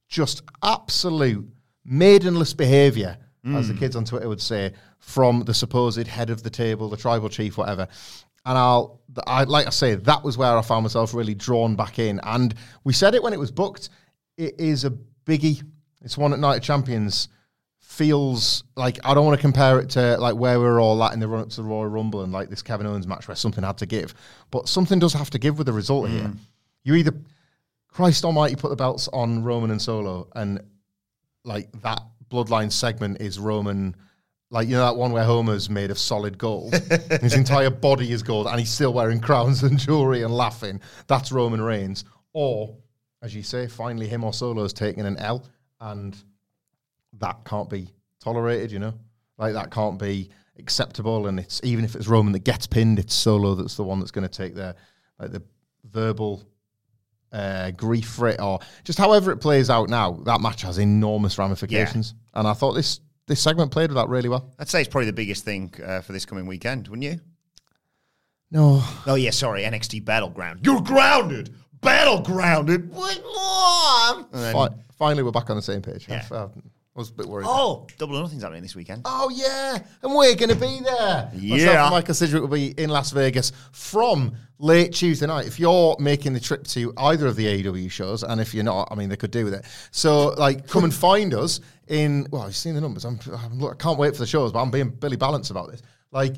Just 0.08 0.42
absolute 0.62 1.48
maidenless 1.84 2.54
behavior, 2.54 3.18
as 3.44 3.66
the 3.66 3.74
hmm. 3.74 3.80
kids 3.80 3.96
on 3.96 4.04
Twitter 4.04 4.28
would 4.28 4.40
say, 4.40 4.72
from 4.98 5.40
the 5.40 5.54
supposed 5.54 6.06
head 6.06 6.30
of 6.30 6.42
the 6.42 6.50
table, 6.50 6.88
the 6.88 6.96
tribal 6.96 7.28
chief, 7.28 7.58
whatever. 7.58 7.88
And 8.44 8.56
I'll, 8.56 9.00
I 9.26 9.44
like 9.44 9.66
I 9.66 9.70
say, 9.70 9.96
that 9.96 10.22
was 10.22 10.38
where 10.38 10.56
I 10.56 10.62
found 10.62 10.84
myself 10.84 11.12
really 11.14 11.34
drawn 11.34 11.74
back 11.74 11.98
in. 11.98 12.20
And 12.22 12.54
we 12.84 12.92
said 12.92 13.14
it 13.14 13.22
when 13.22 13.32
it 13.32 13.38
was 13.38 13.50
booked. 13.50 13.88
It 14.36 14.60
is 14.60 14.84
a 14.84 14.90
biggie. 15.26 15.62
It's 16.02 16.16
one 16.16 16.32
at 16.32 16.38
Night 16.38 16.56
of 16.56 16.62
Champions 16.62 17.28
feels 17.92 18.64
like 18.74 18.98
I 19.04 19.12
don't 19.12 19.26
want 19.26 19.38
to 19.38 19.40
compare 19.40 19.78
it 19.78 19.90
to 19.90 20.16
like 20.16 20.34
where 20.34 20.58
we 20.58 20.64
were 20.64 20.80
all 20.80 21.02
at 21.04 21.12
in 21.12 21.20
the 21.20 21.28
run 21.28 21.42
up 21.42 21.50
to 21.50 21.56
the 21.56 21.62
Royal 21.62 21.86
Rumble 21.86 22.22
and 22.22 22.32
like 22.32 22.48
this 22.48 22.62
Kevin 22.62 22.86
Owens 22.86 23.06
match 23.06 23.28
where 23.28 23.34
something 23.34 23.62
had 23.62 23.78
to 23.78 23.86
give, 23.86 24.14
but 24.50 24.66
something 24.66 24.98
does 24.98 25.12
have 25.12 25.30
to 25.30 25.38
give 25.38 25.58
with 25.58 25.66
the 25.66 25.72
result 25.74 26.08
here. 26.08 26.28
Hmm. 26.28 26.36
You 26.84 26.94
either 26.94 27.12
Christ 27.88 28.24
Almighty 28.24 28.56
put 28.56 28.70
the 28.70 28.76
belts 28.76 29.08
on 29.12 29.44
Roman 29.44 29.70
and 29.70 29.80
Solo, 29.80 30.28
and 30.34 30.60
like 31.44 31.70
that 31.82 32.02
bloodline 32.30 32.72
segment 32.72 33.20
is 33.20 33.38
Roman. 33.38 33.96
Like 34.50 34.68
you 34.68 34.74
know 34.74 34.84
that 34.84 34.96
one 34.96 35.12
where 35.12 35.24
Homer's 35.24 35.70
made 35.70 35.90
of 35.90 35.98
solid 35.98 36.36
gold, 36.36 36.74
his 37.20 37.34
entire 37.34 37.70
body 37.70 38.12
is 38.12 38.22
gold, 38.22 38.46
and 38.46 38.58
he's 38.58 38.70
still 38.70 38.92
wearing 38.92 39.20
crowns 39.20 39.62
and 39.62 39.78
jewelry 39.78 40.22
and 40.22 40.34
laughing. 40.34 40.80
That's 41.06 41.32
Roman 41.32 41.60
Reigns. 41.60 42.04
Or, 42.34 42.76
as 43.22 43.34
you 43.34 43.42
say, 43.42 43.66
finally 43.66 44.08
him 44.08 44.24
or 44.24 44.32
Solo's 44.32 44.72
taking 44.72 45.06
an 45.06 45.16
L, 45.18 45.46
and 45.80 46.16
that 47.18 47.44
can't 47.44 47.68
be 47.68 47.88
tolerated, 48.20 48.72
you 48.72 48.78
know? 48.78 48.94
Like 49.38 49.54
that 49.54 49.70
can't 49.70 49.98
be 49.98 50.30
acceptable. 50.58 51.26
And 51.26 51.40
it's 51.40 51.60
even 51.64 51.84
if 51.84 51.94
it's 51.94 52.08
Roman 52.08 52.32
that 52.32 52.44
gets 52.44 52.66
pinned, 52.66 52.98
it's 52.98 53.14
Solo 53.14 53.54
that's 53.54 53.76
the 53.76 53.84
one 53.84 53.98
that's 53.98 54.10
going 54.10 54.28
to 54.28 54.34
take 54.34 54.54
the 54.54 54.76
like 55.18 55.32
the 55.32 55.42
verbal 55.90 56.42
uh, 57.32 57.70
grief 57.72 58.08
for 58.08 58.28
it, 58.28 58.40
or 58.40 58.60
just 58.84 58.98
however 58.98 59.30
it 59.32 59.38
plays 59.38 59.70
out 59.70 59.88
now. 59.88 60.12
That 60.24 60.40
match 60.40 60.62
has 60.62 60.78
enormous 60.78 61.38
ramifications, 61.38 62.14
and 62.34 62.46
I 62.46 62.52
thought 62.52 62.72
this 62.74 63.00
this 63.26 63.40
segment 63.40 63.70
played 63.70 63.90
with 63.90 63.96
that 63.96 64.08
really 64.08 64.28
well. 64.28 64.52
I'd 64.58 64.68
say 64.68 64.80
it's 64.80 64.88
probably 64.88 65.06
the 65.06 65.12
biggest 65.12 65.44
thing 65.44 65.72
uh, 65.84 66.00
for 66.00 66.12
this 66.12 66.26
coming 66.26 66.46
weekend, 66.46 66.88
wouldn't 66.88 67.04
you? 67.04 67.20
No, 68.50 68.82
Oh, 69.06 69.14
yeah, 69.14 69.30
sorry, 69.30 69.62
NXT 69.62 70.04
Battleground. 70.04 70.60
You're 70.64 70.82
grounded! 70.82 71.54
Battlegrounded! 71.80 72.88
What? 74.54 74.74
Finally 74.98 75.22
we're 75.22 75.30
back 75.32 75.48
on 75.50 75.56
the 75.56 75.62
same 75.62 75.82
page. 75.82 76.06
Yeah. 76.08 76.24
I, 76.30 76.48
I 76.94 76.98
was 76.98 77.08
a 77.08 77.14
bit 77.14 77.26
worried. 77.26 77.46
oh, 77.48 77.86
Double 77.96 78.16
or 78.16 78.22
Nothing's 78.22 78.42
happening 78.42 78.62
this 78.62 78.76
weekend. 78.76 79.02
Oh 79.06 79.30
yeah, 79.30 79.78
and 80.02 80.14
we're 80.14 80.34
going 80.34 80.50
to 80.50 80.54
be 80.54 80.78
there. 80.84 81.30
Yeah. 81.34 81.56
Myself 81.56 81.76
and 81.76 81.90
Michael 81.90 82.14
Sidgwick 82.14 82.42
will 82.42 82.48
be 82.48 82.72
in 82.72 82.90
Las 82.90 83.12
Vegas 83.12 83.52
from 83.72 84.34
late 84.58 84.92
Tuesday 84.92 85.26
night. 85.26 85.46
If 85.46 85.58
you're 85.58 85.96
making 85.98 86.34
the 86.34 86.40
trip 86.40 86.64
to 86.68 86.92
either 86.98 87.26
of 87.26 87.36
the 87.36 87.46
AEW 87.46 87.90
shows, 87.90 88.22
and 88.22 88.42
if 88.42 88.52
you're 88.52 88.62
not, 88.62 88.88
I 88.90 88.94
mean, 88.94 89.08
they 89.08 89.16
could 89.16 89.30
do 89.30 89.44
with 89.44 89.54
it. 89.54 89.64
So, 89.90 90.28
like, 90.34 90.66
come 90.68 90.84
and 90.84 90.92
find 91.08 91.32
us 91.32 91.60
in. 91.88 92.26
Well, 92.30 92.44
you've 92.44 92.56
seen 92.56 92.74
the 92.74 92.80
numbers. 92.82 93.06
I'm, 93.06 93.18
I'm 93.32 93.58
look, 93.58 93.72
I 93.72 93.82
can't 93.82 93.98
wait 93.98 94.12
for 94.12 94.20
the 94.20 94.26
shows, 94.26 94.52
but 94.52 94.60
I'm 94.60 94.70
being 94.70 94.90
Billy 94.90 95.16
Balance 95.16 95.48
about 95.48 95.70
this. 95.70 95.80
Like, 96.10 96.34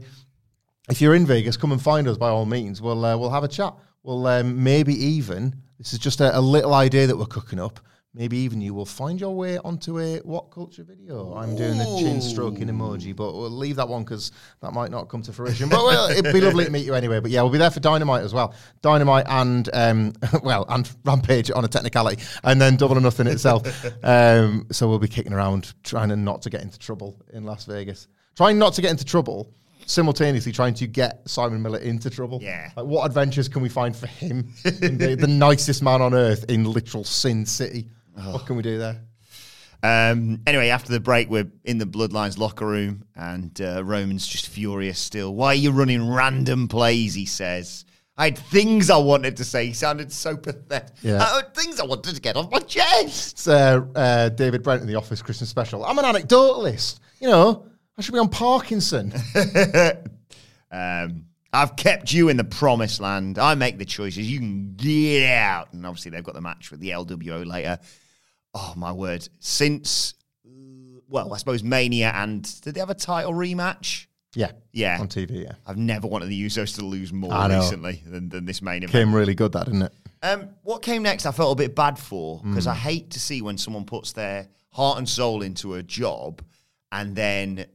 if 0.89 1.01
you're 1.01 1.17
in 1.17 1.27
Vegas, 1.27 1.57
come 1.57 1.73
and 1.73 1.83
find 1.83 2.07
us 2.07 2.17
by 2.17 2.29
all 2.29 2.47
means. 2.47 2.81
We'll 2.81 3.05
uh, 3.05 3.17
we'll 3.17 3.31
have 3.31 3.43
a 3.43 3.49
chat. 3.49 3.75
We'll 4.05 4.25
um, 4.29 4.63
maybe 4.63 4.95
even 4.95 5.57
this 5.79 5.93
is 5.93 5.99
just 5.99 6.21
a, 6.21 6.39
a 6.39 6.41
little 6.41 6.75
idea 6.75 7.09
that 7.09 7.17
we're 7.17 7.27
cooking 7.27 7.59
up. 7.59 7.81
Maybe 8.17 8.37
even 8.39 8.61
you 8.61 8.75
will 8.75 8.87
find 8.87 9.21
your 9.21 9.35
way 9.35 9.59
onto 9.59 9.99
a 9.99 10.19
what 10.19 10.53
culture 10.53 10.85
video. 10.85 11.35
I'm 11.35 11.57
doing 11.57 11.79
the 11.79 11.99
chin 11.99 12.21
stroking 12.21 12.69
emoji, 12.69 13.15
but 13.15 13.35
we'll 13.35 13.51
leave 13.51 13.75
that 13.75 13.89
one 13.89 14.05
because 14.05 14.31
that 14.61 14.73
might 14.73 14.93
not 14.93 15.09
come 15.09 15.21
to 15.23 15.33
fruition. 15.33 15.69
But 15.69 15.85
well, 15.85 16.09
it'd 16.09 16.33
be 16.33 16.41
lovely 16.41 16.65
to 16.65 16.71
meet 16.71 16.87
you 16.87 16.95
anyway. 16.95 17.19
But 17.19 17.33
yeah, 17.33 17.43
we'll 17.43 17.51
be 17.51 17.59
there 17.59 17.73
for 17.73 17.81
Dynamite 17.81 18.23
as 18.23 18.33
well. 18.33 18.55
Dynamite 18.83 19.27
and 19.29 19.69
um, 19.73 20.13
well, 20.45 20.65
and 20.69 20.89
Rampage 21.05 21.51
on 21.51 21.65
a 21.65 21.69
technicality, 21.69 22.23
and 22.45 22.61
then 22.61 22.77
Double 22.77 22.97
or 22.97 23.01
Nothing 23.01 23.27
itself. 23.27 23.67
um, 24.05 24.69
so 24.71 24.89
we'll 24.89 25.01
be 25.01 25.09
kicking 25.09 25.33
around 25.33 25.75
trying 25.83 26.11
to 26.11 26.17
not 26.17 26.41
to 26.43 26.51
get 26.51 26.63
into 26.63 26.79
trouble 26.79 27.21
in 27.33 27.43
Las 27.43 27.65
Vegas. 27.65 28.07
Trying 28.37 28.61
not 28.61 28.75
to 28.75 28.83
get 28.83 28.93
into 28.93 29.05
trouble 29.05 29.53
simultaneously 29.87 30.53
trying 30.53 30.75
to 30.75 30.87
get 30.87 31.21
Simon 31.29 31.61
Miller 31.63 31.79
into 31.79 32.11
trouble. 32.11 32.39
Yeah. 32.43 32.71
Like, 32.77 32.87
what 32.87 33.07
adventures 33.07 33.49
can 33.49 33.63
we 33.63 33.69
find 33.69 33.95
for 33.95 34.07
him? 34.07 34.53
the, 34.65 35.17
the 35.19 35.27
nicest 35.27 35.83
man 35.83 36.01
on 36.01 36.15
earth 36.15 36.45
in 36.49 36.65
literal 36.65 37.05
Sin 37.05 37.45
City. 37.45 37.89
What 38.15 38.47
can 38.47 38.57
we 38.57 38.63
do 38.63 38.79
there? 38.79 39.01
Um, 39.83 40.41
anyway, 40.47 40.69
after 40.69 40.93
the 40.93 41.01
break, 41.01 41.29
we're 41.29 41.51
in 41.65 41.79
the 41.79 41.85
Bloodlines 41.85 42.39
locker 42.39 42.67
room, 42.67 43.05
and 43.15 43.61
uh, 43.61 43.85
Roman's 43.85 44.27
just 44.27 44.49
furious 44.49 44.99
still. 44.99 45.35
Why 45.35 45.49
are 45.49 45.55
you 45.55 45.73
running 45.73 46.09
random 46.09 46.69
plays? 46.69 47.15
He 47.15 47.27
says. 47.27 47.85
I 48.17 48.27
had 48.27 48.39
things 48.39 48.91
I 48.91 48.97
wanted 48.97 49.37
to 49.39 49.45
say. 49.45 49.67
He 49.67 49.73
sounded 49.73 50.13
so 50.13 50.37
pathetic. 50.37 50.95
Yeah. 51.03 51.21
I 51.21 51.37
had 51.37 51.55
things 51.55 51.81
I 51.81 51.85
wanted 51.85 52.15
to 52.15 52.21
get 52.21 52.37
off 52.37 52.51
my 52.51 52.61
chest. 52.61 53.33
It's 53.33 53.49
uh, 53.49 53.85
uh, 53.97 54.29
David 54.29 54.63
Brent 54.63 54.83
in 54.83 54.87
the 54.87 54.95
Office 54.95 55.21
Christmas 55.21 55.51
special. 55.51 55.85
I'm 55.85 55.99
an 55.99 56.05
anecdotalist. 56.05 57.01
You 57.21 57.29
know, 57.29 57.67
I 57.99 58.03
should 58.03 58.15
be 58.15 58.21
on 58.21 58.29
Parkinson. 58.29 59.13
Um, 60.75 61.27
I've 61.53 61.77
kept 61.77 62.13
you 62.13 62.29
in 62.31 62.37
the 62.37 62.43
promised 62.43 63.01
land. 63.01 63.39
I 63.39 63.55
make 63.55 63.79
the 63.79 63.85
choices. 63.85 64.29
You 64.29 64.41
can 64.41 64.75
get 64.75 65.31
out. 65.31 65.73
And 65.73 65.87
obviously, 65.87 66.11
they've 66.11 66.25
got 66.25 66.35
the 66.35 66.41
match 66.41 66.73
with 66.73 66.81
the 66.81 66.91
LWO 66.91 67.47
later. 67.47 67.79
Oh, 68.55 68.73
my 68.77 68.93
word. 68.93 69.29
Since, 69.41 70.15
well, 71.09 71.33
I 71.35 71.39
suppose 71.39 71.63
Mania 71.63 72.13
and 72.15 72.43
did 72.63 72.75
they 72.75 72.81
have 72.81 72.91
a 72.91 72.95
title 72.95 73.33
rematch? 73.33 74.07
Yeah. 74.37 74.53
Yeah. 74.73 74.99
On 75.01 75.09
TV, 75.09 75.45
yeah. 75.45 75.53
I've 75.67 75.77
never 75.77 76.07
wanted 76.07 76.27
the 76.29 76.47
Usos 76.47 76.77
to 76.77 76.85
lose 76.85 77.13
more 77.13 77.33
recently 77.49 78.03
than, 78.07 78.29
than 78.29 78.45
this 78.47 78.63
main 78.63 78.79
event. 78.83 78.93
Came 78.93 79.15
really 79.15 79.35
good, 79.35 79.53
that, 79.53 79.67
didn't 79.67 79.83
it? 79.83 79.93
Um, 80.23 80.49
what 80.63 80.83
came 80.83 81.03
next, 81.03 81.27
I 81.27 81.33
felt 81.33 81.53
a 81.53 81.57
bit 81.57 81.75
bad 81.75 81.99
for 81.99 82.41
because 82.43 82.67
Mm. 82.67 82.71
I 82.71 82.75
hate 82.75 83.11
to 83.11 83.21
see 83.21 83.43
when 83.43 83.59
someone 83.59 83.85
puts 83.85 84.13
their 84.13 84.49
heart 84.71 84.99
and 84.99 85.09
soul 85.09 85.43
into 85.43 85.75
a 85.75 85.83
job 85.83 86.43
and 86.91 87.15
then 87.15 87.67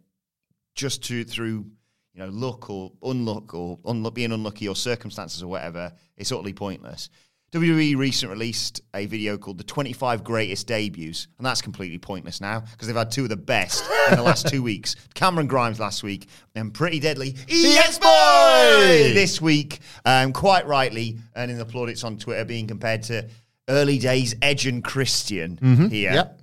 just 0.76 1.04
to 1.06 1.24
through 1.24 1.66
you 2.14 2.20
know 2.26 2.30
luck 2.30 2.70
or 2.70 2.92
unluck 3.04 3.54
or 3.54 3.78
unluck, 3.80 4.14
being 4.16 4.32
unlucky 4.32 4.68
or 4.68 4.76
circumstances 4.76 5.44
or 5.44 5.48
whatever, 5.48 5.94
it's 6.18 6.32
utterly 6.32 6.54
pointless. 6.54 7.10
WWE 7.52 7.98
recently 7.98 8.34
released 8.34 8.82
a 8.94 9.06
video 9.08 9.38
called 9.38 9.58
"The 9.58 9.64
25 9.64 10.24
Greatest 10.24 10.68
Debuts," 10.68 11.28
and 11.38 11.46
that's 11.46 11.62
completely 11.62 11.98
pointless 11.98 12.40
now 12.40 12.60
because 12.60 12.88
they've 12.88 12.96
had 12.96 13.12
two 13.12 13.24
of 13.24 13.30
the 13.30 13.38
best 13.38 13.84
in 14.12 14.18
the 14.18 14.24
last 14.24 14.48
two 14.48 14.62
weeks. 14.62 14.96
Cameron 15.16 15.48
Grimes 15.48 15.80
last 15.80 16.04
week 16.04 16.28
and 16.54 16.74
Pretty 16.74 17.00
Deadly 17.00 17.36
EX 17.50 17.98
Boy 17.98 19.14
this 19.14 19.42
week, 19.42 19.80
um, 20.06 20.32
quite 20.32 20.68
rightly 20.68 21.18
earning 21.36 21.58
the 21.58 21.66
plaudits 21.66 22.04
on 22.04 22.18
Twitter, 22.18 22.46
being 22.46 22.68
compared 22.68 23.04
to 23.04 23.28
early 23.68 23.98
days 23.98 24.36
Edge 24.42 24.68
and 24.68 24.84
Christian 24.84 25.58
here. 25.90 26.14
Yep. 26.14 26.42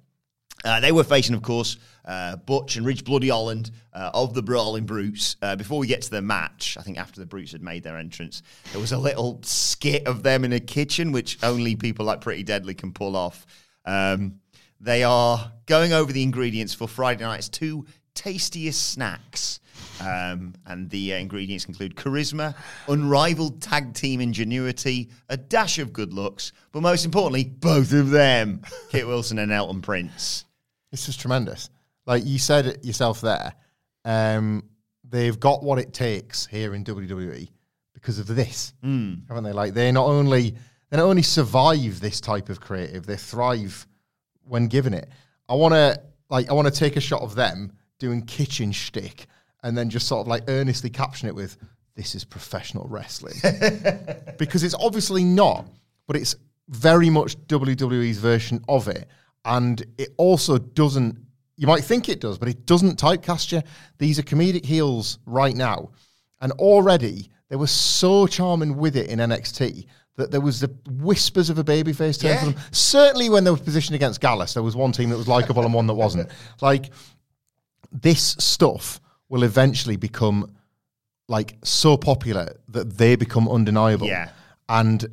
Uh, 0.64 0.80
they 0.80 0.92
were 0.92 1.04
facing, 1.04 1.34
of 1.34 1.42
course, 1.42 1.76
uh, 2.04 2.36
Butch 2.36 2.76
and 2.76 2.86
Ridge 2.86 3.04
Bloody 3.04 3.28
Holland 3.28 3.70
uh, 3.92 4.10
of 4.14 4.34
the 4.34 4.42
Brawling 4.42 4.86
Brutes. 4.86 5.36
Uh, 5.42 5.56
before 5.56 5.78
we 5.78 5.86
get 5.86 6.02
to 6.02 6.10
the 6.10 6.22
match, 6.22 6.76
I 6.78 6.82
think 6.82 6.98
after 6.98 7.20
the 7.20 7.26
Brutes 7.26 7.52
had 7.52 7.62
made 7.62 7.82
their 7.82 7.98
entrance, 7.98 8.42
there 8.72 8.80
was 8.80 8.92
a 8.92 8.98
little 8.98 9.40
skit 9.42 10.06
of 10.06 10.22
them 10.22 10.44
in 10.44 10.52
a 10.52 10.60
kitchen, 10.60 11.12
which 11.12 11.38
only 11.42 11.76
people 11.76 12.06
like 12.06 12.20
Pretty 12.20 12.42
Deadly 12.42 12.74
can 12.74 12.92
pull 12.92 13.16
off. 13.16 13.46
Um, 13.84 14.40
they 14.80 15.04
are 15.04 15.52
going 15.66 15.92
over 15.92 16.12
the 16.12 16.22
ingredients 16.22 16.74
for 16.74 16.86
Friday 16.86 17.24
night's 17.24 17.48
two 17.48 17.86
tastiest 18.16 18.90
snacks. 18.90 19.60
Um, 20.00 20.54
and 20.66 20.90
the 20.90 21.14
uh, 21.14 21.18
ingredients 21.18 21.66
include 21.66 21.94
charisma, 21.94 22.54
unrivaled 22.88 23.62
tag 23.62 23.94
team 23.94 24.20
ingenuity, 24.20 25.10
a 25.28 25.36
dash 25.36 25.78
of 25.78 25.92
good 25.92 26.12
looks, 26.12 26.52
but 26.72 26.80
most 26.80 27.04
importantly, 27.04 27.44
both 27.44 27.92
of 27.92 28.10
them, 28.10 28.62
Kit 28.90 29.06
Wilson 29.06 29.38
and 29.38 29.52
Elton 29.52 29.82
Prince. 29.82 30.44
This 30.90 31.08
is 31.08 31.16
tremendous. 31.16 31.70
Like 32.06 32.24
you 32.26 32.38
said 32.38 32.66
it 32.66 32.84
yourself 32.84 33.20
there, 33.20 33.54
um, 34.04 34.64
they've 35.04 35.38
got 35.38 35.62
what 35.62 35.78
it 35.78 35.92
takes 35.92 36.46
here 36.46 36.74
in 36.74 36.84
WWE 36.84 37.48
because 37.94 38.18
of 38.18 38.26
this, 38.26 38.72
haven't 39.28 39.44
they? 39.44 39.52
Like 39.52 39.74
they 39.74 39.92
not 39.92 40.06
only 40.06 40.56
they 40.90 40.96
not 40.96 41.06
only 41.06 41.22
survive 41.22 42.00
this 42.00 42.20
type 42.20 42.48
of 42.48 42.60
creative, 42.60 43.06
they 43.06 43.16
thrive 43.16 43.86
when 44.42 44.68
given 44.68 44.94
it. 44.94 45.08
I 45.48 45.54
want 45.54 45.74
to 45.74 46.00
like 46.30 46.48
I 46.48 46.52
want 46.52 46.72
to 46.72 46.74
take 46.74 46.96
a 46.96 47.00
shot 47.00 47.22
of 47.22 47.34
them 47.34 47.72
doing 47.98 48.22
kitchen 48.22 48.72
shtick 48.72 49.26
and 49.62 49.76
then 49.76 49.90
just 49.90 50.06
sort 50.06 50.20
of 50.22 50.28
like 50.28 50.44
earnestly 50.48 50.90
caption 50.90 51.28
it 51.28 51.34
with 51.34 51.56
"This 51.94 52.14
is 52.14 52.24
professional 52.24 52.86
wrestling," 52.88 53.34
because 54.38 54.62
it's 54.62 54.74
obviously 54.74 55.24
not, 55.24 55.66
but 56.06 56.16
it's 56.16 56.36
very 56.68 57.10
much 57.10 57.36
WWE's 57.46 58.18
version 58.18 58.64
of 58.68 58.88
it, 58.88 59.08
and 59.44 59.84
it 59.98 60.10
also 60.16 60.58
doesn't. 60.58 61.16
You 61.56 61.66
might 61.66 61.84
think 61.84 62.08
it 62.08 62.20
does, 62.20 62.36
but 62.38 62.48
it 62.48 62.66
doesn't 62.66 62.98
typecast 63.00 63.52
you. 63.52 63.62
These 63.98 64.18
are 64.18 64.22
comedic 64.22 64.64
heels 64.64 65.18
right 65.26 65.54
now, 65.56 65.90
and 66.40 66.52
already 66.52 67.30
they 67.48 67.56
were 67.56 67.66
so 67.66 68.26
charming 68.26 68.76
with 68.76 68.96
it 68.96 69.08
in 69.08 69.20
NXT 69.20 69.86
that 70.16 70.30
there 70.30 70.40
was 70.40 70.60
the 70.60 70.74
whispers 70.90 71.50
of 71.50 71.58
a 71.58 71.64
babyface 71.64 72.18
turn 72.20 72.30
Yeah. 72.32 72.38
for 72.40 72.46
them. 72.46 72.54
Certainly, 72.72 73.30
when 73.30 73.44
they 73.44 73.50
were 73.50 73.56
positioned 73.56 73.94
against 73.94 74.20
Gallus, 74.20 74.54
there 74.54 74.62
was 74.62 74.74
one 74.74 74.90
team 74.92 75.10
that 75.10 75.16
was 75.16 75.28
likable 75.28 75.62
and 75.64 75.72
one 75.74 75.86
that 75.86 75.94
wasn't. 75.94 76.30
Like 76.60 76.90
this 78.02 78.36
stuff 78.38 79.00
will 79.28 79.42
eventually 79.42 79.96
become 79.96 80.56
like 81.28 81.56
so 81.62 81.96
popular 81.96 82.56
that 82.68 82.96
they 82.96 83.16
become 83.16 83.48
undeniable. 83.48 84.06
Yeah. 84.06 84.30
And 84.68 85.04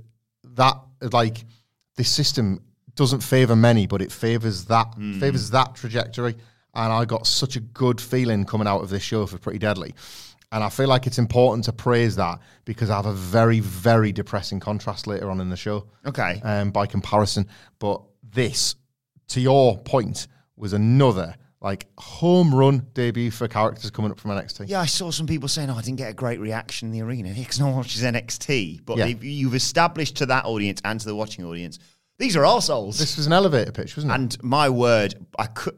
that 0.43 0.77
like 1.11 1.45
this 1.95 2.09
system 2.09 2.61
doesn't 2.95 3.21
favor 3.21 3.55
many, 3.55 3.87
but 3.87 4.01
it 4.01 4.11
favors 4.11 4.65
that 4.65 4.93
favors 5.19 5.49
that 5.51 5.75
trajectory. 5.75 6.35
And 6.75 6.91
I 6.91 7.05
got 7.05 7.27
such 7.27 7.55
a 7.55 7.59
good 7.59 8.01
feeling 8.01 8.45
coming 8.45 8.67
out 8.67 8.81
of 8.81 8.89
this 8.89 9.03
show 9.03 9.25
for 9.25 9.37
Pretty 9.37 9.59
Deadly. 9.59 9.93
And 10.51 10.63
I 10.63 10.69
feel 10.69 10.87
like 10.87 11.07
it's 11.07 11.17
important 11.17 11.65
to 11.65 11.73
praise 11.73 12.15
that 12.17 12.39
because 12.65 12.91
I 12.91 12.97
have 12.97 13.07
a 13.07 13.13
very, 13.13 13.59
very 13.59 14.11
depressing 14.11 14.59
contrast 14.59 15.07
later 15.07 15.31
on 15.31 15.39
in 15.39 15.49
the 15.49 15.57
show. 15.57 15.87
Okay. 16.05 16.39
Um, 16.43 16.69
by 16.69 16.85
comparison. 16.85 17.47
But 17.79 18.03
this, 18.23 18.75
to 19.29 19.41
your 19.41 19.79
point, 19.79 20.27
was 20.55 20.73
another 20.73 21.35
like 21.63 21.87
home 21.97 22.53
run 22.53 22.85
debut 22.93 23.31
for 23.31 23.47
characters 23.47 23.89
coming 23.89 24.11
up 24.11 24.19
from 24.19 24.31
NXT. 24.31 24.67
Yeah, 24.67 24.81
I 24.81 24.85
saw 24.85 25.09
some 25.11 25.25
people 25.25 25.47
saying, 25.47 25.69
"Oh, 25.69 25.75
I 25.75 25.81
didn't 25.81 25.97
get 25.97 26.09
a 26.11 26.13
great 26.13 26.39
reaction 26.39 26.89
in 26.89 26.91
the 26.91 27.01
arena 27.01 27.33
because 27.33 27.59
no 27.59 27.67
one 27.67 27.77
watches 27.77 28.03
NXT." 28.03 28.81
But 28.85 28.97
Yeah. 28.97 29.05
you've 29.05 29.55
established 29.55 30.17
to 30.17 30.25
that 30.27 30.45
audience 30.45 30.81
and 30.83 30.99
to 30.99 31.05
the 31.05 31.15
watching 31.15 31.45
audience, 31.45 31.79
these 32.19 32.35
are 32.35 32.43
arseholes. 32.43 32.97
This 32.99 33.17
was 33.17 33.25
an 33.27 33.33
elevator 33.33 33.71
pitch, 33.71 33.95
wasn't 33.97 34.11
it? 34.11 34.15
And 34.15 34.43
my 34.43 34.69
word, 34.69 35.15
I 35.39 35.45
could, 35.47 35.77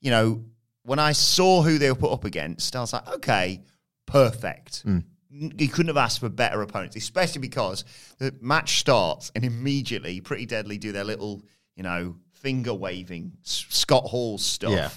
you 0.00 0.10
know, 0.12 0.44
when 0.84 0.98
I 1.00 1.12
saw 1.12 1.62
who 1.62 1.78
they 1.78 1.90
were 1.90 1.98
put 1.98 2.12
up 2.12 2.24
against, 2.24 2.76
I 2.76 2.80
was 2.80 2.92
like, 2.92 3.08
okay, 3.08 3.60
perfect. 4.06 4.82
Hmm. 4.82 4.98
N- 5.32 5.52
You 5.58 5.68
couldn't 5.68 5.88
have 5.88 5.96
asked 5.96 6.20
for 6.20 6.28
better 6.28 6.62
opponents, 6.62 6.94
especially 6.96 7.40
because 7.40 7.84
the 8.18 8.32
match 8.40 8.78
starts 8.78 9.32
and 9.34 9.44
immediately 9.44 10.20
Pretty 10.20 10.46
Deadly 10.46 10.78
do 10.78 10.92
their 10.92 11.04
little, 11.04 11.42
you 11.74 11.82
know, 11.82 12.16
finger 12.32 12.72
waving 12.74 13.32
Scott 13.42 14.04
Hall 14.04 14.38
stuff. 14.38 14.70
Yeah. 14.72 14.90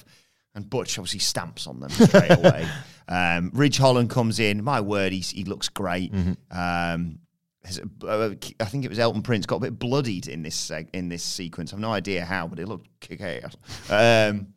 And 0.58 0.68
Butch 0.70 0.98
obviously 0.98 1.20
stamps 1.20 1.68
on 1.68 1.80
them 1.80 1.90
straight 1.92 2.32
away. 2.32 2.68
Um, 3.08 3.52
Ridge 3.54 3.78
Holland 3.78 4.10
comes 4.10 4.40
in. 4.40 4.64
My 4.64 4.82
word, 4.82 5.12
he's, 5.14 5.30
he 5.30 5.44
looks 5.44 5.70
great. 5.70 6.12
Um, 6.52 7.20
his- 7.64 7.80
uh, 8.04 8.30
I 8.60 8.66
think 8.66 8.84
it 8.84 8.90
was 8.90 8.98
Elton 8.98 9.22
Prince 9.22 9.46
got 9.46 9.58
a 9.58 9.60
bit 9.60 9.78
bloodied 9.78 10.28
in 10.28 10.42
this 10.42 10.60
seg- 10.70 10.90
in 10.94 11.10
this 11.10 11.22
sequence. 11.24 11.74
I've 11.74 11.80
no 11.80 11.92
idea 11.94 12.26
how, 12.26 12.48
but 12.48 12.60
it 12.60 12.68
looked 12.68 12.88
kick 13.02 13.22
ass. 13.22 13.56
Um, 13.90 14.48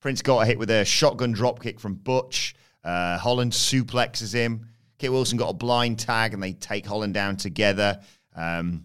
Prince 0.00 0.20
got 0.20 0.40
a 0.42 0.46
hit 0.46 0.58
with 0.58 0.70
a 0.70 0.84
shotgun 0.84 1.32
drop 1.32 1.62
kick 1.62 1.80
from 1.80 1.94
Butch. 1.94 2.54
Uh, 2.84 3.16
Holland 3.18 3.52
suplexes 3.52 4.32
him. 4.34 4.68
Kit 4.98 5.10
Wilson 5.10 5.38
got 5.38 5.48
a 5.48 5.54
blind 5.54 5.98
tag, 5.98 6.34
and 6.34 6.42
they 6.42 6.52
take 6.52 6.86
Holland 6.86 7.14
down 7.14 7.36
together. 7.38 8.00
Um, 8.34 8.84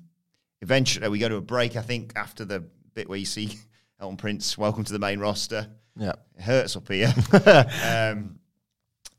eventually, 0.61 1.09
we 1.09 1.19
go 1.19 1.27
to 1.29 1.35
a 1.35 1.41
break. 1.41 1.75
I 1.75 1.81
think 1.81 2.13
after 2.15 2.45
the 2.45 2.63
bit 2.93 3.09
where 3.09 3.17
you 3.19 3.25
see 3.25 3.59
Elton 3.99 4.15
Prince, 4.17 4.57
welcome 4.57 4.83
to 4.85 4.93
the 4.93 4.99
main 4.99 5.19
roster. 5.19 5.67
Yeah. 5.95 6.13
It 6.37 6.41
hurts 6.41 6.75
up 6.75 6.87
here. 6.87 7.13
um, 7.85 8.39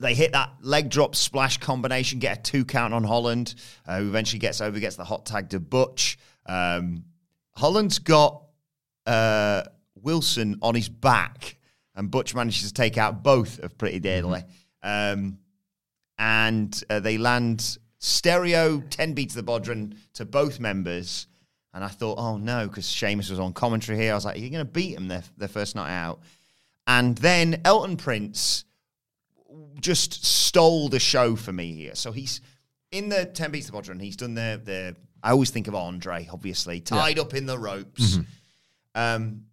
they 0.00 0.14
hit 0.14 0.32
that 0.32 0.50
leg 0.60 0.90
drop 0.90 1.14
splash 1.14 1.58
combination, 1.58 2.18
get 2.18 2.38
a 2.38 2.42
two 2.42 2.64
count 2.64 2.92
on 2.92 3.04
Holland, 3.04 3.54
uh, 3.86 3.98
who 3.98 4.08
eventually 4.08 4.40
gets 4.40 4.60
over, 4.60 4.78
gets 4.80 4.96
the 4.96 5.04
hot 5.04 5.24
tag 5.24 5.50
to 5.50 5.60
Butch. 5.60 6.18
Um, 6.46 7.04
Holland's 7.52 7.98
got 7.98 8.42
uh, 9.06 9.62
Wilson 9.94 10.58
on 10.60 10.74
his 10.74 10.88
back, 10.88 11.56
and 11.94 12.10
Butch 12.10 12.34
manages 12.34 12.68
to 12.68 12.74
take 12.74 12.98
out 12.98 13.22
both 13.22 13.58
of 13.60 13.78
Pretty 13.78 14.00
Deadly. 14.00 14.42
Um, 14.82 15.38
and 16.18 16.82
uh, 16.90 17.00
they 17.00 17.18
land 17.18 17.78
stereo 17.98 18.80
10 18.80 19.14
beats 19.14 19.36
of 19.36 19.44
the 19.44 19.52
Bodhrán 19.52 19.96
to 20.14 20.24
both 20.24 20.58
members. 20.58 21.26
And 21.74 21.82
I 21.82 21.88
thought, 21.88 22.18
oh 22.18 22.36
no, 22.36 22.68
because 22.68 22.88
Sheamus 22.88 23.30
was 23.30 23.40
on 23.40 23.52
commentary 23.52 23.98
here. 23.98 24.12
I 24.12 24.14
was 24.14 24.24
like, 24.24 24.36
Are 24.36 24.38
you're 24.40 24.50
going 24.50 24.66
to 24.66 24.70
beat 24.70 24.96
him 24.96 25.08
their, 25.08 25.22
their 25.38 25.48
first 25.48 25.74
night 25.74 25.90
out. 25.90 26.20
And 26.86 27.16
then 27.18 27.60
Elton 27.64 27.96
Prince 27.96 28.64
just 29.80 30.24
stole 30.24 30.88
the 30.88 31.00
show 31.00 31.36
for 31.36 31.52
me 31.52 31.72
here. 31.74 31.94
So 31.94 32.12
he's 32.12 32.40
in 32.90 33.08
the 33.08 33.24
10 33.26 33.50
beats 33.50 33.68
of 33.68 33.72
the 33.72 33.80
Bodhrán. 33.80 34.00
He's 34.00 34.16
done 34.16 34.34
the, 34.34 34.60
the, 34.62 34.96
I 35.22 35.30
always 35.30 35.50
think 35.50 35.68
of 35.68 35.74
Andre, 35.74 36.28
obviously, 36.32 36.80
tied 36.80 37.18
up 37.18 37.34
in 37.34 37.46
the 37.46 37.58
ropes. 37.58 38.16
Um, 38.94 39.44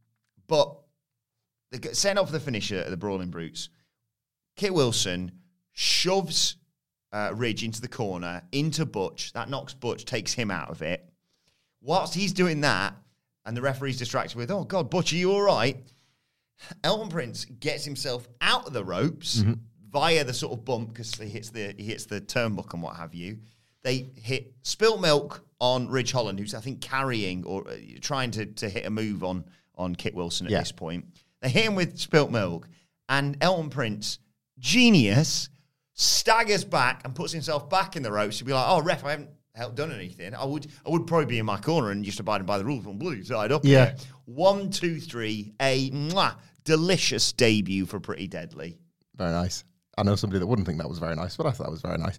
but 0.48 0.76
they 1.72 1.78
get 1.78 1.96
sent 1.96 2.20
off 2.20 2.32
the 2.32 2.40
finisher 2.40 2.78
at 2.78 2.90
the 2.90 2.98
Brawling 2.98 3.30
Brutes. 3.30 3.70
Kit 4.56 4.74
Wilson 4.74 5.32
shoves 5.72 6.58
uh, 7.12 7.32
Ridge 7.34 7.64
into 7.64 7.82
the 7.82 7.88
corner, 7.88 8.42
into 8.52 8.86
Butch. 8.86 9.34
That 9.34 9.50
knocks 9.50 9.74
Butch, 9.74 10.06
takes 10.06 10.34
him 10.34 10.52
out 10.52 10.70
of 10.70 10.82
it. 10.82 11.08
Whilst 11.82 12.14
he's 12.14 12.34
doing 12.34 12.62
that, 12.62 12.94
and 13.46 13.56
the 13.56 13.62
referee's 13.62 13.98
distracted 13.98 14.36
with, 14.36 14.52
oh, 14.52 14.64
God, 14.66 14.90
Butch, 14.90 15.14
are 15.14 15.16
you 15.16 15.32
all 15.32 15.42
right? 15.42 15.78
Elton 16.84 17.10
Prince 17.10 17.46
gets 17.46 17.86
himself 17.86 18.28
out 18.42 18.68
of 18.68 18.74
the 18.74 18.84
ropes 18.84 19.44
via 19.92 20.24
the 20.24 20.34
sort 20.34 20.54
of 20.58 20.66
bump 20.66 20.90
because 20.90 21.14
he 21.16 21.28
hits 21.30 21.50
the 21.50 21.74
he 21.78 21.86
hits 21.86 22.06
the 22.06 22.22
turnbuckle 22.22 22.74
and 22.74 22.84
what 22.84 22.96
have 22.96 23.14
you. 23.16 23.40
They 23.84 24.10
hit 24.16 24.54
spilt 24.64 25.00
milk 25.02 25.46
on 25.60 25.88
Ridge 25.88 26.12
Holland, 26.12 26.40
who's 26.40 26.54
I 26.54 26.60
think 26.60 26.82
carrying 26.82 27.44
or 27.46 27.68
uh, 27.70 27.76
trying 28.02 28.32
to, 28.32 28.46
to 28.46 28.70
hit 28.70 28.86
a 28.86 28.90
move 28.90 29.24
on 29.24 29.46
on 29.76 29.96
Kit 29.96 30.14
Wilson 30.14 30.48
at 30.48 30.52
Yeah. 30.52 30.60
this 30.60 30.72
point. 30.74 31.06
They 31.42 31.50
hit 31.50 31.66
him 31.66 31.76
with 31.76 31.98
spilt 31.98 32.32
milk, 32.32 32.68
and 33.08 33.38
Elton 33.42 33.70
Prince, 33.70 34.20
genius, 34.60 35.50
staggers 35.94 36.64
back 36.66 37.02
and 37.06 37.16
puts 37.16 37.32
himself 37.32 37.70
back 37.70 37.96
in 37.96 38.04
the 38.04 38.12
ropes 38.12 38.38
to 38.40 38.44
be 38.44 38.54
like, 38.54 38.66
"Oh, 38.68 38.82
ref, 38.82 39.04
I 39.06 39.12
haven't 39.12 39.30
done 39.76 39.92
anything. 39.92 40.34
I 40.34 40.46
would 40.46 40.68
I 40.86 40.90
would 40.90 41.06
probably 41.08 41.26
be 41.26 41.40
in 41.40 41.46
my 41.46 41.58
corner 41.58 41.92
and 41.92 42.04
just 42.04 42.20
abiding 42.20 42.46
by 42.46 42.58
the 42.58 42.66
rules. 42.66 42.86
I'm 42.86 42.98
bloody 42.98 43.24
tied 43.24 43.52
up. 43.52 43.62
Yeah. 43.66 43.86
here." 43.88 43.96
One, 44.26 44.70
two, 44.70 45.00
three. 45.00 45.54
A 45.62 45.90
mwah, 45.92 46.36
delicious 46.64 47.32
debut 47.34 47.86
for 47.86 48.00
Pretty 48.00 48.28
Deadly. 48.28 48.78
Very 49.16 49.32
nice. 49.32 49.64
I 49.98 50.04
know 50.04 50.16
somebody 50.16 50.40
that 50.40 50.48
wouldn't 50.48 50.66
think 50.68 50.78
that 50.80 50.88
was 50.88 51.00
very 51.00 51.16
nice, 51.16 51.36
but 51.36 51.46
I 51.46 51.52
thought 51.52 51.66
that 51.66 51.72
was 51.72 51.82
very 51.82 51.98
nice. 51.98 52.18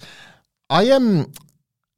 I 0.68 0.84
am. 0.84 1.20
Um, 1.20 1.32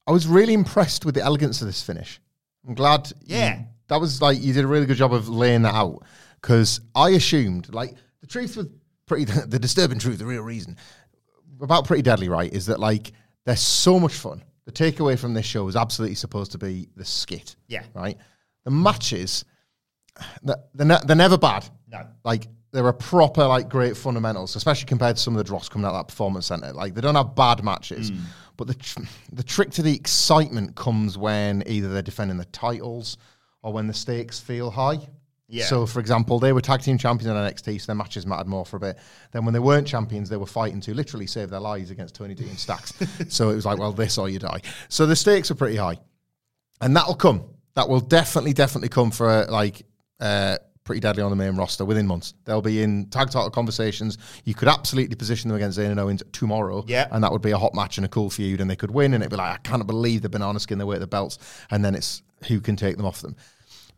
I 0.07 0.13
was 0.13 0.27
really 0.27 0.53
impressed 0.55 1.05
with 1.05 1.15
the 1.15 1.23
elegance 1.23 1.61
of 1.61 1.67
this 1.69 1.83
finish. 1.83 2.21
I'm 2.67 2.75
glad. 2.75 3.11
Yeah. 3.25 3.59
you- 3.59 3.65
that 3.89 4.01
was 4.01 4.23
like 4.23 4.41
you 4.41 4.53
did 4.55 4.65
a 4.65 4.69
really 4.69 4.87
good 4.87 4.97
job 4.97 5.13
of 5.13 5.29
laying 5.29 5.63
that 5.63 5.75
out 5.75 6.03
because 6.41 6.81
I 6.95 7.11
assumed 7.11 7.73
like 7.75 7.95
the 8.21 8.27
truth 8.27 8.57
with 8.57 8.73
pretty 9.07 9.25
the 9.47 9.59
disturbing 9.59 9.99
truth, 9.99 10.19
the 10.19 10.25
real 10.27 10.43
reason 10.43 10.77
about 11.61 11.87
Pretty 11.87 12.03
Deadly, 12.03 12.29
right, 12.29 12.51
is 12.53 12.67
that 12.67 12.81
like 12.81 13.13
they're 13.45 13.57
so 13.57 14.01
much 14.01 14.15
fun. 14.15 14.43
The 14.65 14.73
takeaway 14.73 15.19
from 15.19 15.35
this 15.35 15.47
show 15.47 15.67
is 15.69 15.77
absolutely 15.77 16.15
supposed 16.15 16.53
to 16.53 16.59
be 16.59 16.89
the 16.97 17.05
skit. 17.05 17.57
Yeah. 17.69 17.83
Right. 17.95 18.17
The 18.65 18.71
matches, 18.71 19.45
they're, 20.43 20.57
they're, 20.75 20.87
ne- 20.87 21.01
they're 21.07 21.17
never 21.17 21.37
bad. 21.39 21.69
No. 21.91 22.07
Like 22.25 22.47
they're 22.71 22.87
a 22.89 22.95
proper 22.95 23.45
like 23.47 23.69
great 23.69 23.97
fundamentals, 23.97 24.55
especially 24.57 24.87
compared 24.87 25.17
to 25.17 25.23
some 25.23 25.35
of 25.35 25.39
the 25.39 25.45
dross 25.45 25.69
coming 25.69 25.85
out 25.85 25.95
of 25.95 25.99
that 25.99 26.09
performance 26.09 26.47
center. 26.47 26.73
Like 26.73 26.95
they 26.95 27.01
don't 27.01 27.15
have 27.17 27.35
bad 27.35 27.65
matches, 27.65 28.11
Mm. 28.11 28.21
but 28.57 28.67
the 28.69 28.75
tr- 28.75 29.01
the 29.33 29.43
trick 29.43 29.71
to 29.73 29.83
the 29.83 29.95
excitement 29.95 30.77
comes 30.77 31.19
when 31.19 31.63
either 31.67 31.89
they're 31.93 32.01
defending 32.03 32.37
the 32.39 32.45
titles 32.47 33.17
or 33.63 33.73
when 33.73 33.89
the 33.89 33.95
stakes 33.95 34.39
feel 34.41 34.71
high. 34.71 34.99
Yeah. 35.53 35.67
So, 35.67 35.85
for 35.85 36.01
example, 36.01 36.39
they 36.39 36.55
were 36.55 36.63
tag 36.63 36.81
team 36.81 36.97
champions 36.97 37.29
in 37.31 37.37
NXT, 37.37 37.83
so 37.83 37.87
their 37.87 37.95
matches 37.95 38.27
mattered 38.27 38.47
more 38.49 38.65
for 38.65 38.79
a 38.79 38.81
bit. 38.81 38.99
Then, 39.33 39.45
when 39.45 39.53
they 39.53 39.61
weren't 39.61 39.87
champions, 39.87 40.31
they 40.31 40.39
were 40.39 40.47
fighting 40.47 40.81
to 40.81 40.95
literally 40.95 41.27
save 41.27 41.51
their 41.51 41.61
lives 41.61 41.91
against 41.91 42.15
Tony 42.15 42.35
D 42.35 42.49
and 42.49 42.59
Stacks. 42.59 42.95
so 43.29 43.51
it 43.51 43.55
was 43.55 43.67
like, 43.67 43.79
well, 43.79 43.93
this 43.93 44.17
or 44.17 44.31
you 44.31 44.39
die. 44.39 44.63
So 44.89 45.05
the 45.05 45.15
stakes 45.15 45.51
are 45.51 45.55
pretty 45.55 45.77
high, 45.77 45.99
and 46.81 46.97
that'll 46.97 47.15
come. 47.15 47.45
That 47.75 47.89
will 47.89 48.01
definitely, 48.01 48.55
definitely 48.55 48.89
come 48.89 49.11
for 49.11 49.29
uh, 49.29 49.47
like 49.51 49.83
uh, 50.21 50.57
pretty 50.85 51.01
deadly 51.01 51.23
on 51.23 51.29
the 51.31 51.37
main 51.37 51.55
roster 51.57 51.85
within 51.85 52.07
months. 52.07 52.33
They'll 52.47 52.63
be 52.63 52.83
in 52.83 53.07
tag 53.11 53.31
title 53.31 53.51
conversations. 53.51 54.17
You 54.45 54.55
could 54.55 54.69
absolutely 54.69 55.17
position 55.17 55.49
them 55.49 55.57
against 55.57 55.79
Zayn 55.79 55.91
and 55.91 56.01
Owens 56.01 56.23
tomorrow, 56.33 56.83
Yeah. 56.89 57.09
and 57.11 57.23
that 57.23 57.31
would 57.31 57.43
be 57.43 57.51
a 57.51 57.59
hot 57.59 57.75
match 57.75 57.99
and 57.99 58.05
a 58.07 58.09
cool 58.09 58.31
feud, 58.31 58.61
and 58.63 58.71
they 58.71 58.77
could 58.77 58.91
win. 58.91 59.13
And 59.15 59.23
it'd 59.23 59.31
be 59.31 59.37
like, 59.37 59.53
I 59.55 59.59
can't 59.59 59.87
believe 59.87 60.23
the 60.23 60.29
banana 60.31 60.59
skin 60.61 60.79
they 60.79 60.85
wear 60.85 60.99
the 60.99 61.07
belts, 61.07 61.39
and 61.71 61.85
then 61.85 61.95
it's 61.95 62.23
who 62.49 62.59
can 62.61 62.75
take 62.77 62.97
them 62.97 63.05
off 63.07 63.21
them. 63.21 63.37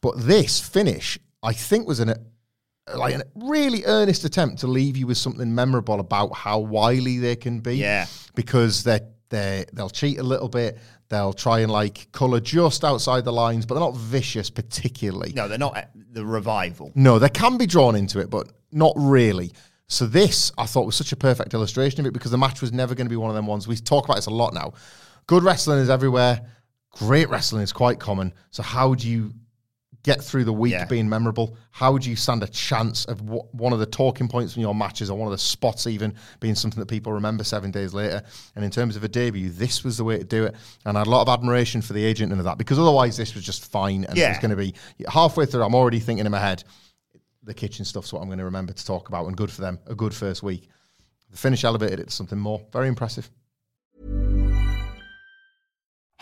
But 0.00 0.18
this 0.18 0.60
finish, 0.60 1.18
I 1.44 1.52
think, 1.52 1.86
was 1.86 2.00
an 2.00 2.14
like 2.94 3.14
a 3.14 3.22
really 3.34 3.84
earnest 3.86 4.24
attempt 4.24 4.58
to 4.60 4.66
leave 4.66 4.96
you 4.96 5.06
with 5.06 5.16
something 5.16 5.54
memorable 5.54 6.00
about 6.00 6.34
how 6.34 6.58
wily 6.58 7.18
they 7.18 7.36
can 7.36 7.60
be. 7.60 7.76
Yeah. 7.76 8.06
because 8.34 8.82
they 8.84 9.00
they 9.30 9.64
they'll 9.72 9.90
cheat 9.90 10.18
a 10.18 10.22
little 10.22 10.48
bit. 10.48 10.78
They'll 11.08 11.32
try 11.32 11.60
and 11.60 11.70
like 11.70 12.10
color 12.12 12.40
just 12.40 12.84
outside 12.84 13.24
the 13.24 13.32
lines, 13.32 13.66
but 13.66 13.74
they're 13.74 13.84
not 13.84 13.96
vicious 13.96 14.50
particularly. 14.50 15.32
No, 15.34 15.48
they're 15.48 15.58
not 15.58 15.76
uh, 15.76 15.82
the 16.12 16.24
revival. 16.24 16.92
No, 16.94 17.18
they 17.18 17.28
can 17.28 17.56
be 17.56 17.66
drawn 17.66 17.94
into 17.94 18.18
it, 18.20 18.30
but 18.30 18.50
not 18.72 18.92
really. 18.96 19.52
So 19.86 20.06
this, 20.06 20.50
I 20.56 20.66
thought, 20.66 20.86
was 20.86 20.96
such 20.96 21.12
a 21.12 21.16
perfect 21.16 21.52
illustration 21.52 22.00
of 22.00 22.06
it 22.06 22.12
because 22.12 22.30
the 22.30 22.38
match 22.38 22.60
was 22.62 22.72
never 22.72 22.94
going 22.94 23.06
to 23.06 23.10
be 23.10 23.16
one 23.16 23.28
of 23.28 23.36
them 23.36 23.46
ones. 23.46 23.68
We 23.68 23.76
talk 23.76 24.06
about 24.06 24.16
this 24.16 24.26
a 24.26 24.30
lot 24.30 24.54
now. 24.54 24.72
Good 25.26 25.42
wrestling 25.42 25.78
is 25.78 25.90
everywhere. 25.90 26.40
Great 26.90 27.28
wrestling 27.28 27.62
is 27.62 27.72
quite 27.72 28.00
common. 28.00 28.32
So 28.50 28.62
how 28.62 28.94
do 28.94 29.08
you 29.08 29.32
get 30.04 30.22
through 30.22 30.44
the 30.44 30.52
week 30.52 30.72
Yeah. 30.72 30.84
being 30.84 31.08
memorable? 31.08 31.56
How 31.72 31.98
do 31.98 32.08
you 32.08 32.14
stand 32.14 32.42
a 32.42 32.46
chance 32.46 33.04
of 33.06 33.18
wh- 33.20 33.52
one 33.54 33.72
of 33.72 33.78
the 33.80 33.86
talking 33.86 34.28
points 34.28 34.52
from 34.52 34.62
your 34.62 34.74
matches 34.74 35.10
or 35.10 35.18
one 35.18 35.26
of 35.26 35.32
the 35.32 35.38
spots 35.38 35.86
even 35.88 36.14
being 36.40 36.54
something 36.54 36.78
that 36.78 36.86
people 36.86 37.12
remember 37.12 37.42
seven 37.42 37.70
days 37.72 37.92
later? 37.92 38.22
And 38.54 38.64
in 38.64 38.70
terms 38.70 38.94
of 38.96 39.02
a 39.02 39.08
debut, 39.08 39.50
this 39.50 39.82
was 39.82 39.96
the 39.96 40.04
way 40.04 40.18
to 40.18 40.24
do 40.24 40.44
it. 40.44 40.54
And 40.84 40.96
I 40.96 41.00
had 41.00 41.06
a 41.06 41.10
lot 41.10 41.22
of 41.22 41.28
admiration 41.28 41.82
for 41.82 41.94
the 41.94 42.04
agent 42.04 42.30
and 42.30 42.40
of 42.40 42.44
that 42.44 42.58
because 42.58 42.78
otherwise 42.78 43.16
this 43.16 43.34
was 43.34 43.42
just 43.44 43.64
fine 43.70 44.04
and 44.04 44.16
it 44.16 44.28
was 44.28 44.38
going 44.38 44.50
to 44.50 44.56
be 44.56 44.74
halfway 45.08 45.46
through. 45.46 45.62
I'm 45.64 45.74
already 45.74 45.98
thinking 46.00 46.26
in 46.26 46.32
my 46.32 46.38
head, 46.38 46.62
the 47.42 47.54
kitchen 47.54 47.84
stuff's 47.84 48.12
what 48.12 48.20
I'm 48.20 48.28
going 48.28 48.38
to 48.38 48.44
remember 48.44 48.72
to 48.72 48.86
talk 48.86 49.08
about, 49.08 49.26
and 49.26 49.36
good 49.36 49.50
for 49.50 49.60
them. 49.62 49.78
A 49.86 49.94
good 49.94 50.14
first 50.14 50.42
week. 50.42 50.68
The 51.30 51.36
finish 51.38 51.64
elevated 51.64 51.98
it 52.00 52.04
to 52.08 52.10
something 52.12 52.38
more. 52.38 52.62
Very 52.72 52.88
impressive. 52.88 53.28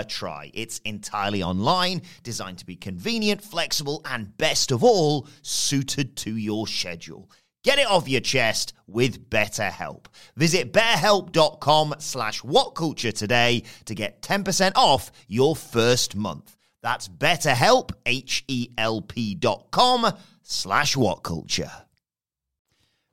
a 0.00 0.04
try. 0.04 0.50
It's 0.54 0.78
entirely 0.84 1.42
online, 1.42 2.02
designed 2.22 2.58
to 2.58 2.66
be 2.66 2.76
convenient, 2.76 3.42
flexible, 3.42 4.02
and 4.04 4.36
best 4.36 4.70
of 4.70 4.82
all, 4.84 5.28
suited 5.42 6.16
to 6.16 6.36
your 6.36 6.66
schedule. 6.66 7.30
Get 7.64 7.80
it 7.80 7.88
off 7.88 8.08
your 8.08 8.20
chest 8.20 8.74
with 8.86 9.28
BetterHelp. 9.28 10.06
Visit 10.36 10.72
betterhelp.com 10.72 11.96
slash 11.98 12.42
whatculture 12.42 13.12
today 13.12 13.64
to 13.86 13.94
get 13.94 14.22
10% 14.22 14.72
off 14.76 15.10
your 15.26 15.56
first 15.56 16.14
month. 16.14 16.56
That's 16.82 17.08
betterhelp, 17.08 17.90
H-E-L-P 18.06 19.34
dot 19.34 19.72
com 19.72 20.12
slash 20.42 20.94
whatculture. 20.94 21.72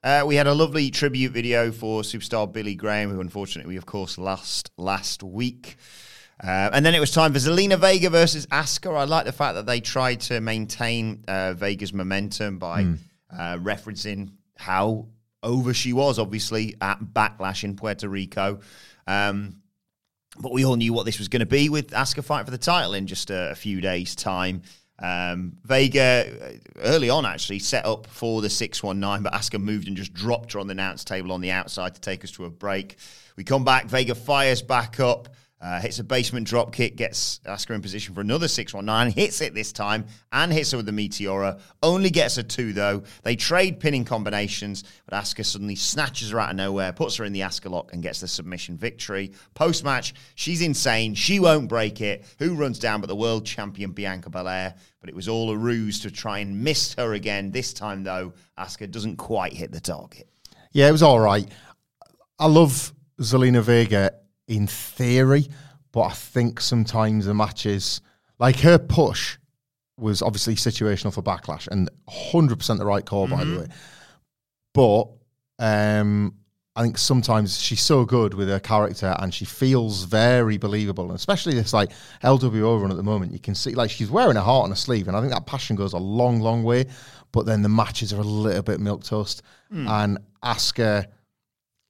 Uh, 0.04 0.24
we 0.28 0.36
had 0.36 0.46
a 0.46 0.54
lovely 0.54 0.92
tribute 0.92 1.32
video 1.32 1.72
for 1.72 2.04
superstar 2.04 2.52
Billy 2.52 2.76
Graham, 2.76 3.10
who 3.10 3.22
unfortunately 3.22 3.74
we, 3.74 3.78
of 3.78 3.88
course, 3.88 4.18
lost 4.20 4.70
last 4.78 5.24
week. 5.24 5.78
Uh, 6.44 6.70
and 6.74 6.86
then 6.86 6.94
it 6.94 7.00
was 7.00 7.12
time 7.12 7.32
for 7.32 7.40
Zelina 7.40 7.80
Vega 7.80 8.10
versus 8.10 8.46
Asuka. 8.48 8.94
I 8.98 9.06
like 9.06 9.26
the 9.26 9.32
fact 9.32 9.56
that 9.56 9.66
they 9.66 9.80
tried 9.80 10.20
to 10.22 10.42
maintain 10.42 11.24
uh, 11.28 11.54
Vega's 11.54 11.94
momentum 11.94 12.60
by 12.60 12.82
uh, 13.32 13.58
referencing 13.58 14.32
how 14.58 15.08
over 15.42 15.74
she 15.74 15.94
was, 15.94 16.20
obviously, 16.20 16.76
at 16.82 17.00
Backlash 17.00 17.64
in 17.64 17.76
Puerto 17.76 18.10
Rico. 18.10 18.60
Um, 19.08 19.58
but 20.40 20.52
we 20.52 20.66
all 20.66 20.76
knew 20.76 20.94
what 20.94 21.06
this 21.06 21.20
was 21.20 21.28
going 21.28 21.42
to 21.42 21.46
be 21.46 21.70
with 21.70 21.92
Asuka 21.92 22.24
fighting 22.24 22.46
for 22.46 22.52
the 22.52 22.58
title 22.58 22.94
in 22.94 23.08
just 23.08 23.30
a, 23.30 23.52
a 23.52 23.56
few 23.56 23.82
days' 23.82 24.16
time. 24.16 24.64
Um, 25.00 25.54
Vega 25.64 26.30
uh, 26.42 26.82
early 26.82 27.10
on 27.10 27.26
actually 27.26 27.60
set 27.60 27.86
up 27.86 28.08
for 28.08 28.42
the 28.42 28.50
619, 28.50 29.24
but 29.24 29.34
Asuka 29.34 29.62
moved 29.62 29.88
and 29.88 29.98
just 29.98 30.14
dropped 30.14 30.54
her 30.54 30.60
on 30.60 30.68
the 30.68 30.72
announce 30.72 31.04
table 31.04 31.32
on 31.32 31.42
the 31.42 31.52
outside 31.52 31.96
to 31.96 32.02
take 32.02 32.24
us 32.24 32.32
to 32.32 32.46
a 32.46 32.50
break. 32.50 32.98
We 33.36 33.44
come 33.44 33.64
back, 33.64 33.86
Vega 33.86 34.16
fires 34.16 34.62
back 34.62 35.00
up. 35.00 35.30
Uh, 35.64 35.80
hits 35.80 35.98
a 35.98 36.04
basement 36.04 36.46
drop 36.46 36.74
kick, 36.74 36.98
gets 36.98 37.40
Asuka 37.46 37.74
in 37.74 37.82
position 37.82 38.14
for 38.14 38.20
another 38.20 38.50
619, 38.50 39.14
hits 39.14 39.40
it 39.40 39.54
this 39.54 39.72
time, 39.72 40.06
and 40.34 40.52
hits 40.52 40.72
her 40.72 40.78
with 40.78 40.86
the 40.86 40.92
Meteora. 40.92 41.58
Only 41.82 42.10
gets 42.10 42.38
a 42.38 42.44
two, 42.44 42.74
though. 42.74 43.04
They 43.24 43.38
trade 43.38 43.80
pinning 43.80 44.04
combinations, 44.04 44.84
but 45.06 45.16
Asuka 45.18 45.46
suddenly 45.46 45.76
snatches 45.76 46.32
her 46.32 46.40
out 46.42 46.50
of 46.50 46.58
nowhere, 46.58 46.92
puts 46.92 47.16
her 47.16 47.24
in 47.24 47.32
the 47.32 47.40
Asuka 47.40 47.70
lock, 47.70 47.94
and 47.94 48.04
gets 48.04 48.20
the 48.20 48.28
submission 48.28 48.78
victory. 48.78 49.32
Post 49.54 49.86
match, 49.86 50.14
she's 50.36 50.62
insane. 50.62 51.14
She 51.14 51.40
won't 51.40 51.70
break 51.70 52.02
it. 52.02 52.26
Who 52.40 52.56
runs 52.56 52.78
down 52.78 53.00
but 53.00 53.08
the 53.08 53.16
world 53.16 53.46
champion 53.46 53.94
Bianca 53.94 54.30
Belair? 54.30 54.76
But 55.00 55.10
it 55.10 55.16
was 55.16 55.30
all 55.30 55.50
a 55.50 55.56
ruse 55.56 56.02
to 56.02 56.12
try 56.12 56.40
and 56.40 56.62
miss 56.62 56.94
her 56.96 57.14
again. 57.14 57.52
This 57.52 57.72
time, 57.72 58.04
though, 58.04 58.34
Asuka 58.60 58.92
doesn't 58.92 59.16
quite 59.16 59.54
hit 59.54 59.72
the 59.72 59.80
target. 59.80 60.28
Yeah, 60.74 60.90
it 60.90 60.92
was 60.92 61.04
all 61.04 61.22
right. 61.22 61.50
I 62.38 62.48
love 62.48 62.92
Zelina 63.22 63.62
Vega 63.62 64.12
in 64.48 64.68
theory, 64.68 65.48
but 65.92 66.02
I 66.02 66.12
think 66.12 66.60
sometimes 66.60 67.26
the 67.26 67.34
matches, 67.34 68.02
like 68.40 68.60
her 68.60 68.78
push, 68.78 69.38
was 69.98 70.22
obviously 70.22 70.56
situational 70.56 71.14
for 71.14 71.22
backlash 71.22 71.68
and 71.68 71.90
100% 72.10 72.78
the 72.78 72.86
right 72.86 73.06
call, 73.06 73.28
by 73.28 73.44
the 73.44 73.60
way. 73.60 73.68
But 74.74 75.08
um, 75.60 76.34
I 76.76 76.82
think 76.82 76.98
sometimes 76.98 77.62
she's 77.62 77.82
so 77.82 78.04
good 78.04 78.34
with 78.34 78.50
her 78.50 78.60
character 78.60 79.16
and 79.20 79.32
she 79.32 79.46
feels 79.46 80.06
very 80.06 80.58
believable. 80.58 81.06
And 81.06 81.14
especially 81.14 81.54
this 81.54 81.74
like 81.74 81.92
LWO 82.24 82.82
run 82.82 82.90
at 82.90 82.98
the 82.98 83.04
moment, 83.04 83.32
you 83.32 83.40
can 83.40 83.54
see 83.54 83.76
like 83.76 83.92
she's 83.92 84.10
wearing 84.10 84.36
a 84.38 84.42
heart 84.42 84.64
on 84.64 84.72
her 84.72 84.76
sleeve. 84.76 85.08
And 85.08 85.16
I 85.16 85.22
think 85.22 85.32
that 85.32 85.46
passion 85.46 85.76
goes 85.76 85.94
a 85.94 86.00
long, 86.00 86.40
long 86.40 86.64
way. 86.64 86.86
But 87.32 87.46
then 87.46 87.62
the 87.62 87.70
matches 87.70 88.12
are 88.14 88.20
a 88.20 88.24
little 88.24 88.64
bit 88.64 88.80
milk 88.80 89.04
toast. 89.04 89.44
And 89.88 90.18
Asuka, 90.44 91.06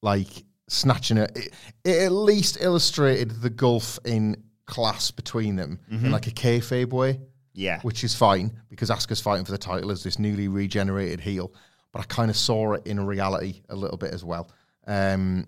like 0.02 0.44
snatching 0.68 1.18
it, 1.18 1.32
it, 1.36 1.54
it 1.84 2.04
at 2.06 2.12
least 2.12 2.58
illustrated 2.62 3.42
the 3.42 3.50
gulf 3.50 4.00
in 4.06 4.36
class 4.66 5.12
between 5.12 5.56
them 5.56 5.80
in 5.90 6.10
like 6.12 6.28
a 6.28 6.32
kayfabe 6.32 6.92
way 6.94 7.20
Yeah. 7.54 7.80
which 7.82 8.04
is 8.04 8.16
fine 8.16 8.52
because 8.70 8.90
Asuka's 8.90 9.20
fighting 9.22 9.46
for 9.46 9.52
the 9.52 9.58
title 9.58 9.92
as 9.92 10.04
this 10.04 10.18
newly 10.18 10.48
regenerated 10.48 11.20
heel. 11.20 11.54
But 11.92 12.00
I 12.00 12.04
kind 12.06 12.32
of 12.32 12.38
saw 12.38 12.74
it 12.74 12.88
in 12.88 13.06
reality 13.06 13.62
a 13.70 13.76
little 13.76 13.98
bit 13.98 14.14
as 14.14 14.24
well. 14.24 14.50
Um, 14.88 15.46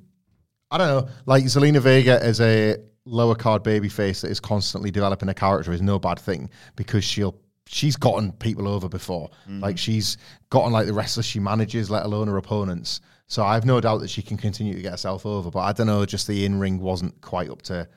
I 0.70 0.78
don't 0.78 0.88
know, 0.88 1.12
like 1.26 1.44
Zelina 1.46 1.80
Vega 1.82 2.22
as 2.22 2.42
a 2.42 2.78
lower 3.06 3.36
card 3.36 3.64
babyface 3.64 4.22
that 4.22 4.32
is 4.32 4.40
constantly 4.40 4.92
developing 4.92 5.30
a 5.30 5.34
character 5.34 5.72
is 5.72 5.82
no 5.82 5.98
bad 5.98 6.20
thing 6.20 6.50
because 6.76 7.04
she'll 7.04 7.36
she's 7.68 7.96
gotten 7.96 8.32
people 8.34 8.68
over 8.68 8.88
before. 8.90 9.30
Like 9.48 9.78
she's 9.78 10.18
gotten 10.50 10.72
like 10.74 10.86
the 10.88 10.94
wrestlers 10.94 11.26
she 11.26 11.40
manages, 11.40 11.90
let 11.90 12.06
alone 12.06 12.28
her 12.28 12.38
opponents. 12.38 13.02
So 13.28 13.44
I 13.44 13.56
have 13.56 13.66
no 13.66 13.82
doubt 13.82 14.00
that 14.00 14.10
she 14.10 14.22
can 14.22 14.38
continue 14.38 14.74
to 14.74 14.82
get 14.82 14.92
herself 14.92 15.26
over. 15.26 15.50
But 15.50 15.60
I 15.60 15.74
don't 15.74 15.88
know, 15.88 16.06
just 16.06 16.28
the 16.28 16.46
in 16.46 16.60
ring 16.60 16.80
wasn't 16.80 17.20
quite 17.22 17.50
up 17.50 17.62
to 17.64 17.88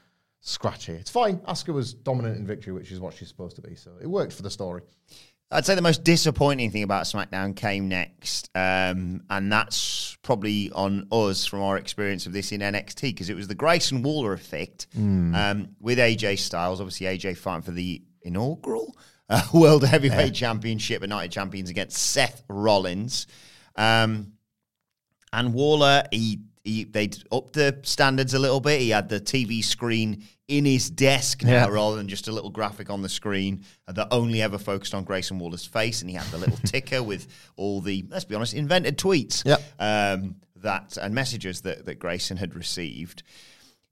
scratch 0.40 0.86
here. 0.86 0.96
It's 0.96 1.10
fine. 1.10 1.38
Asuka 1.40 1.74
was 1.74 1.92
dominant 1.94 2.36
in 2.38 2.46
victory, 2.46 2.72
which 2.72 2.90
is 2.90 3.00
what 3.00 3.14
she's 3.14 3.28
supposed 3.28 3.56
to 3.56 3.62
be. 3.62 3.74
So 3.74 3.92
it 4.00 4.06
worked 4.06 4.32
for 4.32 4.42
the 4.42 4.50
story. 4.50 4.82
I'd 5.50 5.64
say 5.64 5.74
the 5.74 5.82
most 5.82 6.04
disappointing 6.04 6.70
thing 6.70 6.82
about 6.82 7.04
SmackDown 7.04 7.56
came 7.56 7.88
next, 7.88 8.50
um, 8.54 9.22
and 9.30 9.50
that's 9.50 10.18
probably 10.20 10.70
on 10.72 11.08
us 11.10 11.46
from 11.46 11.62
our 11.62 11.78
experience 11.78 12.26
of 12.26 12.34
this 12.34 12.52
in 12.52 12.60
NXT 12.60 13.00
because 13.00 13.30
it 13.30 13.34
was 13.36 13.48
the 13.48 13.54
Grayson 13.54 14.02
Waller 14.02 14.34
effect 14.34 14.88
um, 15.34 15.70
with 15.80 15.96
AJ 15.96 16.40
Styles. 16.40 16.82
Obviously, 16.82 17.06
AJ 17.06 17.38
fighting 17.38 17.62
for 17.62 17.70
the 17.70 18.02
inaugural 18.20 18.94
uh, 19.30 19.40
World 19.54 19.84
Heavyweight 19.84 20.34
Championship, 20.34 21.00
United 21.00 21.32
Champions 21.32 21.70
against 21.70 21.96
Seth 21.96 22.42
Rollins, 22.50 23.26
um, 23.76 24.32
and 25.32 25.52
Waller. 25.54 26.02
He 26.10 26.40
he 26.64 26.84
they 26.84 27.10
upped 27.32 27.54
the 27.54 27.78
standards 27.82 28.34
a 28.34 28.38
little 28.38 28.60
bit. 28.60 28.80
He 28.80 28.90
had 28.90 29.08
the 29.08 29.20
TV 29.20 29.62
screen 29.64 30.24
in 30.48 30.64
his 30.64 30.88
desk 30.90 31.42
now 31.44 31.52
Yeah. 31.52 31.66
rather 31.68 31.96
than 31.96 32.08
just 32.08 32.26
a 32.28 32.32
little 32.32 32.50
graphic 32.50 32.88
on 32.90 33.02
the 33.02 33.08
screen 33.08 33.64
that 33.86 34.08
only 34.10 34.40
ever 34.40 34.56
focused 34.58 34.94
on 34.94 35.04
Grayson 35.04 35.38
Waller's 35.38 35.66
face, 35.66 36.00
and 36.00 36.08
he 36.10 36.16
had 36.16 36.26
the 36.28 36.38
little 36.38 36.56
ticker 36.64 37.02
with 37.02 37.26
all 37.56 37.80
the 37.82 38.04
let's 38.08 38.24
be 38.24 38.34
honest 38.34 38.54
invented 38.54 38.96
tweets 38.98 39.44
Yep. 39.44 39.60
um, 39.78 40.36
that 40.56 40.96
and 40.96 41.14
messages 41.14 41.60
that 41.62 41.84
that 41.86 41.98
Grayson 41.98 42.36
had 42.38 42.54
received. 42.54 43.22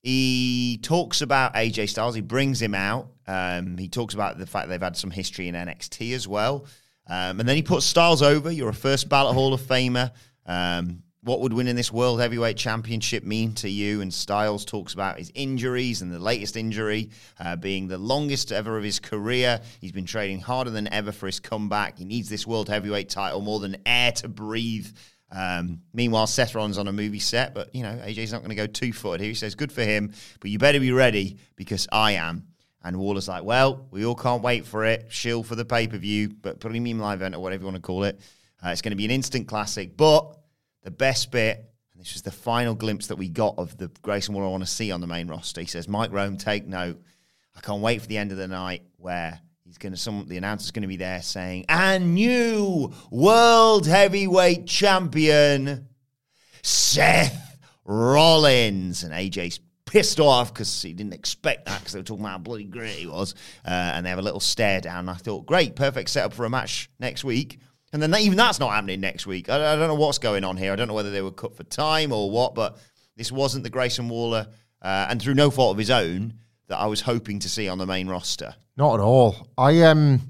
He 0.03 0.79
talks 0.83 1.21
about 1.21 1.55
AJ 1.55 1.89
Styles. 1.89 2.15
He 2.15 2.21
brings 2.21 2.63
him 2.63 2.75
out. 2.75 3.09
Um, 3.27 3.77
he 3.77 3.89
talks 3.89 4.15
about 4.15 4.39
the 4.39 4.47
fact 4.47 4.69
they've 4.69 4.81
had 4.81 4.97
some 4.97 5.11
history 5.11 5.49
in 5.49 5.55
NXT 5.57 6.15
as 6.15 6.29
well. 6.29 6.67
Um, 7.09 7.41
and 7.41 7.49
then 7.49 7.57
he 7.57 7.63
puts 7.63 7.87
Styles 7.87 8.23
over. 8.23 8.51
You're 8.51 8.69
a 8.69 8.75
first 8.75 9.09
ballot 9.09 9.35
Hall 9.35 9.53
of 9.53 9.61
Famer. 9.63 10.13
Um, 10.45 11.03
what 11.27 11.41
would 11.41 11.53
winning 11.53 11.75
this 11.75 11.93
World 11.93 12.21
Heavyweight 12.21 12.57
Championship 12.57 13.25
mean 13.25 13.53
to 13.55 13.69
you? 13.69 14.01
And 14.01 14.15
Styles 14.15 14.65
talks 14.65 14.95
about 14.95 15.19
his 15.19 15.33
injuries 15.35 16.01
and 16.01 16.13
the 16.13 16.21
latest 16.21 16.57
injury 16.57 17.11
uh, 17.41 17.57
being 17.57 17.89
the 17.89 17.99
longest 17.99 18.53
ever 18.53 18.79
of 18.79 18.85
his 18.85 19.01
career. 19.01 19.61
He's 19.81 19.91
been 19.91 20.07
training 20.07 20.39
harder 20.39 20.71
than 20.71 20.87
ever 20.93 21.11
for 21.11 21.27
his 21.27 21.41
comeback. 21.41 21.99
He 21.99 22.05
needs 22.05 22.29
this 22.29 22.47
World 22.47 22.69
Heavyweight 22.69 23.09
title 23.09 23.41
more 23.41 23.59
than 23.59 23.77
air 23.85 24.13
to 24.13 24.29
breathe. 24.29 24.87
Um, 25.33 25.81
meanwhile, 25.93 26.29
Seth 26.29 26.55
Rollins 26.55 26.79
on 26.79 26.87
a 26.87 26.93
movie 26.93 27.19
set, 27.19 27.55
but 27.55 27.75
you 27.75 27.83
know 27.83 28.01
AJ's 28.05 28.31
not 28.31 28.39
going 28.39 28.51
to 28.51 28.55
go 28.55 28.69
two 28.69 28.93
footed 28.93 29.21
here. 29.21 29.31
He 29.31 29.35
says, 29.35 29.57
"Good 29.57 29.73
for 29.73 29.83
him, 29.83 30.13
but 30.41 30.53
you 30.53 30.61
better 30.61 30.79
be 30.79 30.93
ready 30.93 31.39
because 31.57 31.89
I 31.91 32.13
am." 32.13 32.47
And 32.85 33.01
Waller's 33.01 33.27
like, 33.27 33.43
"Well, 33.43 33.89
we 33.91 34.07
all 34.07 34.15
can't 34.15 34.45
wait 34.45 34.65
for 34.65 34.85
it. 34.85 35.07
Shill 35.09 35.43
for 35.43 35.57
the 35.57 35.65
pay 35.65 35.89
per 35.89 35.99
view, 35.99 36.29
but 36.29 36.61
premium 36.61 37.01
live 37.01 37.19
event 37.19 37.35
or 37.35 37.41
whatever 37.41 37.63
you 37.63 37.67
want 37.67 37.77
to 37.79 37.83
call 37.83 38.05
it. 38.05 38.21
Uh, 38.65 38.69
it's 38.69 38.81
going 38.81 38.93
to 38.93 38.97
be 38.97 39.07
an 39.07 39.11
instant 39.11 39.49
classic, 39.49 39.97
but." 39.97 40.39
The 40.87 40.93
best 40.93 41.33
bit, 41.33 41.69
and 41.93 42.01
this 42.01 42.13
was 42.13 42.23
the 42.23 42.31
final 42.31 42.77
glimpse 42.77 43.09
that 43.09 43.17
we 43.17 43.29
got 43.29 43.59
of 43.59 43.77
the 43.77 43.91
Grayson 44.03 44.33
Waller 44.33 44.47
I 44.47 44.51
want 44.51 44.63
to 44.63 44.71
see 44.71 44.93
on 44.93 45.01
the 45.01 45.09
main 45.09 45.27
roster. 45.27 45.61
He 45.61 45.67
says, 45.67 45.89
Mike 45.89 46.13
Rome, 46.13 46.37
take 46.37 46.65
note. 46.65 47.03
I 47.57 47.61
can't 47.61 47.83
wait 47.83 48.03
for 48.03 48.07
the 48.07 48.17
end 48.17 48.31
of 48.31 48.39
the 48.39 48.47
night 48.47 48.85
where 48.97 49.41
he's 49.65 49.79
going 49.79 49.95
to, 49.95 49.99
some, 49.99 50.29
the 50.29 50.37
announcer's 50.37 50.71
going 50.71 50.83
to 50.83 50.89
be 50.89 50.97
there 50.97 51.23
saying, 51.23 51.65
and 51.69 52.15
new 52.15 52.93
world 53.11 53.85
heavyweight 53.85 54.69
champion, 54.69 55.89
Seth 56.63 57.59
Rollins. 57.85 59.03
And 59.03 59.13
AJ's 59.13 59.59
pissed 59.87 60.21
off 60.21 60.55
because 60.55 60.83
he 60.83 60.93
didn't 60.93 61.15
expect 61.15 61.67
that 61.67 61.81
because 61.81 61.95
they 61.95 61.99
were 61.99 62.05
talking 62.05 62.23
about 62.23 62.31
how 62.31 62.39
bloody 62.39 62.63
great 62.63 62.91
he 62.91 63.09
was. 63.09 63.35
Uh, 63.67 63.71
and 63.71 64.07
they 64.07 64.11
have 64.11 64.21
a 64.21 64.23
little 64.23 64.39
stare 64.39 64.81
down. 64.81 65.09
I 65.09 65.15
thought, 65.15 65.47
great, 65.47 65.75
perfect 65.75 66.11
setup 66.11 66.33
for 66.33 66.45
a 66.45 66.51
match 66.51 66.89
next 67.01 67.25
week. 67.25 67.59
And 67.93 68.03
then 68.03 68.11
that, 68.11 68.21
even 68.23 68.37
that's 68.37 68.59
not 68.61 68.71
happening 68.73 69.01
next 69.01 69.27
week. 69.27 69.49
I, 69.49 69.73
I 69.73 69.77
don't 69.77 69.89
know 69.89 69.95
what's 69.95 70.19
going 70.19 70.45
on 70.45 70.57
here. 70.57 70.73
I 70.73 70.77
don't 70.77 70.89
know 70.89 70.95
whether 70.95 71.11
they 71.11 71.23
were 71.23 71.31
cut 71.31 71.57
for 71.57 71.63
time 71.65 72.13
or 72.13 72.31
what, 72.31 72.55
but 72.55 72.79
this 73.17 73.31
wasn't 73.33 73.65
the 73.65 73.71
Grayson 73.71 74.09
Waller, 74.09 74.47
uh, 74.83 75.07
and 75.09 75.21
through 75.23 75.35
no 75.35 75.51
fault 75.51 75.75
of 75.75 75.79
his 75.79 75.91
own, 75.91 76.35
that 76.69 76.77
I 76.79 76.87
was 76.87 77.01
hoping 77.01 77.39
to 77.41 77.49
see 77.49 77.69
on 77.69 77.79
the 77.79 77.87
main 77.87 78.09
roster. 78.09 78.55
Not 78.77 78.95
at 78.95 79.01
all. 79.01 79.49
I 79.57 79.83
um, 79.83 80.21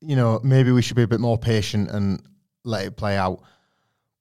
you 0.00 0.16
know, 0.16 0.40
maybe 0.42 0.72
we 0.72 0.82
should 0.82 0.96
be 0.96 1.02
a 1.04 1.08
bit 1.08 1.20
more 1.20 1.38
patient 1.38 1.90
and 1.90 2.20
let 2.64 2.84
it 2.84 2.96
play 2.96 3.16
out. 3.16 3.42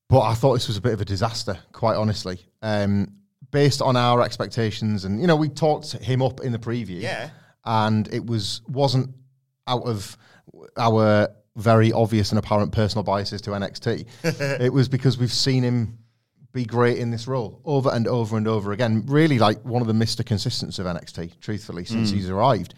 But 0.07 0.21
I 0.21 0.35
thought 0.35 0.53
this 0.53 0.67
was 0.67 0.77
a 0.77 0.81
bit 0.81 0.93
of 0.93 1.01
a 1.01 1.05
disaster, 1.05 1.57
quite 1.71 1.95
honestly. 1.95 2.39
Um, 2.61 3.11
based 3.51 3.81
on 3.81 3.95
our 3.95 4.21
expectations, 4.21 5.03
and 5.05 5.19
you 5.19 5.27
know, 5.27 5.35
we 5.35 5.49
talked 5.49 5.93
him 5.93 6.21
up 6.21 6.41
in 6.41 6.51
the 6.51 6.59
preview, 6.59 7.01
Yeah. 7.01 7.29
and 7.65 8.07
it 8.13 8.25
was 8.25 8.61
wasn't 8.67 9.09
out 9.67 9.83
of 9.83 10.15
our 10.77 11.29
very 11.55 11.91
obvious 11.91 12.31
and 12.31 12.39
apparent 12.39 12.71
personal 12.71 13.03
biases 13.03 13.41
to 13.41 13.51
NXT. 13.51 14.05
it 14.61 14.73
was 14.73 14.89
because 14.89 15.17
we've 15.17 15.33
seen 15.33 15.63
him 15.63 15.97
be 16.51 16.65
great 16.65 16.97
in 16.97 17.11
this 17.11 17.27
role 17.27 17.59
over 17.65 17.91
and 17.91 18.07
over 18.07 18.37
and 18.37 18.47
over 18.47 18.71
again. 18.71 19.03
Really, 19.07 19.39
like 19.39 19.63
one 19.63 19.81
of 19.81 19.87
the 19.87 19.93
Mr. 19.93 20.25
Consistents 20.25 20.79
of 20.79 20.85
NXT, 20.85 21.39
truthfully, 21.39 21.85
since 21.85 22.09
he's 22.09 22.29
arrived. 22.29 22.73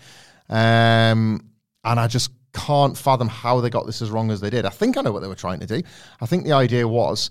Um, 0.50 1.50
and 1.84 2.00
I 2.00 2.08
just 2.08 2.32
can't 2.54 2.98
fathom 2.98 3.28
how 3.28 3.62
they 3.62 3.70
got 3.70 3.86
this 3.86 4.02
as 4.02 4.10
wrong 4.10 4.32
as 4.32 4.42
they 4.42 4.50
did. 4.50 4.66
I 4.66 4.70
think 4.70 4.98
I 4.98 5.02
know 5.02 5.12
what 5.12 5.22
they 5.22 5.28
were 5.28 5.36
trying 5.36 5.60
to 5.60 5.68
do. 5.68 5.82
I 6.20 6.26
think 6.26 6.44
the 6.44 6.54
idea 6.54 6.88
was 6.88 7.30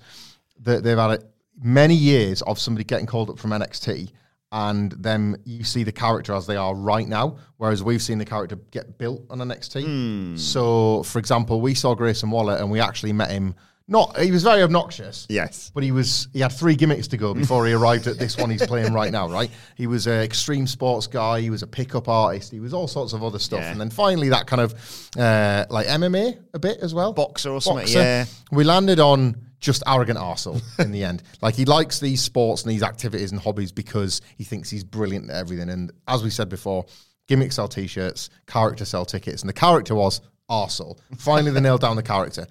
that 0.60 0.84
they've 0.84 0.96
had 0.96 1.24
many 1.60 1.94
years 1.94 2.42
of 2.42 2.58
somebody 2.58 2.84
getting 2.84 3.06
called 3.06 3.30
up 3.30 3.38
from 3.38 3.50
NXT. 3.50 4.10
And 4.52 4.92
then 4.92 5.36
you 5.44 5.64
see 5.64 5.82
the 5.82 5.92
character 5.92 6.32
as 6.32 6.46
they 6.46 6.56
are 6.56 6.74
right 6.74 7.06
now, 7.06 7.36
whereas 7.56 7.82
we've 7.82 8.02
seen 8.02 8.18
the 8.18 8.24
character 8.24 8.56
get 8.70 8.96
built 8.96 9.22
on 9.28 9.38
the 9.38 9.44
NXT. 9.44 9.84
Hmm. 9.84 10.36
So, 10.36 11.02
for 11.02 11.18
example, 11.18 11.60
we 11.60 11.74
saw 11.74 11.94
Grayson 11.94 12.30
Waller 12.30 12.56
and 12.56 12.70
we 12.70 12.80
actually 12.80 13.12
met 13.12 13.30
him. 13.30 13.54
Not 13.88 14.18
he 14.18 14.32
was 14.32 14.42
very 14.42 14.62
obnoxious. 14.62 15.26
Yes. 15.28 15.70
But 15.72 15.84
he 15.84 15.92
was 15.92 16.28
he 16.32 16.40
had 16.40 16.50
three 16.52 16.74
gimmicks 16.74 17.06
to 17.08 17.16
go 17.16 17.34
before 17.34 17.66
he 17.66 17.72
arrived 17.72 18.08
at 18.08 18.18
this 18.18 18.36
one 18.36 18.50
he's 18.50 18.66
playing 18.66 18.92
right 18.92 19.12
now, 19.12 19.28
right? 19.28 19.50
He 19.76 19.86
was 19.86 20.08
an 20.08 20.20
extreme 20.22 20.66
sports 20.66 21.06
guy, 21.06 21.40
he 21.40 21.50
was 21.50 21.62
a 21.62 21.68
pickup 21.68 22.08
artist, 22.08 22.50
he 22.50 22.58
was 22.58 22.74
all 22.74 22.88
sorts 22.88 23.12
of 23.12 23.22
other 23.22 23.38
stuff. 23.38 23.60
Yeah. 23.60 23.70
And 23.70 23.80
then 23.80 23.90
finally 23.90 24.30
that 24.30 24.48
kind 24.48 24.60
of 24.60 24.72
uh, 25.16 25.66
like 25.70 25.86
MMA 25.86 26.36
a 26.52 26.58
bit 26.58 26.78
as 26.80 26.94
well. 26.94 27.12
Boxer 27.12 27.50
or 27.50 27.60
something, 27.60 27.86
yeah. 27.86 28.24
We 28.50 28.64
landed 28.64 28.98
on 28.98 29.36
just 29.60 29.84
arrogant 29.86 30.18
arsehole 30.18 30.62
in 30.80 30.90
the 30.90 31.04
end. 31.04 31.22
Like 31.40 31.54
he 31.54 31.64
likes 31.64 32.00
these 32.00 32.22
sports 32.22 32.62
and 32.62 32.72
these 32.72 32.82
activities 32.82 33.30
and 33.30 33.40
hobbies 33.40 33.70
because 33.70 34.20
he 34.36 34.42
thinks 34.42 34.68
he's 34.68 34.82
brilliant 34.82 35.30
at 35.30 35.36
everything. 35.36 35.70
And 35.70 35.92
as 36.08 36.24
we 36.24 36.30
said 36.30 36.48
before, 36.48 36.86
gimmick 37.28 37.52
sell 37.52 37.68
t-shirts, 37.68 38.30
character 38.46 38.84
sell 38.84 39.04
tickets, 39.04 39.42
and 39.42 39.48
the 39.48 39.52
character 39.54 39.94
was 39.94 40.22
Arsehole. 40.50 40.98
Finally, 41.18 41.52
they 41.52 41.60
nailed 41.60 41.80
down 41.80 41.96
the 41.96 42.02
character. 42.02 42.46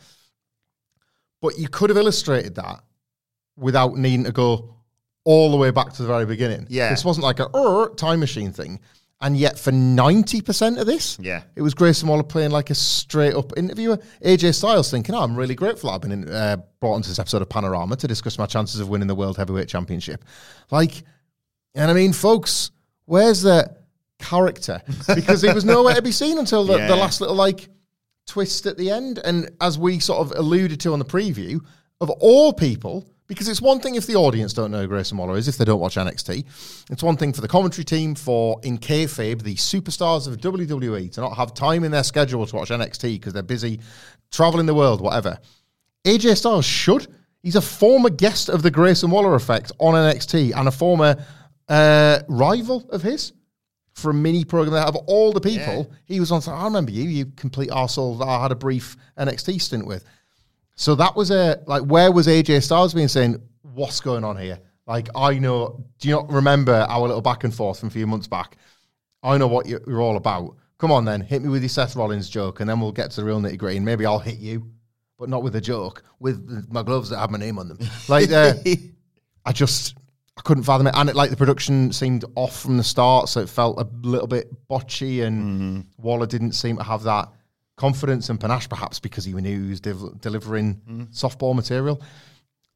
But 1.45 1.59
you 1.59 1.67
could 1.69 1.89
have 1.91 1.97
illustrated 1.97 2.55
that 2.55 2.83
without 3.55 3.95
needing 3.97 4.23
to 4.25 4.31
go 4.31 4.75
all 5.23 5.51
the 5.51 5.57
way 5.57 5.69
back 5.71 5.93
to 5.93 6.01
the 6.01 6.07
very 6.07 6.25
beginning. 6.25 6.65
Yeah. 6.69 6.89
This 6.89 7.05
wasn't 7.05 7.23
like 7.23 7.39
a 7.39 7.47
"Uh," 7.49 7.89
time 7.89 8.19
machine 8.19 8.51
thing. 8.51 8.79
And 9.21 9.37
yet, 9.37 9.57
for 9.57 9.71
90% 9.71 10.77
of 10.79 10.85
this, 10.85 11.17
Yeah. 11.21 11.43
it 11.55 11.61
was 11.61 11.73
Grayson 11.73 12.07
Waller 12.09 12.23
playing 12.23 12.51
like 12.51 12.69
a 12.69 12.75
straight 12.75 13.33
up 13.33 13.53
interviewer. 13.57 13.97
AJ 14.23 14.51
Styles 14.53 14.91
thinking, 14.91 15.15
oh, 15.15 15.21
I'm 15.23 15.35
really 15.35 15.55
grateful 15.55 15.89
I've 15.89 16.01
been 16.01 16.11
in, 16.11 16.29
uh, 16.29 16.57
brought 16.81 16.95
onto 16.95 17.07
this 17.09 17.17
episode 17.19 17.41
of 17.41 17.47
Panorama 17.49 17.95
to 17.95 18.07
discuss 18.07 18.37
my 18.37 18.45
chances 18.45 18.79
of 18.81 18.89
winning 18.89 19.07
the 19.07 19.15
World 19.15 19.37
Heavyweight 19.37 19.69
Championship. 19.69 20.25
Like, 20.69 21.03
and 21.75 21.89
I 21.89 21.93
mean, 21.93 22.11
folks, 22.11 22.71
where's 23.05 23.41
the 23.41 23.73
character? 24.19 24.81
Because 25.15 25.41
he 25.41 25.51
was 25.53 25.63
nowhere 25.63 25.95
to 25.95 26.01
be 26.01 26.11
seen 26.11 26.37
until 26.37 26.65
the, 26.65 26.77
Yeah. 26.77 26.87
the 26.87 26.95
last 26.97 27.21
little 27.21 27.35
like 27.37 27.69
twist 28.27 28.65
at 28.65 28.77
the 28.77 28.89
end. 28.89 29.19
And 29.23 29.49
as 29.61 29.77
we 29.77 29.99
sort 29.99 30.19
of 30.19 30.37
alluded 30.37 30.79
to 30.81 30.93
on 30.93 30.99
the 30.99 31.05
preview, 31.05 31.59
of 32.01 32.09
all 32.09 32.53
people, 32.53 33.05
because 33.27 33.47
it's 33.47 33.61
one 33.61 33.79
thing 33.79 33.95
if 33.95 34.05
the 34.05 34.15
audience 34.15 34.53
don't 34.53 34.71
know 34.71 34.81
who 34.81 34.87
Grayson 34.87 35.17
Waller 35.17 35.37
is, 35.37 35.47
if 35.47 35.57
they 35.57 35.65
don't 35.65 35.79
watch 35.79 35.95
NXT. 35.95 36.45
It's 36.91 37.03
one 37.03 37.17
thing 37.17 37.33
for 37.33 37.41
the 37.41 37.47
commentary 37.47 37.85
team, 37.85 38.15
for 38.15 38.59
in 38.63 38.77
kayfabe, 38.77 39.41
the 39.41 39.55
superstars 39.55 40.27
of 40.27 40.37
WWE, 40.37 41.11
to 41.13 41.21
not 41.21 41.35
have 41.35 41.53
time 41.53 41.83
in 41.83 41.91
their 41.91 42.03
schedule 42.03 42.45
to 42.45 42.55
watch 42.55 42.69
NXT 42.69 43.13
because 43.13 43.33
they're 43.33 43.43
busy 43.43 43.79
traveling 44.31 44.65
the 44.65 44.75
world, 44.75 45.01
whatever. 45.01 45.39
AJ 46.05 46.37
Styles 46.37 46.65
should. 46.65 47.07
He's 47.41 47.55
a 47.55 47.61
former 47.61 48.09
guest 48.09 48.49
of 48.49 48.61
the 48.61 48.71
Grayson 48.71 49.09
Waller 49.09 49.35
effect 49.35 49.71
on 49.79 49.93
NXT 49.93 50.55
and 50.55 50.67
a 50.67 50.71
former 50.71 51.15
uh, 51.67 52.19
rival 52.27 52.87
of 52.89 53.01
his 53.01 53.33
for 53.95 54.11
a 54.11 54.13
mini 54.13 54.43
program 54.45 54.73
that 54.73 54.87
of 54.87 54.95
all 55.07 55.31
the 55.31 55.41
people 55.41 55.91
he 56.05 56.19
was 56.19 56.31
on. 56.31 56.41
I 56.47 56.65
remember 56.65 56.91
you, 56.91 57.03
you 57.09 57.25
complete 57.37 57.69
arsehole 57.69 58.19
that 58.19 58.25
I 58.27 58.41
had 58.41 58.51
a 58.51 58.55
brief 58.55 58.95
NXT 59.17 59.59
stint 59.61 59.87
with. 59.87 60.03
So 60.75 60.95
that 60.95 61.15
was 61.15 61.31
a 61.31 61.63
like 61.65 61.83
where 61.83 62.11
was 62.11 62.27
AJ 62.27 62.61
Styles 62.63 62.93
being 62.93 63.07
saying 63.07 63.41
what's 63.61 63.99
going 64.01 64.23
on 64.25 64.37
here? 64.37 64.59
Like 64.85 65.07
I 65.15 65.39
know. 65.39 65.83
Do 65.99 66.07
you 66.09 66.13
not 66.15 66.29
remember 66.29 66.85
our 66.89 67.01
little 67.07 67.21
back 67.21 67.43
and 67.45 67.53
forth 67.53 67.79
from 67.79 67.87
a 67.87 67.91
few 67.91 68.05
months 68.05 68.27
back? 68.27 68.57
I 69.23 69.37
know 69.37 69.47
what 69.47 69.65
you- 69.65 69.79
you're 69.87 70.01
all 70.01 70.17
about. 70.17 70.55
Come 70.77 70.91
on 70.91 71.05
then, 71.05 71.21
hit 71.21 71.41
me 71.41 71.47
with 71.47 71.61
your 71.63 71.69
Seth 71.69 71.95
Rollins 71.95 72.29
joke, 72.29 72.59
and 72.59 72.69
then 72.69 72.81
we'll 72.81 72.91
get 72.91 73.09
to 73.11 73.21
the 73.21 73.25
real 73.25 73.39
nitty 73.39 73.57
gritty. 73.57 73.77
And 73.77 73.85
maybe 73.85 74.05
I'll 74.05 74.19
hit 74.19 74.37
you, 74.39 74.69
but 75.17 75.29
not 75.29 75.41
with 75.41 75.55
a 75.55 75.61
joke, 75.61 76.03
with 76.19 76.67
my 76.69 76.83
gloves 76.83 77.09
that 77.09 77.19
have 77.19 77.31
my 77.31 77.37
name 77.39 77.57
on 77.57 77.69
them. 77.69 77.79
Like 78.09 78.29
uh, 78.29 78.53
I 79.45 79.53
just 79.53 79.95
I 80.37 80.41
couldn't 80.41 80.63
fathom 80.63 80.87
it, 80.87 80.95
and 80.95 81.09
it 81.09 81.15
like 81.15 81.29
the 81.29 81.37
production 81.37 81.93
seemed 81.93 82.25
off 82.35 82.59
from 82.59 82.77
the 82.77 82.83
start, 82.83 83.29
so 83.29 83.39
it 83.41 83.49
felt 83.49 83.79
a 83.79 83.87
little 84.01 84.27
bit 84.27 84.51
botchy, 84.67 85.23
and 85.23 85.43
mm-hmm. 85.43 86.01
Waller 86.01 86.25
didn't 86.25 86.51
seem 86.53 86.77
to 86.77 86.83
have 86.83 87.03
that 87.03 87.29
confidence 87.77 88.29
and 88.29 88.39
panache, 88.39 88.67
perhaps 88.67 88.99
because 88.99 89.23
he 89.25 89.33
knew 89.33 89.63
he 89.63 89.69
was 89.69 89.81
dev- 89.81 90.19
delivering 90.19 90.75
mm-hmm. 90.75 91.03
softball 91.05 91.55
material. 91.55 92.01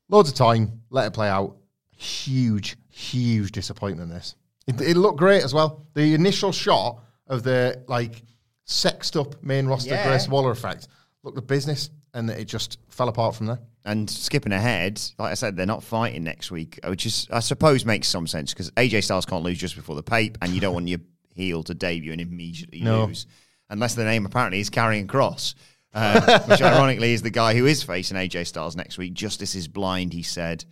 Loads 0.07 0.29
of 0.29 0.35
time, 0.35 0.81
let 0.89 1.07
it 1.07 1.13
play 1.13 1.27
out. 1.27 1.57
Huge, 1.95 2.77
huge 2.89 3.51
disappointment. 3.51 4.09
This 4.09 4.35
it, 4.67 4.79
it 4.79 4.97
looked 4.97 5.17
great 5.17 5.43
as 5.43 5.53
well. 5.53 5.85
The 5.95 6.13
initial 6.13 6.51
shot 6.51 7.01
of 7.27 7.43
the 7.43 7.83
like 7.87 8.23
sexed 8.65 9.17
up 9.17 9.43
main 9.43 9.67
roster 9.67 9.91
Yeah. 9.91 10.07
Grace 10.07 10.27
Waller 10.27 10.51
effect 10.51 10.87
looked 11.23 11.35
the 11.35 11.41
business, 11.41 11.89
and 12.13 12.29
it 12.29 12.45
just 12.45 12.79
fell 12.87 13.09
apart 13.09 13.35
from 13.35 13.47
there. 13.47 13.59
And 13.85 14.09
skipping 14.09 14.51
ahead, 14.51 15.01
like 15.17 15.31
I 15.31 15.35
said, 15.35 15.55
they're 15.55 15.65
not 15.65 15.83
fighting 15.83 16.23
next 16.23 16.51
week, 16.51 16.79
which 16.85 17.05
is, 17.05 17.27
I 17.31 17.39
suppose, 17.39 17.85
makes 17.85 18.07
some 18.07 18.27
sense 18.27 18.53
because 18.53 18.69
AJ 18.71 19.05
Styles 19.05 19.25
can't 19.25 19.43
lose 19.43 19.57
just 19.57 19.75
before 19.75 19.95
the 19.95 20.03
pape, 20.03 20.37
and 20.41 20.51
you 20.51 20.59
don't 20.59 20.73
want 20.73 20.87
your 20.89 20.99
heel 21.33 21.63
to 21.63 21.73
debut 21.73 22.11
and 22.11 22.19
immediately 22.21 22.81
No. 22.81 23.05
lose, 23.05 23.25
unless 23.69 23.95
the 23.95 24.03
name 24.03 24.25
apparently 24.25 24.59
is 24.59 24.69
Karrion 24.69 25.07
Kross, 25.07 25.55
uh, 25.93 26.39
which 26.47 26.61
ironically 26.61 27.13
is 27.13 27.21
the 27.21 27.29
guy 27.29 27.55
who 27.55 27.65
is 27.65 27.81
facing 27.81 28.17
AJ 28.17 28.47
Styles 28.47 28.75
next 28.75 28.97
week. 28.97 29.13
Justice 29.13 29.55
is 29.55 29.67
blind, 29.67 30.11
he 30.13 30.23
said. 30.23 30.65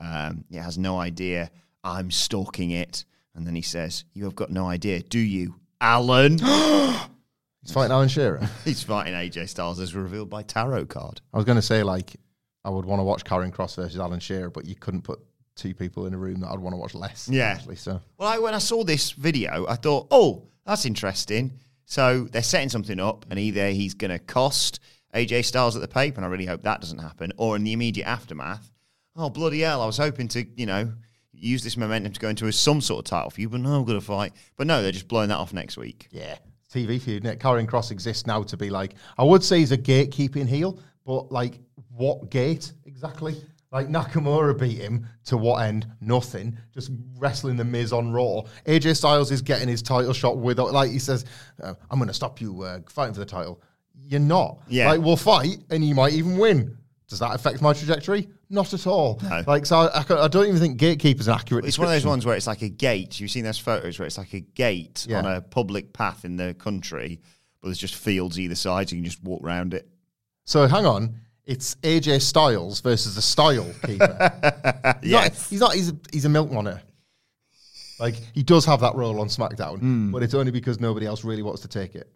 Um, 0.00 0.44
he 0.48 0.56
has 0.56 0.78
no 0.78 0.98
idea. 0.98 1.50
I'm 1.84 2.10
stalking 2.10 2.70
it, 2.70 3.04
and 3.34 3.46
then 3.46 3.54
he 3.54 3.62
says, 3.62 4.04
"You 4.14 4.24
have 4.24 4.34
got 4.34 4.50
no 4.50 4.66
idea, 4.66 5.02
do 5.02 5.18
you, 5.18 5.54
Alan?" 5.82 6.38
He's 7.62 7.72
fighting 7.72 7.92
Alan 7.92 8.08
Shearer. 8.08 8.46
He's 8.64 8.82
fighting 8.82 9.14
AJ 9.14 9.48
Styles 9.48 9.80
as 9.80 9.94
revealed 9.94 10.28
by 10.28 10.42
tarot 10.42 10.86
card. 10.86 11.20
I 11.32 11.36
was 11.38 11.46
going 11.46 11.56
to 11.56 11.62
say 11.62 11.82
like 11.82 12.16
I 12.64 12.70
would 12.70 12.84
want 12.84 13.00
to 13.00 13.04
watch 13.04 13.24
Karrion 13.24 13.52
Kross 13.52 13.76
versus 13.76 13.98
Alan 13.98 14.20
Shearer, 14.20 14.50
but 14.50 14.64
you 14.66 14.74
couldn't 14.74 15.02
put 15.02 15.20
two 15.56 15.74
people 15.74 16.06
in 16.06 16.14
a 16.14 16.18
room 16.18 16.40
that 16.40 16.48
I'd 16.48 16.58
want 16.58 16.72
to 16.74 16.78
watch 16.78 16.94
less. 16.94 17.28
Yeah. 17.28 17.44
actually. 17.44 17.76
So 17.76 18.00
Well, 18.18 18.28
I, 18.28 18.38
when 18.38 18.54
I 18.54 18.58
saw 18.58 18.84
this 18.84 19.12
video, 19.12 19.66
I 19.68 19.76
thought, 19.76 20.08
oh, 20.10 20.48
that's 20.64 20.86
interesting. 20.86 21.58
So 21.84 22.26
they're 22.30 22.42
setting 22.42 22.70
something 22.70 22.98
up, 22.98 23.26
and 23.30 23.38
either 23.38 23.68
he's 23.68 23.94
going 23.94 24.10
to 24.10 24.18
cost 24.18 24.80
AJ 25.14 25.44
Styles 25.44 25.76
at 25.76 25.82
the 25.82 25.88
paper, 25.88 26.16
and 26.16 26.24
I 26.24 26.28
really 26.28 26.46
hope 26.46 26.62
that 26.62 26.80
doesn't 26.80 26.98
happen, 26.98 27.32
or 27.36 27.56
in 27.56 27.64
the 27.64 27.72
immediate 27.72 28.06
aftermath, 28.06 28.70
oh, 29.16 29.30
bloody 29.30 29.60
hell, 29.60 29.82
I 29.82 29.86
was 29.86 29.98
hoping 29.98 30.28
to, 30.28 30.46
you 30.56 30.66
know, 30.66 30.92
use 31.32 31.62
this 31.62 31.76
momentum 31.76 32.12
to 32.12 32.20
go 32.20 32.28
into 32.28 32.46
a, 32.46 32.52
some 32.52 32.80
sort 32.80 33.04
of 33.04 33.10
title 33.10 33.30
for 33.30 33.40
you, 33.40 33.48
but 33.48 33.60
no, 33.60 33.76
I'm 33.76 33.84
going 33.84 34.00
to 34.00 34.04
fight. 34.04 34.32
But 34.56 34.66
no, 34.66 34.82
they're 34.82 34.92
just 34.92 35.08
blowing 35.08 35.28
that 35.28 35.36
off 35.36 35.52
next 35.52 35.76
week. 35.76 36.08
yeah, 36.10 36.36
TV 36.72 37.00
feud. 37.00 37.22
Nick 37.22 37.38
Karrion 37.38 37.66
Kross 37.66 37.90
exists 37.90 38.26
now 38.26 38.42
to 38.42 38.56
be 38.56 38.70
like 38.70 38.94
I 39.16 39.22
would 39.22 39.44
say 39.44 39.58
he's 39.58 39.72
a 39.72 39.78
gatekeeping 39.78 40.48
heel, 40.48 40.80
but 41.04 41.30
like 41.32 41.60
what 41.90 42.30
gate 42.30 42.72
exactly? 42.86 43.36
Like 43.72 43.88
Nakamura 43.88 44.56
beat 44.58 44.78
him 44.78 45.06
to 45.24 45.36
what 45.36 45.62
end? 45.62 45.86
Nothing. 46.00 46.56
Just 46.72 46.92
wrestling 47.18 47.56
the 47.56 47.64
Miz 47.64 47.92
on 47.92 48.12
Raw. 48.12 48.42
AJ 48.66 48.96
Styles 48.96 49.32
is 49.32 49.42
getting 49.42 49.66
his 49.68 49.82
title 49.82 50.12
shot 50.12 50.38
with 50.38 50.58
like 50.60 50.90
he 50.90 51.00
says, 51.00 51.24
uh, 51.62 51.74
"I'm 51.90 51.98
going 51.98 52.06
to 52.08 52.14
stop 52.14 52.40
you 52.40 52.62
uh, 52.62 52.80
fighting 52.88 53.14
for 53.14 53.20
the 53.20 53.26
title." 53.26 53.60
You're 54.00 54.20
not. 54.20 54.60
Yeah. 54.68 54.90
Like 54.90 55.00
we'll 55.00 55.16
fight, 55.16 55.56
and 55.70 55.84
you 55.84 55.94
might 55.94 56.12
even 56.12 56.38
win. 56.38 56.76
Does 57.08 57.18
that 57.18 57.34
affect 57.34 57.60
my 57.62 57.72
trajectory? 57.72 58.28
Not 58.48 58.72
at 58.74 58.86
all. 58.86 59.20
No. 59.22 59.42
Like 59.46 59.66
so, 59.66 59.76
I, 59.92 60.04
I 60.08 60.28
don't 60.28 60.46
even 60.46 60.58
think 60.60 60.78
gatekeeper's 60.78 61.26
an 61.28 61.34
accurate. 61.34 61.64
It's 61.64 61.78
one 61.78 61.88
of 61.88 61.92
those 61.94 62.06
ones 62.06 62.24
where 62.24 62.36
it's 62.36 62.46
like 62.46 62.62
a 62.62 62.68
gate. 62.68 63.18
You've 63.18 63.30
seen 63.30 63.44
those 63.44 63.58
photos 63.58 63.98
where 63.98 64.06
it's 64.06 64.18
like 64.18 64.32
a 64.34 64.40
gate 64.40 65.06
Yeah. 65.08 65.18
on 65.18 65.26
a 65.26 65.40
public 65.40 65.92
path 65.92 66.24
in 66.24 66.36
the 66.36 66.54
country, 66.54 67.20
but 67.60 67.68
there's 67.68 67.78
just 67.78 67.94
fields 67.96 68.38
either 68.38 68.54
side, 68.54 68.88
so 68.88 68.94
you 68.96 69.02
can 69.02 69.10
just 69.10 69.22
walk 69.22 69.42
around 69.42 69.74
it. 69.74 69.88
So 70.44 70.66
hang 70.66 70.86
on, 70.86 71.14
it's 71.46 71.74
AJ 71.76 72.20
Styles 72.22 72.80
versus 72.80 73.14
the 73.14 73.22
Style 73.22 73.70
Keeper. 73.84 74.16
He's 75.02 75.12
not- 75.12 75.24
Yes. 75.32 75.50
he's 75.50 75.60
not. 75.60 75.74
He's 75.74 75.90
a, 75.90 75.96
he's 76.12 76.24
a 76.24 76.28
milk 76.28 76.50
monitor. 76.50 76.82
Like 78.00 78.16
he 78.34 78.42
does 78.42 78.64
have 78.64 78.80
that 78.80 78.94
role 78.96 79.20
on 79.20 79.28
SmackDown, 79.28 80.10
but 80.10 80.22
it's 80.22 80.34
only 80.34 80.50
because 80.50 80.80
nobody 80.80 81.06
else 81.06 81.22
really 81.24 81.42
wants 81.42 81.62
to 81.62 81.68
take 81.68 81.94
it. 81.94 82.08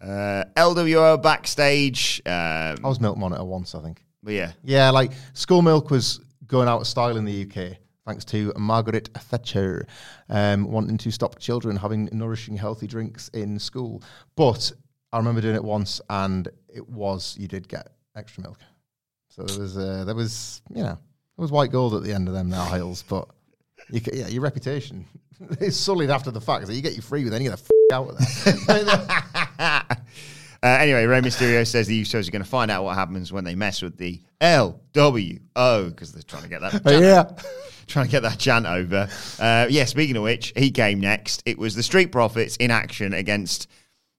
Uh, 0.00 0.44
LWO 0.56 1.20
backstage. 1.22 2.20
Um, 2.26 2.32
I 2.32 2.78
was 2.84 3.00
milk 3.00 3.16
monitor 3.16 3.44
once, 3.44 3.74
I 3.74 3.80
think. 3.80 4.04
but 4.22 4.34
yeah, 4.34 4.52
Yeah, 4.64 4.90
like 4.90 5.12
school 5.34 5.62
milk 5.62 5.90
was 5.90 6.20
going 6.46 6.68
out 6.68 6.80
of 6.80 6.86
style 6.86 7.16
in 7.16 7.24
the 7.24 7.42
UK 7.44 7.76
thanks 8.06 8.24
to 8.24 8.52
Margaret 8.56 9.08
Thatcher 9.14 9.86
um, 10.30 10.64
wanting 10.70 10.96
to 10.98 11.10
stop 11.10 11.38
children 11.38 11.76
having 11.76 12.08
nourishing, 12.12 12.56
healthy 12.56 12.86
drinks 12.86 13.28
in 13.34 13.58
school. 13.58 14.02
But 14.34 14.72
I 15.12 15.18
remember 15.18 15.40
doing 15.40 15.54
it 15.56 15.64
once, 15.64 16.00
and 16.10 16.48
it 16.74 16.88
was 16.88 17.36
you 17.38 17.48
did 17.48 17.68
get 17.68 17.88
extra 18.16 18.42
milk. 18.42 18.58
So 19.28 19.42
there 19.42 19.58
was 19.60 19.76
uh, 19.76 20.04
there 20.04 20.14
was 20.14 20.62
you 20.70 20.82
know 20.82 20.94
there 20.94 20.98
was 21.42 21.52
white 21.52 21.70
gold 21.70 21.94
at 21.94 22.02
the 22.02 22.12
end 22.12 22.28
of 22.28 22.34
them 22.34 22.52
aisles, 22.52 23.04
but 23.08 23.28
you, 23.90 24.00
ca- 24.00 24.14
yeah, 24.14 24.28
your 24.28 24.42
reputation 24.42 25.04
is 25.60 25.78
sullied 25.78 26.10
after 26.10 26.30
the 26.30 26.40
fact. 26.40 26.66
So 26.66 26.72
you 26.72 26.82
get 26.82 26.96
you 26.96 27.02
free, 27.02 27.22
with 27.24 27.32
then 27.32 27.42
you 27.42 27.50
get 27.50 27.58
the 27.58 27.64
f- 27.64 27.92
out 27.92 28.10
of 28.10 29.56
there. 29.58 29.98
Uh, 30.60 30.66
anyway, 30.66 31.04
Rey 31.04 31.20
Mysterio 31.20 31.64
says 31.64 31.86
the 31.86 32.02
Usos 32.02 32.26
are 32.26 32.32
going 32.32 32.42
to 32.42 32.48
find 32.48 32.68
out 32.68 32.82
what 32.82 32.96
happens 32.96 33.32
when 33.32 33.44
they 33.44 33.54
mess 33.54 33.80
with 33.80 33.96
the 33.96 34.20
LWO 34.40 35.38
because 35.90 36.12
they're 36.12 36.22
trying 36.22 36.42
to 36.42 36.48
get 36.48 36.60
that. 36.60 36.82
Oh, 36.84 36.98
yeah. 36.98 37.30
Trying 37.86 38.06
to 38.06 38.10
get 38.10 38.22
that 38.24 38.38
chant 38.38 38.66
over. 38.66 39.08
Uh, 39.38 39.66
yeah, 39.70 39.86
speaking 39.86 40.16
of 40.16 40.22
which, 40.22 40.52
he 40.56 40.70
came 40.70 41.00
next. 41.00 41.42
It 41.46 41.56
was 41.56 41.74
the 41.74 41.82
Street 41.82 42.12
Profits 42.12 42.56
in 42.56 42.70
action 42.70 43.14
against 43.14 43.66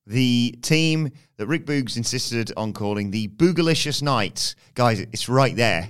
the 0.10 0.58
team 0.62 1.12
that 1.38 1.48
Rick 1.48 1.66
Boogs 1.66 1.96
insisted 1.96 2.52
on 2.58 2.74
calling 2.74 3.12
the 3.12 3.28
Boogalicious 3.30 4.02
Knights. 4.02 4.56
Guys, 4.74 5.00
it's 5.00 5.30
right 5.30 5.56
there. 5.56 5.88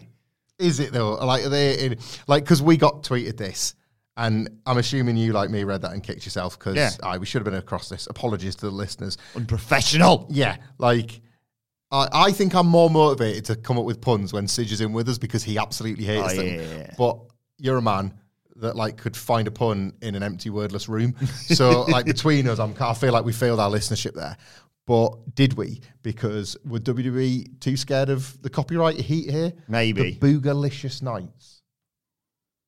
Is 0.59 0.79
it 0.81 0.91
though? 0.91 1.13
Like 1.15 1.45
are 1.45 1.49
they 1.49 1.79
in, 1.85 1.97
like 2.27 2.43
because 2.43 2.61
we 2.61 2.75
got 2.75 3.01
tweeted 3.03 3.37
this, 3.37 3.75
and 4.17 4.49
I'm 4.65 4.77
assuming 4.77 5.15
you 5.15 5.31
like 5.31 5.49
me 5.49 5.63
read 5.63 5.81
that 5.83 5.93
and 5.93 6.03
kicked 6.03 6.25
yourself 6.25 6.59
because 6.59 6.75
Yeah. 6.75 6.89
I 7.01 7.17
we 7.17 7.25
should 7.25 7.39
have 7.39 7.45
been 7.45 7.53
across 7.59 7.87
this. 7.87 8.07
Apologies 8.07 8.55
to 8.57 8.65
the 8.65 8.71
listeners. 8.71 9.17
Unprofessional. 9.35 10.27
Yeah, 10.29 10.57
like 10.77 11.21
I, 11.91 12.07
I 12.11 12.31
think 12.33 12.53
I'm 12.55 12.67
more 12.67 12.89
motivated 12.89 13.45
to 13.45 13.55
come 13.55 13.79
up 13.79 13.85
with 13.85 14.01
puns 14.01 14.33
when 14.33 14.47
Sidge 14.49 14.73
is 14.73 14.81
in 14.81 14.91
with 14.91 15.07
us 15.07 15.17
because 15.17 15.43
he 15.43 15.57
absolutely 15.57 16.03
hates 16.03 16.33
Oh, 16.33 16.35
them. 16.35 16.45
yeah. 16.47 16.93
But 16.97 17.19
you're 17.57 17.77
a 17.77 17.81
man 17.81 18.13
that 18.61 18.75
like 18.75 18.97
could 18.97 19.15
find 19.17 19.47
a 19.47 19.51
pun 19.51 19.93
in 20.01 20.15
an 20.15 20.23
empty 20.23 20.49
wordless 20.49 20.87
room. 20.89 21.15
So 21.25 21.81
like 21.83 22.05
between 22.05 22.47
us, 22.47 22.59
I'm, 22.59 22.75
I 22.79 22.93
feel 22.93 23.11
like 23.13 23.25
we 23.25 23.33
failed 23.33 23.59
our 23.59 23.69
listenership 23.71 24.13
there. 24.13 24.37
But 24.87 25.35
did 25.35 25.53
we? 25.53 25.81
Because 26.01 26.57
were 26.65 26.79
WWE 26.79 27.59
too 27.59 27.77
scared 27.77 28.09
of 28.09 28.41
the 28.41 28.49
copyright 28.49 28.95
heat 28.97 29.29
here? 29.29 29.53
Maybe. 29.67 30.17
The 30.19 30.39
Boogalicious 30.39 31.01
Nights. 31.01 31.61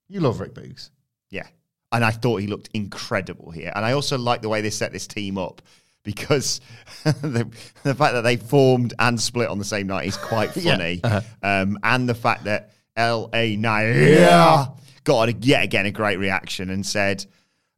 You 0.07 0.19
love 0.19 0.39
Rick 0.39 0.53
Boogs. 0.53 0.89
Yeah. 1.29 1.47
and 1.91 2.03
I 2.05 2.11
thought 2.11 2.37
he 2.41 2.47
looked 2.47 2.69
incredible 2.73 3.51
here. 3.51 3.71
And 3.75 3.83
I 3.85 3.93
also 3.93 4.17
like 4.17 4.41
the 4.41 4.49
way 4.49 4.61
they 4.61 4.69
set 4.69 4.91
this 4.91 5.07
team 5.07 5.37
up 5.37 5.61
because 6.03 6.61
the, 7.03 7.47
the 7.83 7.95
fact 7.95 8.13
that 8.13 8.21
they 8.21 8.37
formed 8.37 8.93
and 8.99 9.19
split 9.19 9.49
on 9.49 9.57
the 9.59 9.65
same 9.65 9.87
night 9.87 10.07
is 10.07 10.17
quite 10.17 10.55
Yeah. 10.57 10.71
funny. 10.77 10.99
Uh-huh. 11.03 11.21
Um, 11.41 11.77
and 11.83 12.07
the 12.07 12.15
fact 12.15 12.43
that 12.45 12.71
L.A. 12.95 13.55
Knight 13.55 13.93
yeah. 13.95 14.67
Got 15.03 15.29
a, 15.29 15.33
yet 15.33 15.63
again 15.63 15.85
a 15.85 15.91
great 15.91 16.19
reaction 16.19 16.69
and 16.69 16.85
said, 16.85 17.25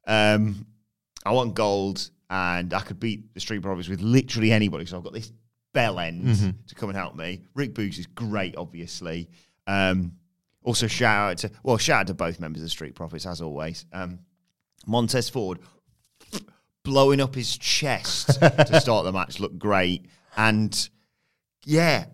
um, 0.07 0.65
I 1.25 1.31
want 1.31 1.55
gold 1.55 2.09
and 2.29 2.73
I 2.73 2.81
could 2.81 2.99
beat 2.99 3.33
the 3.33 3.39
Street 3.39 3.61
Profits 3.61 3.87
with 3.89 4.01
literally 4.01 4.51
anybody. 4.51 4.85
So 4.85 4.97
I've 4.97 5.03
got 5.03 5.13
this 5.13 5.31
bell 5.73 5.99
end 5.99 6.25
Mhm. 6.25 6.55
to 6.67 6.75
come 6.75 6.89
and 6.89 6.97
help 6.97 7.15
me. 7.15 7.41
Rick 7.53 7.73
Boogs 7.73 7.97
is 7.97 8.05
great, 8.07 8.55
obviously. 8.57 9.29
Um, 9.67 10.13
also, 10.63 10.87
shout 10.87 11.31
out 11.31 11.37
to, 11.39 11.51
well, 11.63 11.77
shout 11.77 12.01
out 12.01 12.07
to 12.07 12.13
both 12.13 12.39
members 12.39 12.61
of 12.61 12.65
the 12.65 12.69
Street 12.69 12.95
Profits, 12.95 13.25
as 13.25 13.41
always. 13.41 13.85
Um, 13.93 14.19
Montez 14.85 15.29
Ford 15.29 15.59
blowing 16.83 17.21
up 17.21 17.33
his 17.35 17.57
chest 17.57 18.27
to 18.41 18.79
start 18.81 19.05
the 19.05 19.11
match 19.11 19.39
looked 19.39 19.57
great. 19.59 20.05
And 20.35 20.89
yeah, 21.65 22.05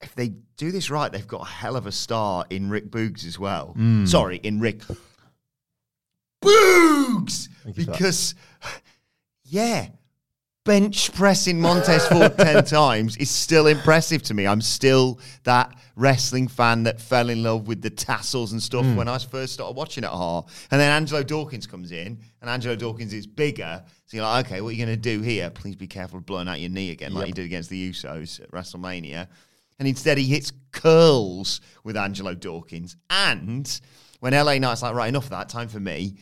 if 0.00 0.14
they 0.14 0.34
do 0.56 0.70
this 0.70 0.90
right, 0.90 1.10
they've 1.10 1.26
got 1.26 1.42
a 1.42 1.50
hell 1.50 1.76
of 1.76 1.86
a 1.86 1.92
star 1.92 2.44
in 2.50 2.70
Rick 2.70 2.90
Boogs 2.90 3.26
as 3.26 3.38
well. 3.38 3.74
Mm. 3.78 4.06
Sorry, 4.08 4.36
in 4.42 4.60
Rick 4.60 4.82
Boogs! 6.42 7.48
Thank 7.64 7.78
you 7.78 7.84
for 7.84 7.90
that. 7.90 7.98
Because, 7.98 8.34
yeah, 9.44 9.88
bench 10.64 11.12
pressing 11.14 11.60
Montez 11.60 12.06
Ford 12.06 12.36
10 12.38 12.64
times 12.64 13.16
is 13.16 13.30
still 13.30 13.66
impressive 13.66 14.22
to 14.24 14.34
me. 14.34 14.46
I'm 14.46 14.60
still 14.60 15.18
that 15.44 15.74
wrestling 15.96 16.48
fan 16.48 16.82
that 16.84 17.00
fell 17.00 17.28
in 17.30 17.42
love 17.42 17.68
with 17.68 17.80
the 17.80 17.90
tassels 17.90 18.52
and 18.52 18.62
stuff 18.62 18.84
Mm. 18.84 18.96
when 18.96 19.08
I 19.08 19.18
first 19.18 19.54
started 19.54 19.76
watching 19.76 20.04
it 20.04 20.10
hard. 20.10 20.46
And 20.70 20.80
then 20.80 20.90
Angelo 20.90 21.22
Dawkins 21.22 21.66
comes 21.66 21.92
in, 21.92 22.18
and 22.40 22.50
Angelo 22.50 22.74
Dawkins 22.76 23.12
is 23.12 23.26
bigger. 23.26 23.82
So 24.06 24.16
you're 24.16 24.26
like, 24.26 24.46
okay, 24.46 24.60
what 24.60 24.68
are 24.70 24.72
you 24.72 24.84
going 24.84 24.96
to 24.96 25.00
do 25.00 25.20
here? 25.22 25.50
Please 25.50 25.76
be 25.76 25.86
careful 25.86 26.18
of 26.18 26.26
blowing 26.26 26.48
out 26.48 26.60
your 26.60 26.70
knee 26.70 26.90
again, 26.90 27.12
like 27.14 27.22
Yep. 27.22 27.28
you 27.28 27.34
did 27.34 27.44
against 27.46 27.70
the 27.70 27.90
Usos 27.90 28.40
at 28.42 28.50
WrestleMania. 28.50 29.28
And 29.78 29.88
instead, 29.88 30.18
he 30.18 30.24
hits 30.24 30.52
curls 30.72 31.60
with 31.82 31.96
Angelo 31.96 32.34
Dawkins. 32.34 32.96
And 33.10 33.80
when 34.20 34.32
LA 34.32 34.58
Knight's 34.58 34.82
like, 34.82 34.94
right, 34.94 35.08
enough 35.08 35.24
of 35.24 35.30
that, 35.30 35.48
time 35.48 35.68
for 35.68 35.80
me. 35.80 36.16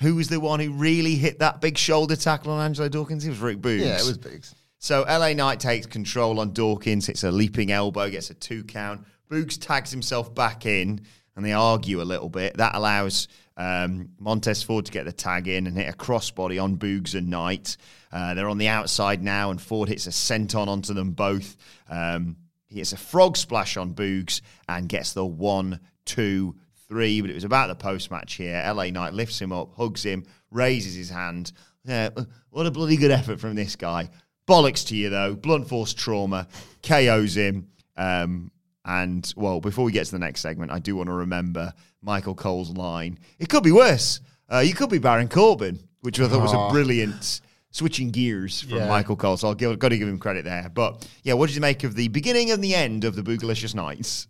Who 0.00 0.14
was 0.14 0.28
the 0.28 0.40
one 0.40 0.60
who 0.60 0.72
really 0.72 1.14
hit 1.14 1.38
that 1.38 1.60
big 1.60 1.78
shoulder 1.78 2.16
tackle 2.16 2.52
on 2.52 2.64
Angelo 2.64 2.88
Dawkins? 2.88 3.24
It 3.24 3.30
was 3.30 3.38
Rick 3.38 3.58
Boogs. 3.58 3.80
Yeah, 3.80 3.98
it 3.98 4.06
was 4.06 4.18
Boogs. 4.18 4.54
So 4.78 5.02
LA 5.02 5.32
Knight 5.32 5.58
takes 5.58 5.86
control 5.86 6.38
on 6.38 6.52
Dawkins, 6.52 7.06
hits 7.06 7.24
a 7.24 7.30
leaping 7.30 7.72
elbow, 7.72 8.10
gets 8.10 8.30
a 8.30 8.34
two 8.34 8.62
count. 8.62 9.06
Boogs 9.30 9.58
tags 9.58 9.90
himself 9.90 10.34
back 10.34 10.66
in, 10.66 11.00
and 11.34 11.44
they 11.44 11.52
argue 11.52 12.02
a 12.02 12.04
little 12.04 12.28
bit. 12.28 12.56
That 12.58 12.74
allows 12.74 13.28
um, 13.56 14.10
Montez 14.18 14.62
Ford 14.62 14.84
to 14.86 14.92
get 14.92 15.06
the 15.06 15.12
tag 15.12 15.48
in 15.48 15.66
and 15.66 15.76
hit 15.76 15.88
a 15.88 15.96
crossbody 15.96 16.62
on 16.62 16.76
Boogs 16.76 17.14
and 17.14 17.28
Knight. 17.30 17.76
Uh, 18.12 18.34
they're 18.34 18.48
on 18.48 18.58
the 18.58 18.68
outside 18.68 19.22
now, 19.22 19.50
and 19.50 19.60
Ford 19.60 19.88
hits 19.88 20.06
a 20.06 20.10
senton 20.10 20.68
onto 20.68 20.94
them 20.94 21.12
both. 21.12 21.56
Um, 21.88 22.36
he 22.76 22.80
hits 22.80 22.92
a 22.92 22.96
frog 22.98 23.38
splash 23.38 23.78
on 23.78 23.94
Boogs 23.94 24.42
and 24.68 24.86
gets 24.86 25.14
the 25.14 25.24
one, 25.24 25.80
two, 26.04 26.54
three. 26.88 27.22
But 27.22 27.30
it 27.30 27.34
was 27.34 27.44
about 27.44 27.68
the 27.68 27.74
post 27.74 28.10
match 28.10 28.34
here. 28.34 28.62
LA 28.66 28.90
Knight 28.90 29.14
lifts 29.14 29.40
him 29.40 29.50
up, 29.50 29.74
hugs 29.78 30.02
him, 30.04 30.24
raises 30.50 30.94
his 30.94 31.08
hand. 31.08 31.52
Yeah, 31.86 32.10
uh, 32.14 32.24
what 32.50 32.66
a 32.66 32.70
bloody 32.70 32.98
good 32.98 33.10
effort 33.10 33.40
from 33.40 33.54
this 33.54 33.76
guy. 33.76 34.10
Bollocks 34.46 34.86
to 34.88 34.96
you 34.96 35.08
though. 35.08 35.34
Blunt 35.34 35.66
force 35.68 35.94
trauma 35.94 36.48
KOs 36.82 37.34
him. 37.38 37.68
Um, 37.96 38.50
and 38.84 39.32
well, 39.38 39.58
before 39.60 39.86
we 39.86 39.92
get 39.92 40.04
to 40.04 40.12
the 40.12 40.18
next 40.18 40.42
segment, 40.42 40.70
I 40.70 40.78
do 40.78 40.96
want 40.96 41.08
to 41.08 41.14
remember 41.14 41.72
Michael 42.02 42.34
Cole's 42.34 42.70
line. 42.70 43.18
It 43.38 43.48
could 43.48 43.62
be 43.62 43.72
worse. 43.72 44.20
Uh, 44.52 44.58
you 44.58 44.74
could 44.74 44.90
be 44.90 44.98
Baron 44.98 45.28
Corbin, 45.28 45.78
which 46.02 46.20
I 46.20 46.28
thought 46.28 46.42
was 46.42 46.52
a 46.52 46.58
Oh. 46.58 46.70
brilliant 46.70 47.40
switching 47.76 48.10
gears 48.10 48.62
from 48.62 48.78
Yeah. 48.78 48.88
Michael 48.88 49.16
Cole. 49.16 49.36
So 49.36 49.48
I'll 49.48 49.54
give, 49.54 49.78
got 49.78 49.90
to 49.90 49.98
give 49.98 50.08
him 50.08 50.18
credit 50.18 50.44
there. 50.44 50.70
But 50.72 51.06
yeah, 51.22 51.34
what 51.34 51.46
did 51.48 51.54
you 51.54 51.60
make 51.60 51.84
of 51.84 51.94
the 51.94 52.08
beginning 52.08 52.50
and 52.50 52.62
the 52.64 52.74
end 52.74 53.04
of 53.04 53.14
the 53.16 53.22
Boogalicious 53.22 53.74
Knights? 53.74 54.28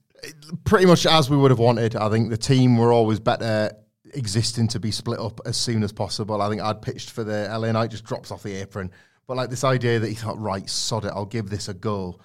pretty 0.64 0.86
much 0.86 1.07
as 1.07 1.28
we 1.30 1.36
would 1.36 1.51
have 1.51 1.59
wanted. 1.59 1.94
I 1.94 2.09
think 2.09 2.30
the 2.30 2.36
team 2.36 2.76
were 2.76 2.92
always 2.92 3.20
better 3.20 3.70
existing 4.14 4.66
to 4.68 4.80
be 4.80 4.90
split 4.90 5.20
up 5.20 5.40
as 5.44 5.57
soon 5.57 5.82
as 5.82 5.92
possible. 5.92 6.40
I 6.40 6.49
think 6.49 6.62
I'd 6.62 6.82
pitched 6.82 7.11
for 7.11 7.22
the 7.24 7.49
LA 7.51 7.70
Knight 7.72 7.90
just 7.90 8.05
drops 8.05 8.30
off 8.30 8.42
the 8.42 8.55
apron. 8.55 8.90
But 9.26 9.36
like 9.36 9.51
this 9.51 9.64
idea 9.64 9.99
that 9.99 10.09
he 10.09 10.14
thought, 10.14 10.38
right, 10.40 10.68
sod 10.68 11.05
it, 11.05 11.12
I'll 11.14 11.26
give 11.26 11.51
this 11.51 11.68
a 11.68 11.74
go. 11.74 12.18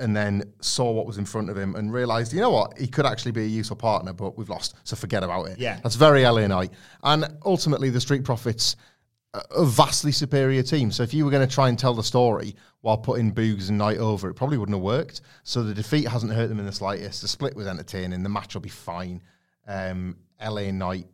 And 0.00 0.16
then 0.16 0.44
saw 0.60 0.92
what 0.92 1.06
was 1.06 1.18
in 1.18 1.24
front 1.24 1.50
of 1.50 1.58
him 1.58 1.74
and 1.74 1.92
realized, 1.92 2.32
you 2.32 2.40
know 2.40 2.50
what, 2.50 2.78
he 2.78 2.86
could 2.86 3.04
actually 3.04 3.32
be 3.32 3.42
a 3.42 3.48
useful 3.48 3.76
partner, 3.76 4.12
but 4.12 4.38
we've 4.38 4.48
lost, 4.48 4.76
so 4.84 4.94
forget 4.94 5.24
about 5.24 5.48
it. 5.48 5.58
Yeah. 5.58 5.80
That's 5.82 5.96
very 5.96 6.22
LA 6.22 6.46
Knight. 6.46 6.70
And 7.02 7.26
ultimately, 7.44 7.90
the 7.90 8.00
Street 8.00 8.22
Profits, 8.22 8.76
a- 9.34 9.64
vastly 9.64 10.12
superior 10.12 10.62
team. 10.62 10.90
So 10.90 11.02
if 11.02 11.12
you 11.14 11.24
were 11.24 11.30
going 11.30 11.46
to 11.46 11.52
try 11.54 11.68
and 11.68 11.78
tell 11.78 11.94
the 11.94 12.02
story 12.02 12.54
while 12.80 12.96
putting 12.96 13.32
Boogs 13.32 13.68
and 13.68 13.78
Knight 13.78 13.98
over, 13.98 14.28
it 14.30 14.34
probably 14.34 14.58
wouldn't 14.58 14.76
have 14.76 14.82
worked. 14.82 15.20
So 15.42 15.62
the 15.62 15.74
defeat 15.74 16.06
hasn't 16.08 16.32
hurt 16.32 16.48
them 16.48 16.58
in 16.60 16.66
the 16.66 16.72
slightest. 16.72 17.22
The 17.22 17.28
split 17.28 17.54
was 17.56 17.66
entertaining. 17.66 18.22
The 18.22 18.28
match 18.28 18.54
will 18.54 18.60
be 18.62 18.68
fine. 18.68 19.22
Um, 19.66 20.16
LA 20.42 20.70
Knight 20.70 21.06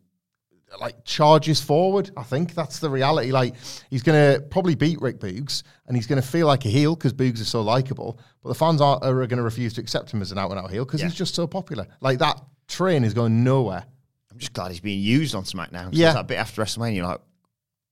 like 0.81 1.05
charges 1.05 1.61
forward. 1.61 2.11
I 2.17 2.25
think 2.25 2.53
that's 2.55 2.81
the 2.81 2.91
reality. 2.91 3.31
Like 3.31 3.55
he's 3.91 4.03
going 4.03 4.35
to 4.35 4.41
probably 4.49 4.75
beat 4.75 5.01
Rick 5.01 5.21
Boogs, 5.21 5.63
and 5.87 5.97
he's 5.97 6.07
going 6.09 6.21
to 6.21 6.27
feel 6.27 6.47
like 6.49 6.65
a 6.65 6.69
heel 6.69 6.97
because 6.97 7.13
Boogs 7.13 7.39
is 7.41 7.49
so 7.49 7.63
likable. 7.63 8.19
But 8.43 8.49
the 8.49 8.55
fans 8.57 8.81
are, 8.81 8.99
are 9.03 9.13
going 9.27 9.37
to 9.37 9.43
refuse 9.43 9.73
to 9.75 9.81
accept 9.81 10.11
him 10.13 10.21
as 10.21 10.33
an 10.33 10.39
out 10.39 10.51
and 10.51 10.59
out 10.59 10.71
heel 10.71 10.85
because 10.85 11.01
Yeah. 11.01 11.07
he's 11.07 11.15
just 11.17 11.35
so 11.35 11.47
popular. 11.47 11.87
Like 12.01 12.19
that 12.19 12.41
train 12.67 13.05
is 13.05 13.15
going 13.15 13.45
nowhere. 13.45 13.85
I'm 14.33 14.39
just 14.39 14.53
glad 14.53 14.73
he's 14.73 14.81
being 14.81 15.01
used 15.01 15.37
on 15.37 15.45
SmackDown. 15.45 15.91
Yeah. 15.93 16.13
that 16.15 16.27
bit 16.27 16.39
after 16.39 16.61
WrestleMania, 16.63 16.97
you're 16.97 17.07
like, 17.07 17.21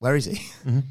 where 0.03 0.17
is 0.17 0.25
he? 0.25 0.41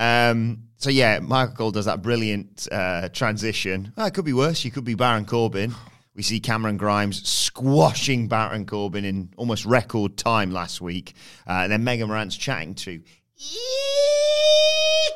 Um, 0.00 0.68
so 0.76 0.90
yeah, 0.90 1.18
Michael 1.18 1.56
Cole 1.56 1.70
does 1.72 1.86
that 1.86 2.02
brilliant 2.02 2.68
uh, 2.70 3.08
transition. 3.08 3.92
Oh, 3.96 4.06
it 4.06 4.14
could 4.14 4.24
be 4.24 4.32
worse. 4.32 4.64
You 4.64 4.70
could 4.70 4.84
be 4.84 4.94
Baron 4.94 5.24
Corbin. 5.24 5.74
We 6.14 6.22
see 6.22 6.38
Cameron 6.38 6.76
Grimes 6.76 7.28
squashing 7.28 8.28
Baron 8.28 8.64
Corbin 8.64 9.04
in 9.04 9.30
almost 9.36 9.64
record 9.64 10.16
time 10.16 10.52
last 10.52 10.80
week. 10.80 11.14
Uh, 11.48 11.62
and 11.64 11.72
then 11.72 11.82
Megan 11.82 12.06
Morant's 12.06 12.36
chatting 12.36 12.76
to 12.76 13.02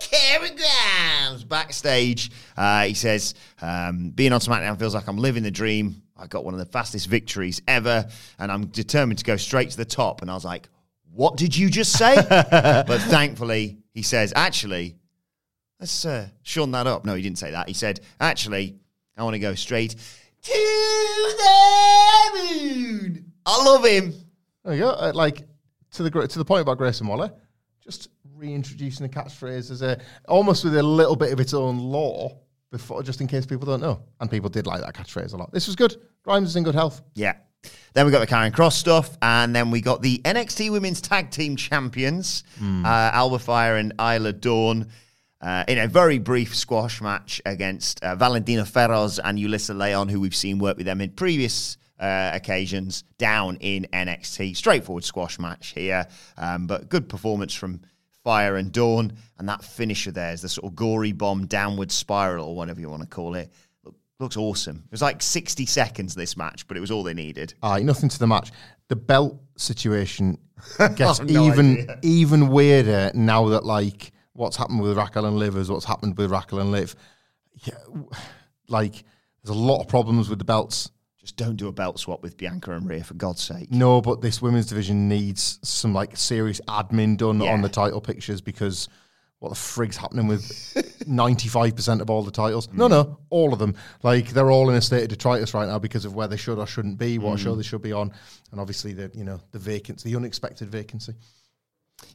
Cameron 0.01 0.57
Grimes 0.57 1.45
backstage. 1.45 2.33
Uh, 2.57 2.87
he 2.87 2.95
says, 2.95 3.37
um, 3.61 4.11
being 4.11 4.33
on 4.33 4.41
SmackDown 4.41 4.77
feels 4.81 4.97
like 4.97 5.07
I'm 5.07 5.19
living 5.19 5.45
the 5.45 5.53
dream. 5.53 6.03
I 6.17 6.27
got 6.27 6.45
one 6.45 6.55
of 6.55 6.59
the 6.59 6.67
fastest 6.67 7.07
victories 7.07 7.63
ever, 7.69 8.05
and 8.41 8.51
I'm 8.51 8.67
determined 8.67 9.21
to 9.21 9.25
go 9.25 9.37
straight 9.37 9.71
to 9.71 9.77
the 9.77 9.85
top. 9.85 10.23
And 10.23 10.31
I 10.31 10.35
was 10.35 10.45
like, 10.45 10.69
what 11.15 11.37
did 11.37 11.57
you 11.57 11.69
just 11.71 11.93
say? 11.93 12.17
but 12.31 13.01
thankfully, 13.03 13.79
he 13.93 14.03
says, 14.03 14.33
actually, 14.35 14.97
let's 15.79 16.05
uh, 16.05 16.29
shorten 16.43 16.73
that 16.73 16.87
up. 16.87 17.05
No, 17.05 17.15
he 17.15 17.23
didn't 17.23 17.39
say 17.39 17.51
that. 17.51 17.69
He 17.69 17.75
said, 17.75 18.01
actually, 18.21 18.77
I 19.17 19.23
want 19.23 19.35
to 19.35 19.41
go 19.41 19.55
straight 19.55 19.95
to 20.43 21.35
the 21.39 22.31
moon. 22.35 23.33
I 23.45 23.65
love 23.65 23.85
him. 23.85 24.15
There 24.65 24.75
you 24.75 24.81
go. 24.81 24.91
Uh, 24.91 25.13
like 25.15 25.43
to 25.93 26.03
the 26.03 26.11
to 26.11 26.39
the 26.39 26.45
point 26.45 26.63
about 26.63 26.79
Grayson 26.79 27.07
Waller, 27.07 27.33
just 27.81 28.09
reintroducing 28.35 29.07
the 29.07 29.13
catchphrase 29.13 29.71
as 29.71 29.83
a 29.83 30.01
almost 30.29 30.65
with 30.65 30.77
a 30.77 30.83
little 30.83 31.17
bit 31.17 31.33
of 31.33 31.41
its 31.41 31.55
own 31.55 31.79
law 31.79 32.39
before, 32.71 33.03
just 33.03 33.21
in 33.21 33.27
case 33.27 33.45
people 33.47 33.67
don't 33.67 33.81
know. 33.81 34.03
And 34.21 34.31
people 34.31 34.49
did 34.49 34.67
like 34.67 34.81
that 34.81 34.95
catchphrase 34.95 35.35
a 35.35 35.37
lot. 35.37 35.53
This 35.53 35.67
was 35.67 35.77
good. 35.77 35.97
Grimes 36.23 36.49
is 36.49 36.57
in 36.57 36.65
good 36.65 36.75
health. 36.75 37.03
Yeah. 37.15 37.35
Then 37.95 38.07
we 38.07 38.13
got 38.13 38.21
the 38.21 38.27
Karrion 38.27 38.53
Kross 38.53 38.73
stuff, 38.73 39.17
and 39.21 39.55
then 39.55 39.71
we 39.71 39.81
got 39.83 40.01
the 40.01 40.19
NXT 40.25 40.71
Women's 40.73 41.01
Tag 41.01 41.31
Team 41.31 41.57
Champions, 41.57 42.43
uh, 42.61 43.11
Alba 43.13 43.39
Fyre 43.39 43.77
and 43.77 43.93
Isla 44.01 44.33
Dawn, 44.33 44.89
uh, 45.43 45.65
in 45.69 45.77
a 45.79 45.87
very 45.89 46.19
brief 46.19 46.55
squash 46.57 47.03
match 47.03 47.43
against 47.45 48.03
uh, 48.03 48.15
Valentina 48.15 48.65
Feroz 48.65 49.19
and 49.19 49.39
Yulisa 49.39 49.77
Leon, 49.77 50.09
who 50.09 50.21
we've 50.21 50.35
seen 50.35 50.59
work 50.59 50.77
with 50.79 50.87
them 50.87 51.01
in 51.03 51.11
previous 51.11 51.77
uh, 52.01 52.31
occasions 52.33 53.05
down 53.19 53.57
in 53.61 53.87
NXT. 53.93 54.57
Straightforward 54.57 55.05
squash 55.05 55.39
match 55.39 55.69
here, 55.75 56.07
um, 56.39 56.67
but 56.67 56.89
good 56.89 57.09
performance 57.09 57.53
from 57.53 57.83
Fire 58.25 58.57
and 58.57 58.73
Dawn, 58.73 59.13
and 59.39 59.49
that 59.49 59.65
finisher 59.65 60.13
there 60.13 60.33
is 60.33 60.43
the 60.43 60.49
sort 60.49 60.71
of 60.71 60.77
gory 60.77 61.13
bomb 61.13 61.47
downward 61.47 61.91
spiral, 61.93 62.49
or 62.49 62.57
whatever 62.57 62.81
you 62.81 62.89
want 62.89 63.03
to 63.03 63.09
call 63.09 63.35
it. 63.35 63.53
Look, 64.23 64.37
looks 64.37 64.37
awesome. 64.37 64.77
It 64.87 64.91
was 64.93 65.03
like 65.03 65.21
60 65.21 65.67
seconds 65.67 66.15
this 66.15 66.37
match, 66.37 66.67
but 66.69 66.77
it 66.77 66.81
was 66.81 66.91
all 66.91 67.03
they 67.03 67.15
needed. 67.15 67.55
Ah, 67.63 67.75
Aye, 67.75 67.83
nothing 67.83 68.09
to 68.09 68.19
the 68.19 68.27
match. 68.27 68.51
The 68.89 68.97
belt 68.97 69.41
situation 69.57 70.39
gets 70.97 71.21
no 71.21 71.47
even 71.47 71.73
idea. 71.83 71.99
even 72.03 72.49
weirder 72.49 73.11
now 73.15 73.49
that 73.49 73.65
like 73.65 74.13
what's 74.35 74.57
happened 74.57 74.81
with 74.81 74.97
Raquel 74.97 75.27
and 75.27 75.37
Liv 75.37 75.57
is 75.57 75.71
what's 75.71 75.85
happened 75.85 76.17
with 76.17 76.31
Raquel 76.31 76.61
and 76.61 76.71
Liv. 76.73 76.95
Yeah, 77.65 77.75
like 78.69 79.05
there's 79.43 79.55
a 79.57 79.59
lot 79.61 79.81
of 79.81 79.89
problems 79.89 80.29
with 80.29 80.39
the 80.39 80.45
belts. 80.45 80.91
Just 81.19 81.37
don't 81.37 81.57
do 81.57 81.69
a 81.69 81.73
belt 81.73 82.01
swap 82.01 82.21
with 82.23 82.37
Bianca 82.37 82.73
and 82.73 82.89
Rhea, 82.89 83.05
for 83.05 83.15
God's 83.15 83.43
sake. 83.43 83.71
No, 83.71 84.01
but 84.01 84.21
this 84.21 84.43
women's 84.43 84.67
division 84.67 85.09
needs 85.09 85.59
some 85.63 85.95
like 85.95 86.17
serious 86.17 86.61
admin 86.69 87.17
done 87.17 87.41
Yeah. 87.41 87.53
on 87.53 87.61
the 87.63 87.69
title 87.69 88.01
pictures 88.01 88.41
because 88.41 88.89
what 89.43 89.49
the 89.49 89.55
frig's 89.57 89.97
happening 89.97 90.29
with 90.29 90.43
95% 91.07 92.01
of 92.01 92.09
all 92.11 92.23
the 92.23 92.31
titles? 92.31 92.69
No, 92.73 92.87
no, 92.87 93.19
all 93.31 93.53
of 93.53 93.59
them. 93.59 93.75
Like 94.03 94.29
they're 94.31 94.51
all 94.51 94.71
in 94.71 94.77
a 94.77 94.81
state 94.81 95.03
of 95.03 95.09
detritus 95.09 95.53
right 95.53 95.67
now 95.69 95.79
because 95.79 96.05
of 96.05 96.15
where 96.15 96.29
they 96.29 96.37
should 96.37 96.59
or 96.59 96.67
shouldn't 96.67 96.99
be, 96.99 97.19
what 97.19 97.39
show 97.41 97.55
they 97.57 97.63
should 97.63 97.83
be 97.83 97.93
on, 97.93 98.13
and 98.53 98.61
obviously 98.61 98.93
the 98.93 99.11
you 99.15 99.25
know 99.25 99.41
the 99.51 99.59
vacancy, 99.59 100.11
the 100.11 100.17
unexpected 100.17 100.71
vacancy. 100.71 101.15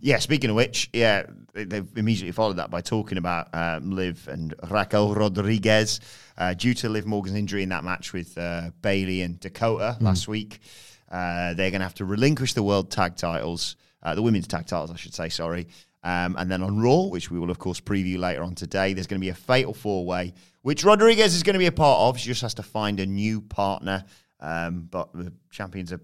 Yeah, 0.02 0.20
speaking 0.20 0.50
of 0.50 0.56
which, 0.56 0.90
yeah, 0.94 1.24
they- 1.54 1.64
they've 1.64 1.88
immediately 1.98 2.32
followed 2.34 2.58
that 2.58 2.70
by 2.70 2.82
talking 2.82 3.18
about 3.18 3.48
um, 3.54 3.92
Liv 3.92 4.28
and 4.28 4.54
Raquel 4.70 5.14
Rodriguez 5.14 6.00
uh, 6.38 6.54
due 6.54 6.74
to 6.76 6.90
Liv 6.90 7.06
Morgan's 7.06 7.38
injury 7.38 7.64
in 7.64 7.70
that 7.70 7.84
match 7.86 8.12
with 8.14 8.38
uh, 8.38 8.72
Bayley 8.82 9.22
and 9.22 9.40
Dakota 9.40 9.98
last 10.02 10.28
week. 10.28 10.60
Uh, 11.10 11.54
they're 11.54 11.72
going 11.72 11.80
to 11.80 11.86
have 11.86 11.94
to 11.96 12.06
relinquish 12.06 12.54
the 12.54 12.64
world 12.64 12.92
tag 12.92 13.16
titles, 13.16 13.78
uh, 14.04 14.14
the 14.14 14.22
women's 14.22 14.48
tag 14.48 14.66
titles, 14.68 14.92
I 14.92 14.98
should 14.98 15.14
say. 15.14 15.30
Sorry. 15.30 15.68
Um, 16.08 16.36
and 16.40 16.50
then 16.50 16.64
on 16.64 16.80
Raw, 16.80 17.08
which 17.08 17.30
we 17.30 17.38
will 17.40 17.52
of 17.52 17.60
course 17.60 17.82
preview 17.82 18.18
later 18.18 18.42
on 18.44 18.56
today, 18.56 18.94
there's 18.94 19.08
going 19.08 19.20
to 19.20 19.26
be 19.26 19.30
a 19.30 19.36
fatal 19.36 19.74
four 19.74 20.06
way, 20.06 20.34
which 20.62 20.86
Rodriguez 20.86 21.36
is 21.36 21.44
going 21.44 21.56
to 21.56 21.60
be 21.60 21.66
a 21.66 21.72
part 21.72 22.00
of. 22.00 22.18
She 22.18 22.28
just 22.28 22.42
has 22.44 22.54
to 22.56 22.64
find 22.64 23.00
a 23.00 23.06
new 23.06 23.42
partner. 23.42 24.06
Um, 24.40 24.88
but 24.90 25.12
the 25.14 25.34
champions 25.50 25.92
are 25.92 26.00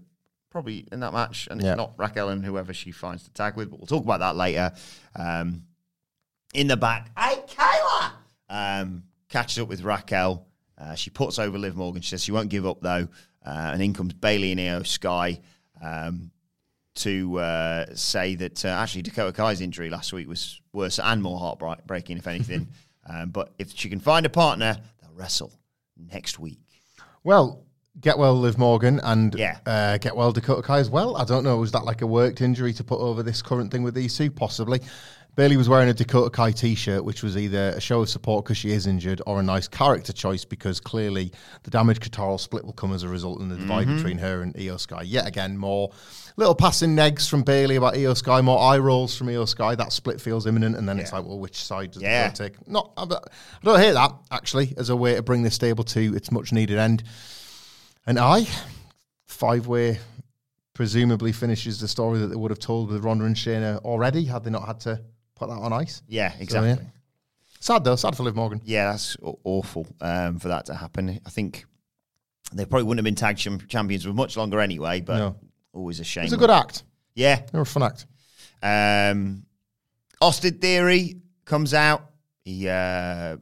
probably 0.50 0.86
in 0.92 1.00
that 1.00 1.12
match, 1.12 1.48
and 1.50 1.62
Yeah. 1.62 1.70
it's 1.72 1.76
not 1.78 1.92
Raquel 1.96 2.28
and 2.28 2.44
whoever 2.44 2.74
she 2.74 2.90
finds 2.90 3.22
to 3.24 3.30
tag 3.32 3.56
with. 3.56 3.70
But 3.70 3.78
we'll 3.78 3.86
talk 3.86 4.04
about 4.04 4.20
that 4.20 4.36
later. 4.36 4.72
Um, 5.16 5.62
in 6.52 6.66
the 6.66 6.76
back, 6.76 7.10
hey 7.18 7.42
Kayla, 7.48 8.10
um, 8.50 9.04
catches 9.28 9.58
up 9.60 9.68
with 9.68 9.82
Raquel. 9.82 10.46
Uh, 10.76 10.94
she 10.96 11.10
puts 11.10 11.38
over 11.38 11.56
Liv 11.58 11.76
Morgan. 11.76 12.02
She 12.02 12.10
says 12.10 12.22
she 12.24 12.32
won't 12.32 12.50
give 12.50 12.66
up 12.66 12.80
though, 12.82 13.08
uh, 13.46 13.70
and 13.72 13.80
in 13.82 13.94
comes 13.94 14.12
Bayley 14.12 14.50
and 14.52 14.60
Iyo 14.60 14.86
Sky 14.86 15.40
um, 15.80 16.30
to 16.96 17.38
uh, 17.38 17.86
say 17.94 18.34
that 18.36 18.64
uh, 18.64 18.68
actually 18.68 19.02
Dakota 19.02 19.32
Kai's 19.32 19.60
injury 19.60 19.90
last 19.90 20.12
week 20.12 20.28
was 20.28 20.60
worse 20.72 20.98
and 20.98 21.22
more 21.22 21.38
heartbreaking, 21.38 22.18
if 22.18 22.26
anything. 22.26 22.68
um, 23.08 23.30
but 23.30 23.52
if 23.58 23.72
she 23.76 23.88
can 23.88 24.00
find 24.00 24.24
a 24.26 24.30
partner, 24.30 24.76
they'll 25.02 25.12
wrestle 25.14 25.52
next 26.12 26.38
week. 26.38 26.60
Well, 27.24 27.64
get 28.00 28.18
well, 28.18 28.34
Liv 28.38 28.58
Morgan, 28.58 29.00
and 29.02 29.34
Yeah. 29.34 29.58
uh, 29.66 29.98
get 29.98 30.14
well, 30.16 30.32
Dakota 30.32 30.62
Kai 30.62 30.78
as 30.78 30.90
well. 30.90 31.16
I 31.16 31.24
don't 31.24 31.42
know. 31.44 31.56
Was 31.58 31.72
that 31.72 31.84
like 31.84 32.02
a 32.02 32.06
worked 32.06 32.40
injury 32.40 32.72
to 32.74 32.84
put 32.84 33.00
over 33.00 33.22
this 33.22 33.42
current 33.42 33.70
thing 33.72 33.82
with 33.82 33.94
these 33.94 34.16
two? 34.16 34.30
Possibly. 34.30 34.80
Bayley 35.36 35.56
was 35.56 35.68
wearing 35.68 35.88
a 35.88 35.94
Dakota 35.94 36.30
Kai 36.30 36.52
t-shirt, 36.52 37.04
which 37.04 37.24
was 37.24 37.36
either 37.36 37.70
a 37.70 37.80
show 37.80 38.02
of 38.02 38.08
support 38.08 38.44
because 38.44 38.56
she 38.56 38.70
is 38.70 38.86
injured, 38.86 39.20
or 39.26 39.40
a 39.40 39.42
nice 39.42 39.66
character 39.66 40.12
choice 40.12 40.44
because 40.44 40.78
clearly 40.78 41.32
the 41.64 41.70
damage 41.70 41.98
Katara 41.98 42.38
split 42.38 42.64
will 42.64 42.72
come 42.72 42.92
as 42.92 43.02
a 43.02 43.08
result 43.08 43.40
in 43.40 43.48
the 43.48 43.56
divide 43.56 43.88
mm-hmm. 43.88 43.96
between 43.96 44.18
her 44.18 44.42
and 44.42 44.54
Iyo 44.54 44.78
Sky. 44.78 45.02
Yet 45.02 45.26
again, 45.26 45.58
more 45.58 45.90
little 46.36 46.54
passing 46.54 46.94
negs 46.94 47.28
from 47.28 47.42
Bayley 47.42 47.74
about 47.74 47.94
Iyo 47.94 48.16
Sky, 48.16 48.40
more 48.42 48.60
eye 48.60 48.78
rolls 48.78 49.16
from 49.16 49.26
Iyo 49.26 49.48
Sky. 49.48 49.74
That 49.74 49.92
split 49.92 50.20
feels 50.20 50.46
imminent, 50.46 50.76
and 50.76 50.88
then 50.88 51.00
it's 51.00 51.12
like, 51.12 51.24
well, 51.24 51.40
which 51.40 51.64
side 51.64 51.90
does 51.90 52.02
Yeah. 52.02 52.28
the 52.30 52.36
take? 52.36 52.68
Not, 52.68 52.92
I 52.96 53.04
don't 53.04 53.24
I 53.24 53.64
don't 53.64 53.80
hate 53.80 53.94
that 53.94 54.12
actually 54.30 54.72
as 54.76 54.88
a 54.88 54.96
way 54.96 55.16
to 55.16 55.22
bring 55.22 55.42
this 55.42 55.54
stable 55.54 55.84
to 55.84 56.14
its 56.14 56.30
much 56.30 56.52
needed 56.52 56.78
end. 56.78 57.02
And 58.06 58.20
I, 58.20 58.46
five 59.26 59.66
way, 59.66 59.98
presumably 60.74 61.32
finishes 61.32 61.80
the 61.80 61.88
story 61.88 62.20
that 62.20 62.28
they 62.28 62.36
would 62.36 62.50
have 62.52 62.58
told 62.60 62.90
with 62.90 63.04
Ronda 63.04 63.24
and 63.24 63.34
Shayna 63.34 63.78
already 63.78 64.24
had 64.26 64.44
they 64.44 64.50
not 64.50 64.66
had 64.66 64.80
to 64.80 65.00
put 65.36 65.48
that 65.48 65.56
on 65.56 65.72
ice. 65.72 66.02
Yeah, 66.08 66.32
So, 66.32 66.38
exactly. 66.42 66.68
yeah. 66.70 66.78
Sad 67.60 67.84
though, 67.84 67.96
sad 67.96 68.16
for 68.16 68.22
Liv 68.24 68.36
Morgan. 68.36 68.60
Yeah, 68.64 68.90
that's 68.92 69.16
awful 69.44 69.86
um, 70.00 70.38
for 70.38 70.48
that 70.48 70.66
to 70.66 70.74
happen. 70.74 71.18
I 71.24 71.30
think 71.30 71.64
they 72.52 72.64
probably 72.66 72.84
wouldn't 72.84 72.98
have 72.98 73.04
been 73.04 73.14
tag 73.14 73.36
cham- 73.38 73.66
champions 73.68 74.04
for 74.04 74.12
much 74.12 74.36
longer 74.36 74.60
anyway, 74.60 75.00
but 75.00 75.16
No. 75.18 75.36
always 75.72 75.98
a 75.98 76.04
shame. 76.04 76.24
It's 76.24 76.32
a 76.34 76.36
good 76.36 76.50
act. 76.50 76.82
Yeah. 77.14 77.40
They're 77.50 77.62
a 77.62 77.66
fun 77.66 77.82
act. 77.84 78.06
Um, 78.62 79.46
Austin 80.20 80.58
Theory 80.58 81.16
comes 81.44 81.74
out. 81.74 82.10
He 82.44 82.68
uh, 82.68 83.36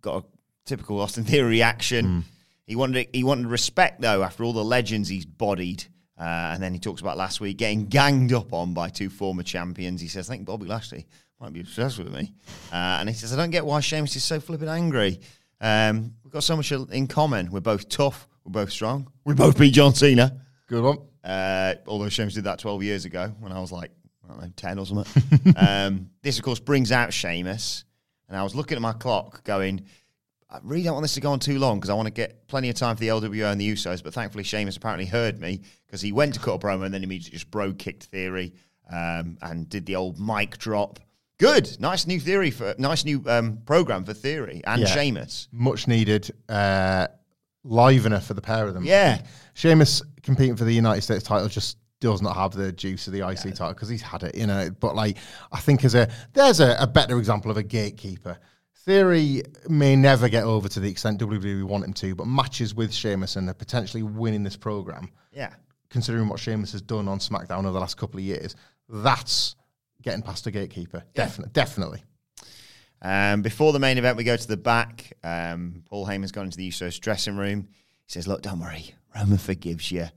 got 0.00 0.22
a 0.22 0.26
typical 0.64 1.00
Austin 1.00 1.24
Theory 1.24 1.48
reaction. 1.48 2.24
He 2.66 2.76
wanted 2.76 3.08
he 3.12 3.24
wanted 3.24 3.46
respect 3.46 4.00
though 4.00 4.22
after 4.22 4.44
all 4.44 4.52
the 4.52 4.64
legends 4.64 5.08
he's 5.08 5.24
bodied. 5.24 5.84
Uh, 6.18 6.50
and 6.52 6.60
then 6.62 6.72
he 6.74 6.80
talks 6.80 7.00
about 7.00 7.16
last 7.16 7.40
week 7.40 7.56
getting 7.58 7.86
ganged 7.86 8.32
up 8.32 8.52
on 8.52 8.74
by 8.74 8.88
two 8.88 9.08
former 9.08 9.44
champions. 9.44 10.00
He 10.00 10.08
says, 10.08 10.28
I 10.28 10.34
think 10.34 10.46
Bobby 10.46 10.66
Lashley 10.66 11.06
might 11.40 11.52
be 11.52 11.60
obsessed 11.60 11.98
with 11.98 12.12
me. 12.12 12.32
Uh, 12.72 12.98
and 13.00 13.08
he 13.08 13.14
says, 13.14 13.32
I 13.32 13.36
don't 13.36 13.50
get 13.50 13.64
why 13.64 13.80
Sheamus 13.80 14.16
is 14.16 14.24
so 14.24 14.40
flipping 14.40 14.68
angry. 14.68 15.20
Um, 15.60 16.14
we've 16.24 16.32
got 16.32 16.44
so 16.44 16.56
much 16.56 16.72
in 16.72 17.06
common. 17.06 17.50
We're 17.50 17.60
both 17.60 17.88
tough. 17.88 18.28
We're 18.44 18.52
both 18.52 18.70
strong. 18.70 19.10
We 19.24 19.34
both 19.34 19.58
beat 19.58 19.74
John 19.74 19.94
Cena. 19.94 20.40
Good 20.66 20.82
one. 20.82 20.98
Uh, 21.22 21.74
although 21.86 22.08
Sheamus 22.08 22.34
did 22.34 22.44
that 22.44 22.58
12 22.58 22.82
years 22.82 23.04
ago 23.04 23.32
when 23.40 23.52
I 23.52 23.60
was 23.60 23.72
like, 23.72 23.90
I 24.24 24.28
don't 24.28 24.40
know, 24.40 24.50
10 24.56 24.78
or 24.78 24.86
something. 24.86 25.54
um, 25.56 26.10
this, 26.22 26.38
of 26.38 26.44
course, 26.44 26.60
brings 26.60 26.92
out 26.92 27.12
Sheamus. 27.12 27.84
And 28.28 28.36
I 28.36 28.42
was 28.42 28.54
looking 28.54 28.76
at 28.76 28.82
my 28.82 28.92
clock 28.92 29.42
going, 29.44 29.84
I 30.50 30.58
really 30.62 30.82
don't 30.82 30.94
want 30.94 31.04
this 31.04 31.14
to 31.14 31.20
go 31.20 31.32
on 31.32 31.40
too 31.40 31.58
long 31.58 31.78
because 31.78 31.90
I 31.90 31.94
want 31.94 32.06
to 32.06 32.12
get 32.12 32.46
plenty 32.46 32.68
of 32.68 32.74
time 32.74 32.96
for 32.96 33.00
the 33.00 33.08
LWO 33.08 33.50
and 33.50 33.60
the 33.60 33.70
Usos. 33.70 34.02
But 34.02 34.14
thankfully, 34.14 34.44
Sheamus 34.44 34.76
apparently 34.76 35.06
heard 35.06 35.40
me 35.40 35.60
because 35.86 36.00
he 36.00 36.12
went 36.12 36.34
to 36.34 36.40
cut 36.40 36.54
a 36.54 36.58
promo 36.58 36.84
and 36.84 36.94
then 36.94 37.04
immediately 37.04 37.38
just 37.38 37.50
bro 37.50 37.72
kicked 37.72 38.04
Theory 38.04 38.54
um, 38.90 39.38
and 39.42 39.68
did 39.68 39.86
the 39.86 39.96
old 39.96 40.18
mic 40.18 40.58
drop. 40.58 41.00
Good, 41.38 41.80
nice 41.80 42.06
new 42.06 42.18
theory 42.18 42.50
for 42.50 42.74
nice 42.78 43.04
new 43.04 43.22
um, 43.26 43.58
program 43.64 44.04
for 44.04 44.12
Theory 44.12 44.60
and 44.66 44.80
Yeah. 44.80 44.86
Sheamus. 44.88 45.48
Much 45.52 45.86
needed 45.86 46.30
uh, 46.48 47.06
livener 47.64 48.20
for 48.20 48.34
the 48.34 48.40
pair 48.42 48.66
of 48.66 48.74
them. 48.74 48.84
Yeah. 48.84 49.22
Sheamus 49.54 50.02
competing 50.22 50.56
for 50.56 50.64
the 50.64 50.72
United 50.72 51.02
States 51.02 51.22
title 51.22 51.48
just 51.48 51.78
does 52.00 52.22
not 52.22 52.34
have 52.36 52.52
the 52.52 52.72
juice 52.72 53.06
of 53.06 53.12
the 53.12 53.26
IC 53.28 53.54
title 53.54 53.72
because 53.74 53.88
he's 53.88 54.02
had 54.02 54.22
it, 54.24 54.34
you 54.34 54.46
know. 54.46 54.70
But 54.80 54.96
like, 54.96 55.16
I 55.52 55.60
think 55.60 55.84
as 55.84 55.94
a 55.94 56.08
there's 56.32 56.60
a, 56.60 56.76
a 56.78 56.86
better 56.86 57.18
example 57.18 57.50
of 57.50 57.56
a 57.56 57.62
gatekeeper. 57.62 58.38
Theory 58.84 59.42
may 59.68 59.96
never 59.96 60.28
get 60.30 60.44
over 60.44 60.66
to 60.68 60.80
the 60.80 60.90
extent 60.90 61.20
WWE 61.20 61.62
want 61.64 61.84
him 61.84 61.92
to, 61.94 62.14
but 62.14 62.26
matches 62.26 62.74
with 62.74 62.92
Sheamus 62.92 63.36
and 63.36 63.46
they're 63.46 63.54
potentially 63.54 64.02
winning 64.02 64.42
this 64.42 64.56
program. 64.56 65.10
Yeah. 65.30 65.52
Considering 65.90 66.28
what 66.28 66.40
Sheamus 66.40 66.72
has 66.72 66.80
done 66.82 67.06
on 67.06 67.18
SmackDown 67.18 67.60
over 67.60 67.72
the 67.72 67.80
last 67.80 67.96
couple 67.98 68.18
of 68.18 68.24
years, 68.24 68.56
that's 68.88 69.56
getting 70.10 70.22
past 70.22 70.46
a 70.46 70.50
gatekeeper. 70.50 71.04
Definitely, 71.14 71.52
definitely. 71.52 72.02
Um, 73.00 73.42
before 73.42 73.72
the 73.72 73.78
main 73.78 73.96
event, 73.98 74.16
we 74.16 74.24
go 74.24 74.36
to 74.36 74.48
the 74.48 74.56
back. 74.56 75.12
Um, 75.22 75.82
Paul 75.88 76.06
Heyman's 76.06 76.32
gone 76.32 76.46
into 76.46 76.56
the 76.56 76.68
Usos 76.68 76.98
dressing 77.00 77.36
room. 77.36 77.68
He 78.06 78.12
says, 78.12 78.26
"Look, 78.26 78.42
don't 78.42 78.58
worry, 78.60 78.94
Roman 79.14 79.38
forgives 79.38 79.90
you." 79.92 80.08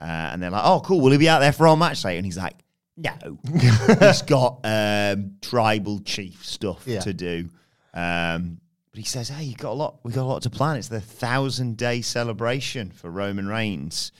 Uh, 0.00 0.04
and 0.04 0.42
they're 0.42 0.50
like, 0.50 0.62
"Oh, 0.64 0.80
cool. 0.80 1.00
Will 1.00 1.10
he 1.12 1.18
be 1.18 1.28
out 1.28 1.40
there 1.40 1.52
for 1.52 1.66
our 1.66 1.76
match 1.76 2.04
later?" 2.04 2.18
And 2.18 2.24
he's 2.26 2.38
like, 2.38 2.54
"No, 2.96 3.10
he's 4.00 4.22
got 4.22 4.60
um, 4.64 5.32
tribal 5.42 6.00
chief 6.00 6.44
stuff 6.44 6.84
Yeah. 6.86 7.00
to 7.00 7.12
do." 7.12 7.48
Um, 7.92 8.60
but 8.92 8.98
he 8.98 9.04
says, 9.04 9.28
"Hey, 9.28 9.42
you 9.44 9.56
got 9.56 9.72
a 9.72 9.74
lot. 9.74 9.98
We 10.04 10.12
got 10.12 10.22
a 10.22 10.30
lot 10.30 10.42
to 10.42 10.50
plan. 10.50 10.76
It's 10.76 10.88
the 10.88 11.00
thousand 11.00 11.76
day 11.76 12.02
celebration 12.02 12.90
for 12.92 13.10
Roman 13.10 13.48
Reigns." 13.48 14.12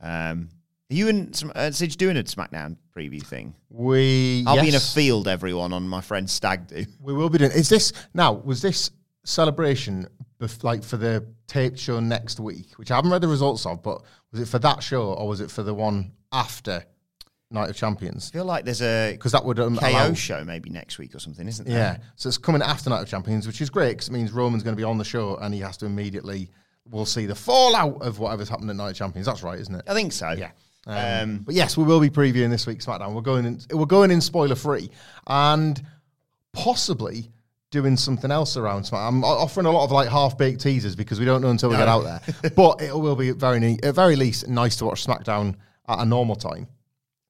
Um, 0.00 0.50
are 0.90 0.94
you 0.94 1.08
and 1.08 1.42
uh, 1.54 1.70
Sidge 1.70 1.96
doing 1.96 2.16
a 2.16 2.22
SmackDown 2.22 2.76
preview 2.96 3.22
thing? 3.24 3.54
We 3.70 4.44
I'll 4.46 4.60
be 4.60 4.68
in 4.68 4.74
a 4.74 4.80
field, 4.80 5.26
everyone, 5.28 5.72
on 5.72 5.88
my 5.88 6.00
friend 6.00 6.28
Stag 6.30 6.68
do. 6.68 6.84
We 7.00 7.12
will 7.12 7.28
be 7.28 7.38
doing. 7.38 7.50
Is 7.52 7.68
this 7.68 7.92
now? 8.14 8.32
Was 8.34 8.62
this 8.62 8.90
celebration 9.24 10.06
bef- 10.40 10.62
like 10.64 10.82
for 10.84 10.96
the 10.96 11.26
taped 11.46 11.78
show 11.78 12.00
next 12.00 12.40
week, 12.40 12.72
which 12.76 12.90
I 12.90 12.96
haven't 12.96 13.10
read 13.10 13.20
the 13.22 13.28
results 13.28 13.66
of? 13.66 13.82
But 13.82 14.02
was 14.32 14.40
it 14.40 14.48
for 14.48 14.58
that 14.60 14.82
show 14.82 15.12
or 15.12 15.28
was 15.28 15.40
it 15.40 15.50
for 15.50 15.62
the 15.62 15.74
one 15.74 16.12
after 16.32 16.84
Night 17.50 17.68
of 17.70 17.76
Champions? 17.76 18.30
I 18.32 18.38
feel 18.38 18.44
like 18.44 18.64
there's 18.64 18.82
a 18.82 19.12
Because 19.12 19.32
that 19.32 19.44
would 19.44 19.58
um, 19.58 19.76
KO 19.76 19.88
allow- 19.88 20.12
show 20.14 20.44
maybe 20.44 20.70
next 20.70 20.98
week 20.98 21.14
or 21.14 21.18
something, 21.18 21.46
isn't 21.48 21.66
there? 21.68 21.76
Yeah, 21.76 22.04
so 22.14 22.28
it's 22.28 22.38
coming 22.38 22.62
after 22.62 22.90
Night 22.90 23.02
of 23.02 23.08
Champions, 23.08 23.46
which 23.46 23.60
is 23.60 23.70
great 23.70 23.90
because 23.94 24.08
it 24.08 24.12
means 24.12 24.30
Roman's 24.32 24.62
going 24.62 24.74
to 24.76 24.80
be 24.80 24.84
on 24.84 24.98
the 24.98 25.04
show 25.04 25.36
and 25.36 25.52
he 25.52 25.60
has 25.60 25.76
to 25.78 25.86
immediately. 25.86 26.48
We'll 26.88 27.04
see 27.04 27.26
the 27.26 27.34
fallout 27.34 28.00
of 28.02 28.20
whatever's 28.20 28.48
happened 28.48 28.70
at 28.70 28.76
Night 28.76 28.90
of 28.90 28.96
Champions. 28.96 29.26
That's 29.26 29.42
right, 29.42 29.58
isn't 29.58 29.74
it? 29.74 29.82
I 29.88 29.94
think 29.94 30.12
so. 30.12 30.30
Yeah. 30.30 30.52
Um, 30.86 30.96
Um, 30.96 31.38
but 31.38 31.54
yes, 31.54 31.76
we 31.76 31.84
will 31.84 32.00
be 32.00 32.10
previewing 32.10 32.50
this 32.50 32.66
week's 32.66 32.86
SmackDown. 32.86 33.12
We're 33.12 33.20
going 33.22 33.44
in, 33.44 33.60
we're 33.72 33.86
going 33.86 34.10
in 34.10 34.20
spoiler 34.20 34.54
free, 34.54 34.90
and 35.26 35.80
possibly 36.52 37.30
doing 37.70 37.96
something 37.96 38.30
else 38.30 38.56
around 38.56 38.82
SmackDown. 38.82 39.08
I'm 39.08 39.24
offering 39.24 39.66
a 39.66 39.70
lot 39.70 39.84
of 39.84 39.90
like 39.90 40.08
half 40.08 40.38
baked 40.38 40.60
teasers 40.60 40.94
because 40.94 41.18
we 41.18 41.26
don't 41.26 41.42
know 41.42 41.50
until 41.50 41.70
we 41.70 41.76
get 41.76 41.88
out 41.88 42.04
there. 42.04 42.50
but 42.56 42.80
it 42.80 42.96
will 42.96 43.16
be 43.16 43.32
very, 43.32 43.58
ne- 43.60 43.78
at 43.82 43.94
very 43.94 44.16
least, 44.16 44.48
nice 44.48 44.76
to 44.76 44.84
watch 44.84 45.04
SmackDown 45.04 45.56
at 45.88 45.98
a 46.00 46.04
normal 46.06 46.36
time, 46.36 46.68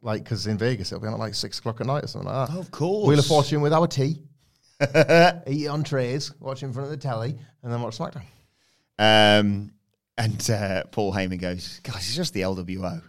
like 0.03 0.23
because 0.23 0.47
in 0.47 0.59
Vegas 0.59 0.93
it'll 0.93 1.01
be 1.01 1.09
on 1.09 1.15
at 1.15 1.19
like 1.19 1.35
six 1.35 1.59
o'clock 1.59 1.81
at 1.81 1.87
night 1.87 2.05
or 2.05 2.07
something 2.09 2.31
like 2.31 2.49
that. 2.49 2.57
Oh, 2.57 2.61
of 2.61 2.71
course. 2.71 3.09
Wheel 3.09 3.19
of 3.19 3.27
Fortune 3.27 3.63
with 3.63 3.73
our 3.73 3.87
tea, 3.87 4.23
eat 4.81 5.65
it 5.65 5.69
on 5.69 5.83
trays, 5.83 6.33
watch 6.41 6.63
in 6.63 6.73
front 6.73 6.87
of 6.87 6.91
the 6.91 6.97
telly, 6.99 7.37
and 7.63 7.73
then 7.73 7.81
watch 7.81 7.97
SmackDown. 7.99 8.23
Um, 8.99 9.73
and 10.19 10.51
uh, 10.51 10.85
Paul 10.91 11.13
Heyman 11.13 11.41
goes, 11.41 11.81
guys, 11.83 12.07
it's 12.07 12.17
just 12.17 12.33
the 12.35 12.43
LWO. 12.43 13.03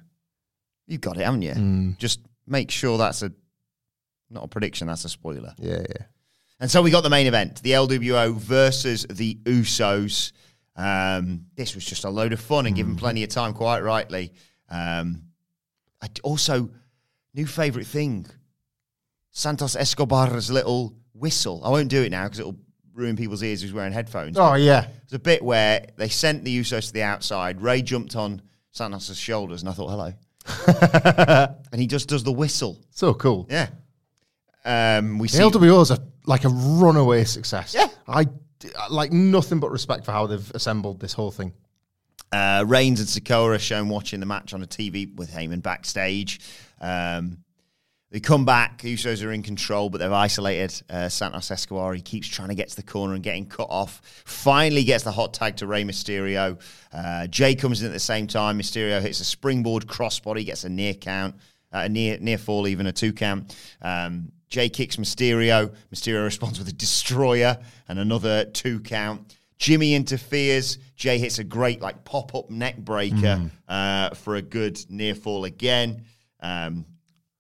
You've 0.88 1.02
got 1.02 1.18
it, 1.18 1.24
haven't 1.26 1.42
you? 1.42 1.54
Mm. 1.54 1.98
Just 1.98 2.22
make 2.48 2.72
sure 2.72 2.98
that's 2.98 3.22
a 3.22 3.32
not 4.30 4.44
a 4.44 4.48
prediction, 4.48 4.88
that's 4.88 5.06
a 5.06 5.10
spoiler. 5.10 5.54
Yeah, 5.60 5.80
yeah. 5.90 6.06
And 6.60 6.70
so 6.72 6.82
we 6.82 6.92
got 6.92 7.02
the 7.02 7.10
main 7.10 7.28
event, 7.28 7.62
the 7.62 7.72
LWO 7.72 8.34
versus 8.36 9.06
the 9.10 9.36
Usos. 9.44 10.32
Um, 10.76 11.46
this 11.56 11.76
was 11.76 11.86
just 11.86 12.04
a 12.04 12.10
load 12.10 12.34
of 12.34 12.40
fun 12.40 12.66
and 12.66 12.76
given 12.76 12.96
Mm. 12.96 13.00
plenty 13.00 13.24
of 13.24 13.30
time, 13.30 13.54
quite 13.54 13.82
rightly. 13.84 14.34
Um, 14.70 15.24
I 16.02 16.08
d- 16.08 16.22
also, 16.24 16.70
new 17.34 17.46
favourite 17.46 17.88
thing, 17.88 18.26
Santos 19.32 19.76
Escobar's 19.76 20.50
little 20.52 20.94
whistle. 21.14 21.62
I 21.64 21.70
won't 21.70 21.90
do 21.90 22.02
it 22.04 22.10
now 22.12 22.24
because 22.26 22.40
it'll 22.40 22.58
ruin 22.94 23.16
people's 23.16 23.44
ears 23.44 23.62
who's 23.62 23.74
wearing 23.74 23.94
headphones. 23.94 24.38
Oh 24.38 24.56
yeah, 24.56 24.88
It's 25.04 25.14
a 25.14 25.20
bit 25.20 25.44
where 25.44 25.86
they 25.98 26.10
sent 26.10 26.44
the 26.44 26.60
Usos 26.60 26.88
to 26.88 26.94
the 26.94 27.04
outside. 27.04 27.62
Rey 27.62 27.82
jumped 27.82 28.16
on 28.16 28.42
Santos's 28.72 29.18
shoulders, 29.18 29.62
and 29.62 29.70
I 29.70 29.74
thought, 29.74 29.90
hello. 29.90 30.14
and 31.72 31.82
he 31.82 31.88
just 31.88 32.08
does 32.10 32.24
the 32.24 32.32
whistle. 32.32 32.80
so 32.92 33.14
cool. 33.14 33.48
Yeah. 33.50 33.70
Um, 34.66 35.18
we 35.20 35.28
The 35.28 35.38
see 35.38 35.44
LWO 35.44 35.82
is 35.82 35.92
a, 35.92 36.00
like 36.26 36.44
a 36.44 36.50
runaway 36.50 37.24
success. 37.24 37.74
Yeah. 37.74 37.88
I 38.08 38.26
like 38.90 39.12
nothing 39.12 39.60
but 39.60 39.72
respect 39.72 40.06
for 40.06 40.12
how 40.12 40.28
they've 40.28 40.52
assembled 40.54 41.00
this 41.00 41.14
whole 41.14 41.32
thing. 41.32 41.54
Uh, 42.32 42.66
Reigns 42.68 43.00
and 43.00 43.08
Sikoa 43.08 43.56
are 43.56 43.60
shown 43.60 43.88
watching 43.88 44.20
the 44.20 44.26
match 44.26 44.54
on 44.54 44.62
a 44.62 44.68
TV 44.68 45.16
with 45.16 45.32
Heyman 45.32 45.62
backstage. 45.62 46.42
Um, 46.82 47.40
they 48.10 48.22
come 48.22 48.46
back. 48.46 48.80
Usos 48.84 49.26
are 49.26 49.32
in 49.34 49.44
control, 49.44 49.90
but 49.90 49.98
they've 50.00 50.12
isolated 50.12 50.82
uh, 50.90 51.10
Santos 51.10 51.52
Escobar. 51.52 51.94
He 51.94 52.02
keeps 52.02 52.28
trying 52.28 52.48
to 52.50 52.56
get 52.56 52.70
to 52.70 52.76
the 52.76 52.84
corner 52.84 53.16
and 53.16 53.24
getting 53.24 53.46
cut 53.46 53.68
off. 53.70 54.02
Finally 54.26 54.86
gets 54.86 55.04
the 55.04 55.12
hot 55.12 55.34
tag 55.34 55.58
to 55.58 55.68
Rey 55.68 55.84
Mysterio. 55.84 56.60
Uh, 56.94 57.28
Jey 57.28 57.54
comes 57.56 57.82
in 57.82 57.88
at 57.88 57.94
the 57.94 58.00
same 58.00 58.26
time. 58.26 58.58
Mysterio 58.58 59.02
hits 59.02 59.20
a 59.20 59.26
springboard 59.26 59.88
crossbody, 59.88 60.46
gets 60.46 60.64
a 60.64 60.70
near 60.70 60.94
count, 60.94 61.36
uh, 61.74 61.80
a 61.80 61.90
near 61.90 62.18
near 62.20 62.38
fall, 62.38 62.68
even 62.68 62.88
a 62.88 62.94
two 62.94 63.12
count. 63.12 63.56
Um, 63.82 64.32
Jey 64.48 64.70
kicks 64.70 64.96
Mysterio. 64.96 65.76
Mysterio 65.94 66.24
responds 66.24 66.60
with 66.60 66.70
a 66.70 66.74
destroyer 66.74 67.58
and 67.90 68.00
another 68.00 68.46
two 68.46 68.80
count. 68.80 69.36
Jimmy 69.58 69.96
interferes. 69.96 70.78
Jey 70.96 71.18
hits 71.18 71.40
a 71.40 71.44
great 71.44 71.82
like 71.82 72.06
pop 72.06 72.34
up 72.36 72.50
neck 72.50 72.78
breaker 72.78 73.52
uh, 73.68 74.12
for 74.12 74.36
a 74.38 74.42
good 74.42 74.80
near 74.90 75.14
fall 75.14 75.44
again. 75.44 76.06
Um, 76.40 76.86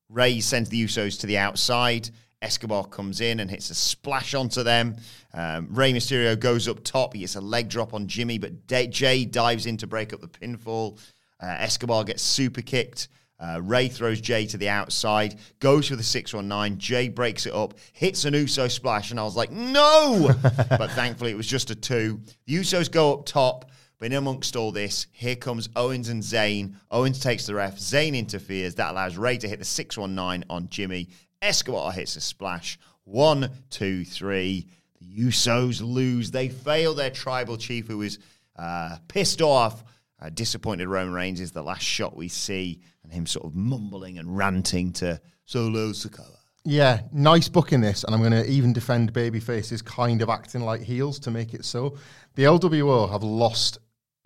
Rey 0.10 0.39
sends 0.39 0.70
the 0.70 0.84
Usos 0.84 1.20
to 1.22 1.28
the 1.28 1.38
outside. 1.38 2.10
Escobar 2.41 2.86
comes 2.86 3.20
in 3.20 3.39
and 3.39 3.49
hits 3.49 3.70
a 3.70 3.76
splash 3.76 4.34
onto 4.34 4.64
them. 4.64 4.95
Um, 5.34 5.68
Rey 5.72 5.91
Mysterio 5.91 6.39
goes 6.39 6.68
up 6.68 6.84
top. 6.84 7.14
He 7.14 7.22
gets 7.22 7.36
a 7.36 7.41
leg 7.41 7.68
drop 7.68 7.93
on 7.93 8.08
Jimmy, 8.08 8.38
but 8.38 8.68
Da- 8.68 8.88
Jey 8.88 9.26
dives 9.26 9.66
in 9.66 9.78
to 9.78 9.88
break 9.88 10.14
up 10.14 10.22
the 10.22 10.28
pinfall. 10.28 10.99
Uh, 11.41 11.47
Escobar 11.60 12.03
gets 12.03 12.22
super 12.22 12.62
kicked. 12.62 13.08
Uh, 13.39 13.60
Rey 13.62 13.88
throws 13.88 14.20
Jey 14.20 14.47
to 14.47 14.58
the 14.58 14.70
outside, 14.70 15.39
goes 15.60 15.88
for 15.89 15.95
the 15.95 16.03
619. 16.03 16.80
Jey 16.80 17.08
breaks 17.08 17.45
it 17.45 17.53
up, 17.53 17.76
hits 17.93 18.26
an 18.26 18.34
Uso 18.34 18.68
splash, 18.68 19.12
and 19.12 19.20
I 19.20 19.24
was 19.24 19.36
like, 19.36 19.51
no! 19.51 20.32
but 20.41 20.89
thankfully, 20.91 21.32
it 21.32 21.38
was 21.38 21.45
just 21.45 21.70
a 21.70 21.76
two. 21.76 22.20
The 22.47 22.55
Usos 22.55 22.89
go 22.89 23.14
up 23.14 23.26
top. 23.28 23.70
But 24.00 24.08
in 24.08 24.14
amongst 24.14 24.56
all 24.56 24.72
this, 24.72 25.08
here 25.12 25.36
comes 25.36 25.70
Owens 25.76 26.10
and 26.10 26.22
Zayn. 26.22 26.76
Owens 26.91 27.20
takes 27.20 27.48
the 27.48 27.56
ref. 27.56 27.78
Zayn 27.78 28.16
interferes. 28.16 28.76
That 28.76 28.91
allows 28.91 29.18
Rey 29.18 29.38
to 29.38 29.48
hit 29.48 29.60
the 29.60 29.66
619 29.66 30.45
on 30.50 30.70
Jimmy. 30.70 31.10
Escobar 31.41 31.91
hits 31.91 32.16
a 32.16 32.22
splash. 32.22 32.78
One, 33.06 33.50
two, 33.70 34.06
three. 34.06 34.68
The 35.00 35.24
Usos 35.24 35.82
lose. 35.82 36.30
They 36.30 36.50
fail 36.50 36.93
their 36.93 37.10
tribal 37.10 37.58
chief, 37.58 37.88
who 37.88 38.02
is 38.04 38.20
uh, 38.56 38.98
pissed 39.08 39.41
off. 39.41 39.84
Uh, 40.20 40.30
disappointed 40.30 40.88
Roman 40.88 41.14
Reigns 41.14 41.39
is 41.39 41.52
the 41.52 41.62
last 41.62 41.84
shot 41.84 42.16
we 42.16 42.28
see, 42.28 42.82
and 43.04 43.14
him 43.14 43.26
sort 43.28 43.45
of 43.45 43.56
mumbling 43.56 44.18
and 44.18 44.36
ranting 44.36 44.91
to 44.93 45.22
Solo 45.45 45.89
Sikoa. 45.91 46.38
Yeah, 46.66 47.02
nice 47.14 47.48
book 47.48 47.72
in 47.72 47.82
this, 47.82 48.04
and 48.04 48.14
I'm 48.14 48.22
going 48.22 48.34
to 48.34 48.45
even 48.45 48.74
defend 48.74 49.14
baby 49.14 49.39
faces 49.39 49.82
kind 49.82 50.22
of 50.22 50.30
acting 50.30 50.62
like 50.62 50.82
heels 50.82 51.20
to 51.20 51.32
make 51.32 51.54
it 51.54 51.64
so. 51.64 51.98
The 52.36 52.43
LWO 52.43 53.10
have 53.10 53.24
lost 53.24 53.78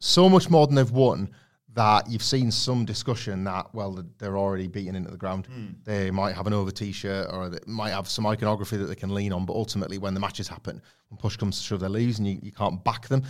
so 0.01 0.27
much 0.27 0.49
more 0.49 0.67
than 0.67 0.75
they've 0.75 0.91
won 0.91 1.29
that 1.73 2.09
you've 2.09 2.23
seen 2.23 2.51
some 2.51 2.83
discussion 2.83 3.45
that 3.45 3.73
well 3.73 4.03
they're 4.17 4.37
already 4.37 4.67
beaten 4.67 4.93
into 4.95 5.09
the 5.09 5.15
ground. 5.15 5.47
They 5.85 6.11
might 6.11 6.35
have 6.35 6.47
an 6.47 6.53
over 6.53 6.71
T-shirt 6.71 7.29
or 7.31 7.47
they 7.47 7.59
might 7.65 7.91
have 7.91 8.09
some 8.09 8.27
iconography 8.27 8.75
that 8.75 8.87
they 8.87 8.95
can 8.95 9.13
lean 9.13 9.31
on, 9.31 9.45
but 9.45 9.53
ultimately 9.53 9.97
when 9.97 10.13
the 10.13 10.19
matches 10.19 10.49
happen, 10.49 10.81
when 11.07 11.17
push 11.17 11.37
comes 11.37 11.57
to 11.59 11.63
shove, 11.63 11.79
they 11.79 11.87
lose, 11.87 12.19
and 12.19 12.27
you, 12.27 12.39
you 12.41 12.51
can't 12.51 12.83
back 12.83 13.07
them. 13.07 13.23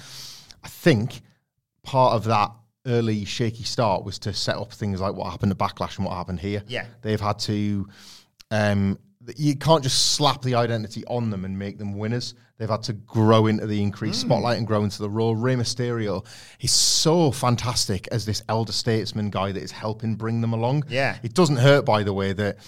I 0.63 0.67
think 0.69 1.22
part 1.84 2.13
of 2.13 2.24
that 2.24 2.51
early 2.88 3.26
shaky 3.26 3.63
start 3.63 4.03
was 4.03 4.17
to 4.19 4.34
set 4.34 4.55
up 4.55 4.74
things 4.74 4.99
like 4.99 5.13
what 5.13 5.30
happened 5.30 5.51
at 5.51 5.59
Backlash 5.59 5.97
and 5.97 6.05
what 6.07 6.15
happened 6.15 6.39
here. 6.39 6.63
Yeah. 6.67 6.86
They've 7.03 7.22
had 7.22 7.38
to 7.39 7.88
um, 8.49 8.97
you 9.36 9.55
can't 9.55 9.84
just 9.84 10.13
slap 10.13 10.41
the 10.41 10.55
identity 10.55 11.03
on 11.05 11.30
them 11.30 11.45
and 11.45 11.57
make 11.57 11.78
them 11.78 11.97
winners. 11.97 12.34
They've 12.62 12.70
had 12.70 12.84
to 12.84 12.93
grow 12.93 13.47
into 13.47 13.66
the 13.66 13.82
increased 13.82 14.22
hmm. 14.22 14.28
spotlight 14.28 14.59
and 14.59 14.68
grow 14.68 14.84
into 14.84 14.99
the 14.99 15.09
role. 15.09 15.36
Rey 15.36 15.55
Mysterio 15.55 16.24
is 16.59 16.72
so 16.72 17.32
fantastic 17.32 18.07
as 18.12 18.24
this 18.24 18.43
elder 18.47 18.72
statesman 18.72 19.32
guy 19.32 19.51
that 19.51 19.64
is 19.64 19.72
helping 19.72 20.14
bring 20.14 20.41
them 20.41 20.53
along. 20.53 20.84
Yeah. 20.88 21.18
It 21.24 21.34
doesn't 21.34 21.55
hurt, 21.55 21.86
by 21.86 22.03
the 22.03 22.14
way, 22.14 22.34
that 22.34 22.59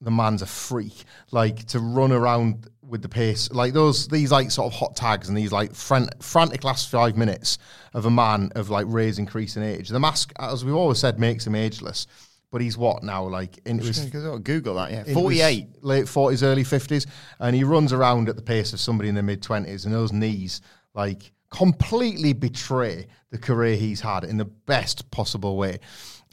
the 0.00 0.10
man's 0.10 0.40
a 0.40 0.46
freak. 0.46 1.04
Like 1.32 1.66
to 1.66 1.80
run 1.80 2.12
around 2.12 2.66
with 2.82 3.02
the 3.02 3.10
pace, 3.10 3.50
like 3.52 3.74
those 3.74 4.08
these 4.08 4.32
like 4.32 4.50
sort 4.50 4.72
of 4.72 4.78
hot 4.78 4.96
tags 4.96 5.28
and 5.28 5.36
these 5.36 5.52
like 5.52 5.74
fran- 5.74 6.08
frantic 6.20 6.64
last 6.64 6.88
five 6.88 7.18
minutes 7.18 7.58
of 7.92 8.06
a 8.06 8.10
man 8.10 8.52
of 8.54 8.70
like 8.70 8.86
Rey's 8.88 9.18
increasing 9.18 9.62
age. 9.62 9.90
The 9.90 10.00
mask, 10.00 10.32
as 10.38 10.64
we've 10.64 10.74
always 10.74 10.96
said, 10.96 11.20
makes 11.20 11.46
him 11.46 11.54
ageless. 11.54 12.06
But 12.52 12.60
he's 12.60 12.76
what 12.76 13.02
now? 13.02 13.24
Like 13.24 13.58
into 13.64 13.86
his 13.86 13.98
Google 14.08 14.74
that, 14.76 14.92
yeah. 14.92 15.00
in 15.00 15.06
his 15.06 15.14
48. 15.14 15.82
late 15.82 16.08
forties, 16.08 16.44
early 16.44 16.62
fifties, 16.62 17.06
and 17.40 17.56
he 17.56 17.64
runs 17.64 17.92
around 17.92 18.28
at 18.28 18.36
the 18.36 18.42
pace 18.42 18.72
of 18.72 18.78
somebody 18.78 19.08
in 19.08 19.16
their 19.16 19.24
mid 19.24 19.42
twenties, 19.42 19.86
and 19.86 19.92
those 19.94 20.12
knees 20.12 20.60
like 20.94 21.32
completely 21.50 22.32
betray 22.32 23.06
the 23.30 23.38
career 23.38 23.76
he's 23.76 24.00
had 24.00 24.24
in 24.24 24.36
the 24.36 24.44
best 24.44 25.10
possible 25.10 25.56
way. 25.56 25.78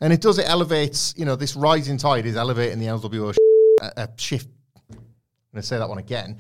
And 0.01 0.13
it 0.13 0.21
does 0.21 0.39
it 0.39 0.47
elevates, 0.47 1.13
you 1.17 1.25
know, 1.25 1.35
this 1.35 1.55
rising 1.55 1.97
tide 1.97 2.25
is 2.25 2.35
elevating 2.35 2.79
the 2.79 2.85
LWO 2.85 3.33
sh- 3.33 3.37
a, 3.81 4.03
a 4.03 4.09
shift. 4.17 4.47
I'm 4.89 4.97
going 5.53 5.61
to 5.61 5.63
say 5.63 5.77
that 5.77 5.89
one 5.89 5.97
again. 5.97 6.37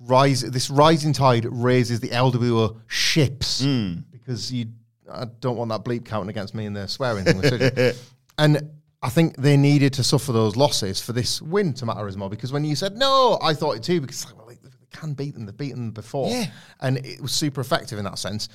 Rise. 0.00 0.42
This 0.42 0.70
rising 0.70 1.12
tide 1.12 1.46
raises 1.50 2.00
the 2.00 2.08
LWO 2.08 2.80
ships 2.86 3.62
hmm. 3.62 3.94
because 4.10 4.52
you. 4.52 4.66
I 5.10 5.26
don't 5.40 5.56
want 5.56 5.70
that 5.70 5.84
bleep 5.84 6.04
counting 6.04 6.30
against 6.30 6.54
me 6.54 6.66
in 6.66 6.72
the 6.72 6.88
swearing 6.88 7.24
thing. 7.24 7.92
and 8.38 8.70
I 9.06 9.08
think 9.08 9.36
they 9.36 9.56
needed 9.56 9.92
to 9.94 10.02
suffer 10.02 10.32
those 10.32 10.56
losses 10.56 11.00
for 11.00 11.12
this 11.12 11.40
win 11.40 11.72
to 11.74 11.86
matter 11.86 12.08
as 12.08 12.16
more. 12.16 12.28
Because 12.28 12.50
when 12.52 12.64
you 12.64 12.74
said 12.74 12.96
no, 12.96 13.38
I 13.40 13.54
thought 13.54 13.76
it 13.76 13.84
too. 13.84 14.00
Because 14.00 14.24
like, 14.24 14.36
well, 14.36 14.48
they, 14.48 14.56
can 14.92 15.12
beat 15.14 15.34
them. 15.34 15.46
They've 15.46 15.56
beaten 15.56 15.76
them 15.78 15.90
before, 15.92 16.28
Yeah. 16.30 16.46
and 16.80 16.96
it 17.04 17.20
was 17.20 17.30
super 17.32 17.60
effective 17.60 17.98
in 17.98 18.04
that 18.06 18.18
sense. 18.18 18.48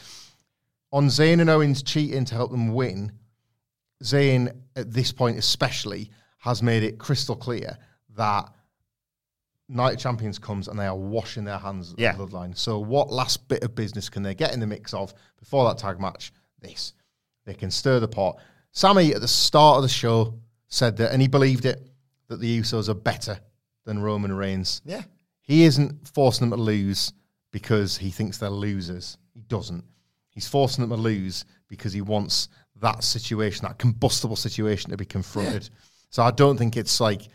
On 0.91 1.05
Zayn 1.07 1.39
and 1.39 1.49
Owens 1.49 1.83
cheating 1.83 2.25
to 2.25 2.35
help 2.35 2.51
them 2.51 2.73
win, 2.73 3.11
Zayn 4.03 4.53
at 4.75 4.91
this 4.91 5.11
point 5.11 5.37
especially 5.37 6.09
has 6.39 6.61
made 6.63 6.83
it 6.83 6.97
crystal 6.97 7.35
clear 7.35 7.77
that 8.17 8.49
Night 9.69 9.93
of 9.93 9.99
Champions 9.99 10.37
comes 10.39 10.67
and 10.67 10.77
they 10.77 10.87
are 10.87 10.97
washing 10.97 11.43
their 11.45 11.59
hands 11.59 11.93
of 11.93 11.99
Yeah. 11.99 12.13
the 12.13 12.25
bloodline. 12.25 12.57
So 12.57 12.79
what 12.79 13.09
last 13.11 13.47
bit 13.47 13.63
of 13.63 13.73
business 13.75 14.09
can 14.09 14.23
they 14.23 14.33
get 14.35 14.53
in 14.53 14.59
the 14.59 14.67
mix 14.67 14.93
of 14.93 15.13
before 15.39 15.65
that 15.69 15.77
tag 15.77 15.99
match? 16.01 16.33
This. 16.59 16.93
They 17.45 17.53
can 17.53 17.71
stir 17.71 17.99
the 17.99 18.07
pot. 18.07 18.37
Sami 18.71 19.13
at 19.13 19.21
the 19.21 19.27
start 19.27 19.77
of 19.77 19.83
the 19.83 19.89
show 19.89 20.39
said 20.67 20.97
that, 20.97 21.11
and 21.11 21.21
he 21.21 21.27
believed 21.27 21.65
it, 21.65 21.87
that 22.27 22.39
the 22.39 22.59
Usos 22.59 22.87
are 22.87 22.93
better 22.93 23.39
than 23.85 24.01
Roman 24.01 24.33
Reigns. 24.33 24.81
Yeah. 24.85 25.03
He 25.41 25.63
isn't 25.63 26.07
forcing 26.07 26.49
them 26.49 26.57
to 26.57 26.63
lose 26.63 27.11
because 27.51 27.97
he 27.97 28.09
thinks 28.09 28.37
they're 28.37 28.49
losers. 28.49 29.17
He 29.33 29.41
doesn't. 29.41 29.83
He's 30.29 30.47
forcing 30.47 30.81
them 30.87 30.97
to 30.97 31.01
lose 31.01 31.43
because 31.67 31.91
he 31.91 32.01
wants 32.01 32.47
that 32.79 33.03
situation, 33.03 33.65
that 33.67 33.77
combustible 33.77 34.37
situation, 34.37 34.91
to 34.91 34.97
be 34.97 35.05
confronted. 35.05 35.69
So 36.09 36.23
I 36.23 36.31
don't 36.31 36.57
think 36.57 36.77
it's 36.77 37.01
like 37.01 37.27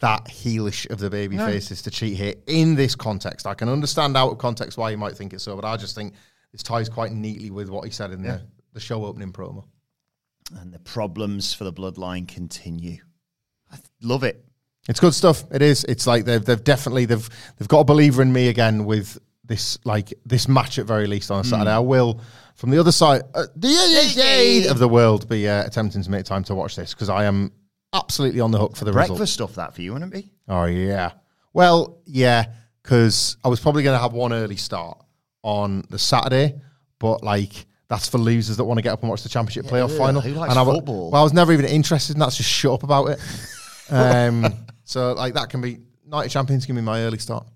that 0.00 0.26
heelish 0.26 0.88
of 0.90 0.98
the 0.98 1.10
baby 1.10 1.36
faces 1.36 1.82
to 1.82 1.90
cheat 1.90 2.16
here 2.16 2.34
in 2.46 2.74
this 2.74 2.94
context. 2.94 3.46
I 3.46 3.54
can 3.54 3.68
understand 3.68 4.16
out 4.16 4.30
of 4.30 4.38
context 4.38 4.78
why 4.78 4.90
you 4.90 4.98
might 4.98 5.16
think 5.16 5.32
it's 5.32 5.44
so, 5.44 5.56
but 5.56 5.64
I 5.64 5.76
just 5.76 5.94
think 5.94 6.14
this 6.52 6.62
ties 6.62 6.88
quite 6.88 7.12
neatly 7.12 7.50
with 7.50 7.68
what 7.68 7.84
he 7.84 7.90
said 7.90 8.12
in 8.12 8.22
the, 8.22 8.42
the 8.72 8.80
show 8.80 9.04
opening 9.04 9.32
promo. 9.32 9.64
And 10.52 10.72
the 10.72 10.78
problems 10.78 11.54
for 11.54 11.64
the 11.64 11.72
bloodline 11.72 12.28
continue. 12.28 12.98
I 13.72 13.76
th- 13.76 13.88
love 14.02 14.24
it. 14.24 14.44
It's 14.88 15.00
good 15.00 15.14
stuff. 15.14 15.44
It 15.50 15.62
is. 15.62 15.84
It's 15.84 16.06
like 16.06 16.26
they've 16.26 16.44
they've 16.44 16.62
definitely 16.62 17.06
they've 17.06 17.28
they've 17.56 17.68
got 17.68 17.80
a 17.80 17.84
believer 17.84 18.20
in 18.20 18.32
me 18.32 18.48
again 18.48 18.84
with 18.84 19.18
this 19.44 19.78
like 19.84 20.12
this 20.26 20.46
match 20.48 20.78
at 20.78 20.86
very 20.86 21.06
least 21.06 21.30
on 21.30 21.40
a 21.40 21.44
Saturday. 21.44 21.70
I 21.70 21.78
will 21.78 22.20
from 22.54 22.70
the 22.70 22.78
other 22.78 22.92
side, 22.92 23.22
uh, 23.34 23.46
the 23.56 24.66
of 24.70 24.78
the 24.78 24.88
world, 24.88 25.28
be 25.28 25.48
uh, 25.48 25.64
attempting 25.64 26.02
to 26.02 26.10
make 26.10 26.24
time 26.24 26.44
to 26.44 26.54
watch 26.54 26.76
this 26.76 26.94
because 26.94 27.08
I 27.08 27.24
am 27.24 27.52
absolutely 27.92 28.40
on 28.40 28.50
the 28.50 28.58
hook 28.58 28.76
for 28.76 28.84
the 28.84 28.92
Breakfast 28.92 29.20
result. 29.20 29.28
stuff 29.28 29.54
that 29.56 29.74
for 29.74 29.82
you, 29.82 29.92
wouldn't 29.92 30.14
it 30.14 30.22
be? 30.22 30.30
Oh 30.48 30.66
yeah. 30.66 31.12
Well, 31.52 31.98
yeah, 32.04 32.46
because 32.82 33.38
I 33.42 33.48
was 33.48 33.60
probably 33.60 33.84
going 33.84 33.96
to 33.96 34.02
have 34.02 34.12
one 34.12 34.32
early 34.32 34.56
start 34.56 34.98
on 35.42 35.84
the 35.90 35.98
Saturday, 35.98 36.60
but 36.98 37.22
like. 37.22 37.66
That's 37.94 38.08
for 38.08 38.18
losers 38.18 38.56
that 38.56 38.64
want 38.64 38.78
to 38.78 38.82
get 38.82 38.92
up 38.92 39.02
and 39.02 39.08
watch 39.08 39.22
the 39.22 39.28
championship 39.28 39.66
playoff 39.66 39.90
yeah, 39.90 39.98
final. 39.98 40.20
who 40.20 40.32
likes 40.32 40.50
and 40.50 40.58
I, 40.58 40.64
football? 40.64 41.12
Well, 41.12 41.20
I 41.20 41.22
was 41.22 41.32
never 41.32 41.52
even 41.52 41.64
interested 41.64 42.14
in 42.14 42.18
that. 42.18 42.32
So 42.32 42.38
just 42.38 42.50
shut 42.50 42.72
up 42.72 42.82
about 42.82 43.06
it. 43.06 43.20
Um, 43.90 44.46
so 44.84 45.12
like 45.12 45.34
that 45.34 45.50
can 45.50 45.60
be 45.60 45.78
night 46.06 46.24
of 46.24 46.32
champions. 46.32 46.64
Give 46.64 46.74
me 46.74 46.80
my 46.80 47.02
early 47.02 47.18
start. 47.18 47.46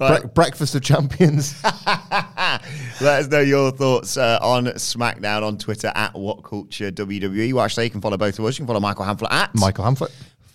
Right. 0.00 0.20
Bre- 0.20 0.26
breakfast 0.26 0.74
of 0.74 0.82
champions. 0.82 1.62
Let 1.86 3.00
us 3.00 3.28
know 3.28 3.38
your 3.38 3.70
thoughts 3.70 4.16
uh, 4.16 4.40
on 4.42 4.66
SmackDown 4.66 5.44
on 5.44 5.58
Twitter 5.58 5.92
at 5.94 6.12
What 6.12 6.42
Culture 6.42 6.90
WWE. 6.90 7.52
Well, 7.52 7.64
actually, 7.64 7.84
you 7.84 7.90
can 7.90 8.00
follow 8.00 8.16
both 8.16 8.36
of 8.40 8.44
us. 8.46 8.58
You 8.58 8.64
can 8.64 8.66
follow 8.66 8.80
Michael 8.80 9.04
Hamflett 9.04 9.30
at 9.30 9.54
Michael 9.54 9.84
Hamflett. 9.84 10.10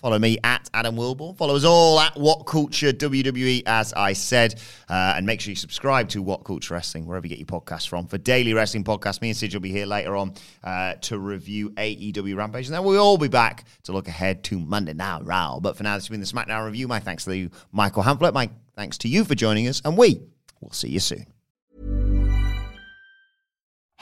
Follow 0.06 0.20
me 0.20 0.38
at 0.43 0.70
Adam 0.76 0.95
Wilbourn. 0.95 1.36
Follow 1.36 1.56
us 1.56 1.64
all 1.64 1.99
at 1.99 2.16
What 2.16 2.45
Culture 2.45 2.93
WWE, 2.93 3.64
as 3.66 3.91
I 3.93 4.14
said. 4.14 4.62
Uh, 4.88 5.14
and 5.18 5.26
make 5.26 5.41
sure 5.41 5.49
you 5.49 5.56
subscribe 5.56 6.10
to 6.10 6.22
What 6.22 6.43
Culture 6.43 6.76
Wrestling, 6.76 7.08
wherever 7.08 7.26
you 7.26 7.36
get 7.36 7.39
your 7.39 7.47
podcasts 7.47 7.88
from. 7.88 8.06
For 8.06 8.20
daily 8.20 8.53
wrestling 8.53 8.84
podcasts, 8.84 9.20
me 9.20 9.30
and 9.30 9.36
Sid 9.36 9.56
will 9.56 9.62
be 9.62 9.72
here 9.72 9.88
later 9.88 10.16
on 10.16 10.36
uh, 10.64 10.93
to 11.01 11.18
review 11.18 11.72
AEW 11.72 12.38
Rampage. 12.38 12.68
And 12.68 12.76
then 12.76 12.84
we'll 12.84 13.01
all 13.01 13.18
be 13.18 13.30
back 13.30 13.66
to 13.86 13.93
look 13.93 14.08
ahead 14.08 14.43
to 14.43 14.60
Monday 14.60 14.93
Night 14.93 15.26
Raw. 15.26 15.60
But 15.60 15.76
for 15.76 15.82
now, 15.82 15.95
this 15.95 16.03
has 16.03 16.10
been 16.10 16.20
the 16.20 16.28
SmackDown 16.28 16.64
review. 16.68 16.88
My 16.88 16.99
thanks 16.99 17.26
to 17.26 17.36
you, 17.36 17.49
Michael 17.72 18.03
Hamflett. 18.03 18.36
My 18.36 18.51
thanks 18.76 18.99
to 18.99 19.08
you 19.08 19.26
for 19.26 19.34
joining 19.34 19.68
us. 19.68 19.82
And 19.84 19.97
we 19.97 20.22
will 20.62 20.72
see 20.72 20.89
you 20.89 20.99
soon. 20.99 21.26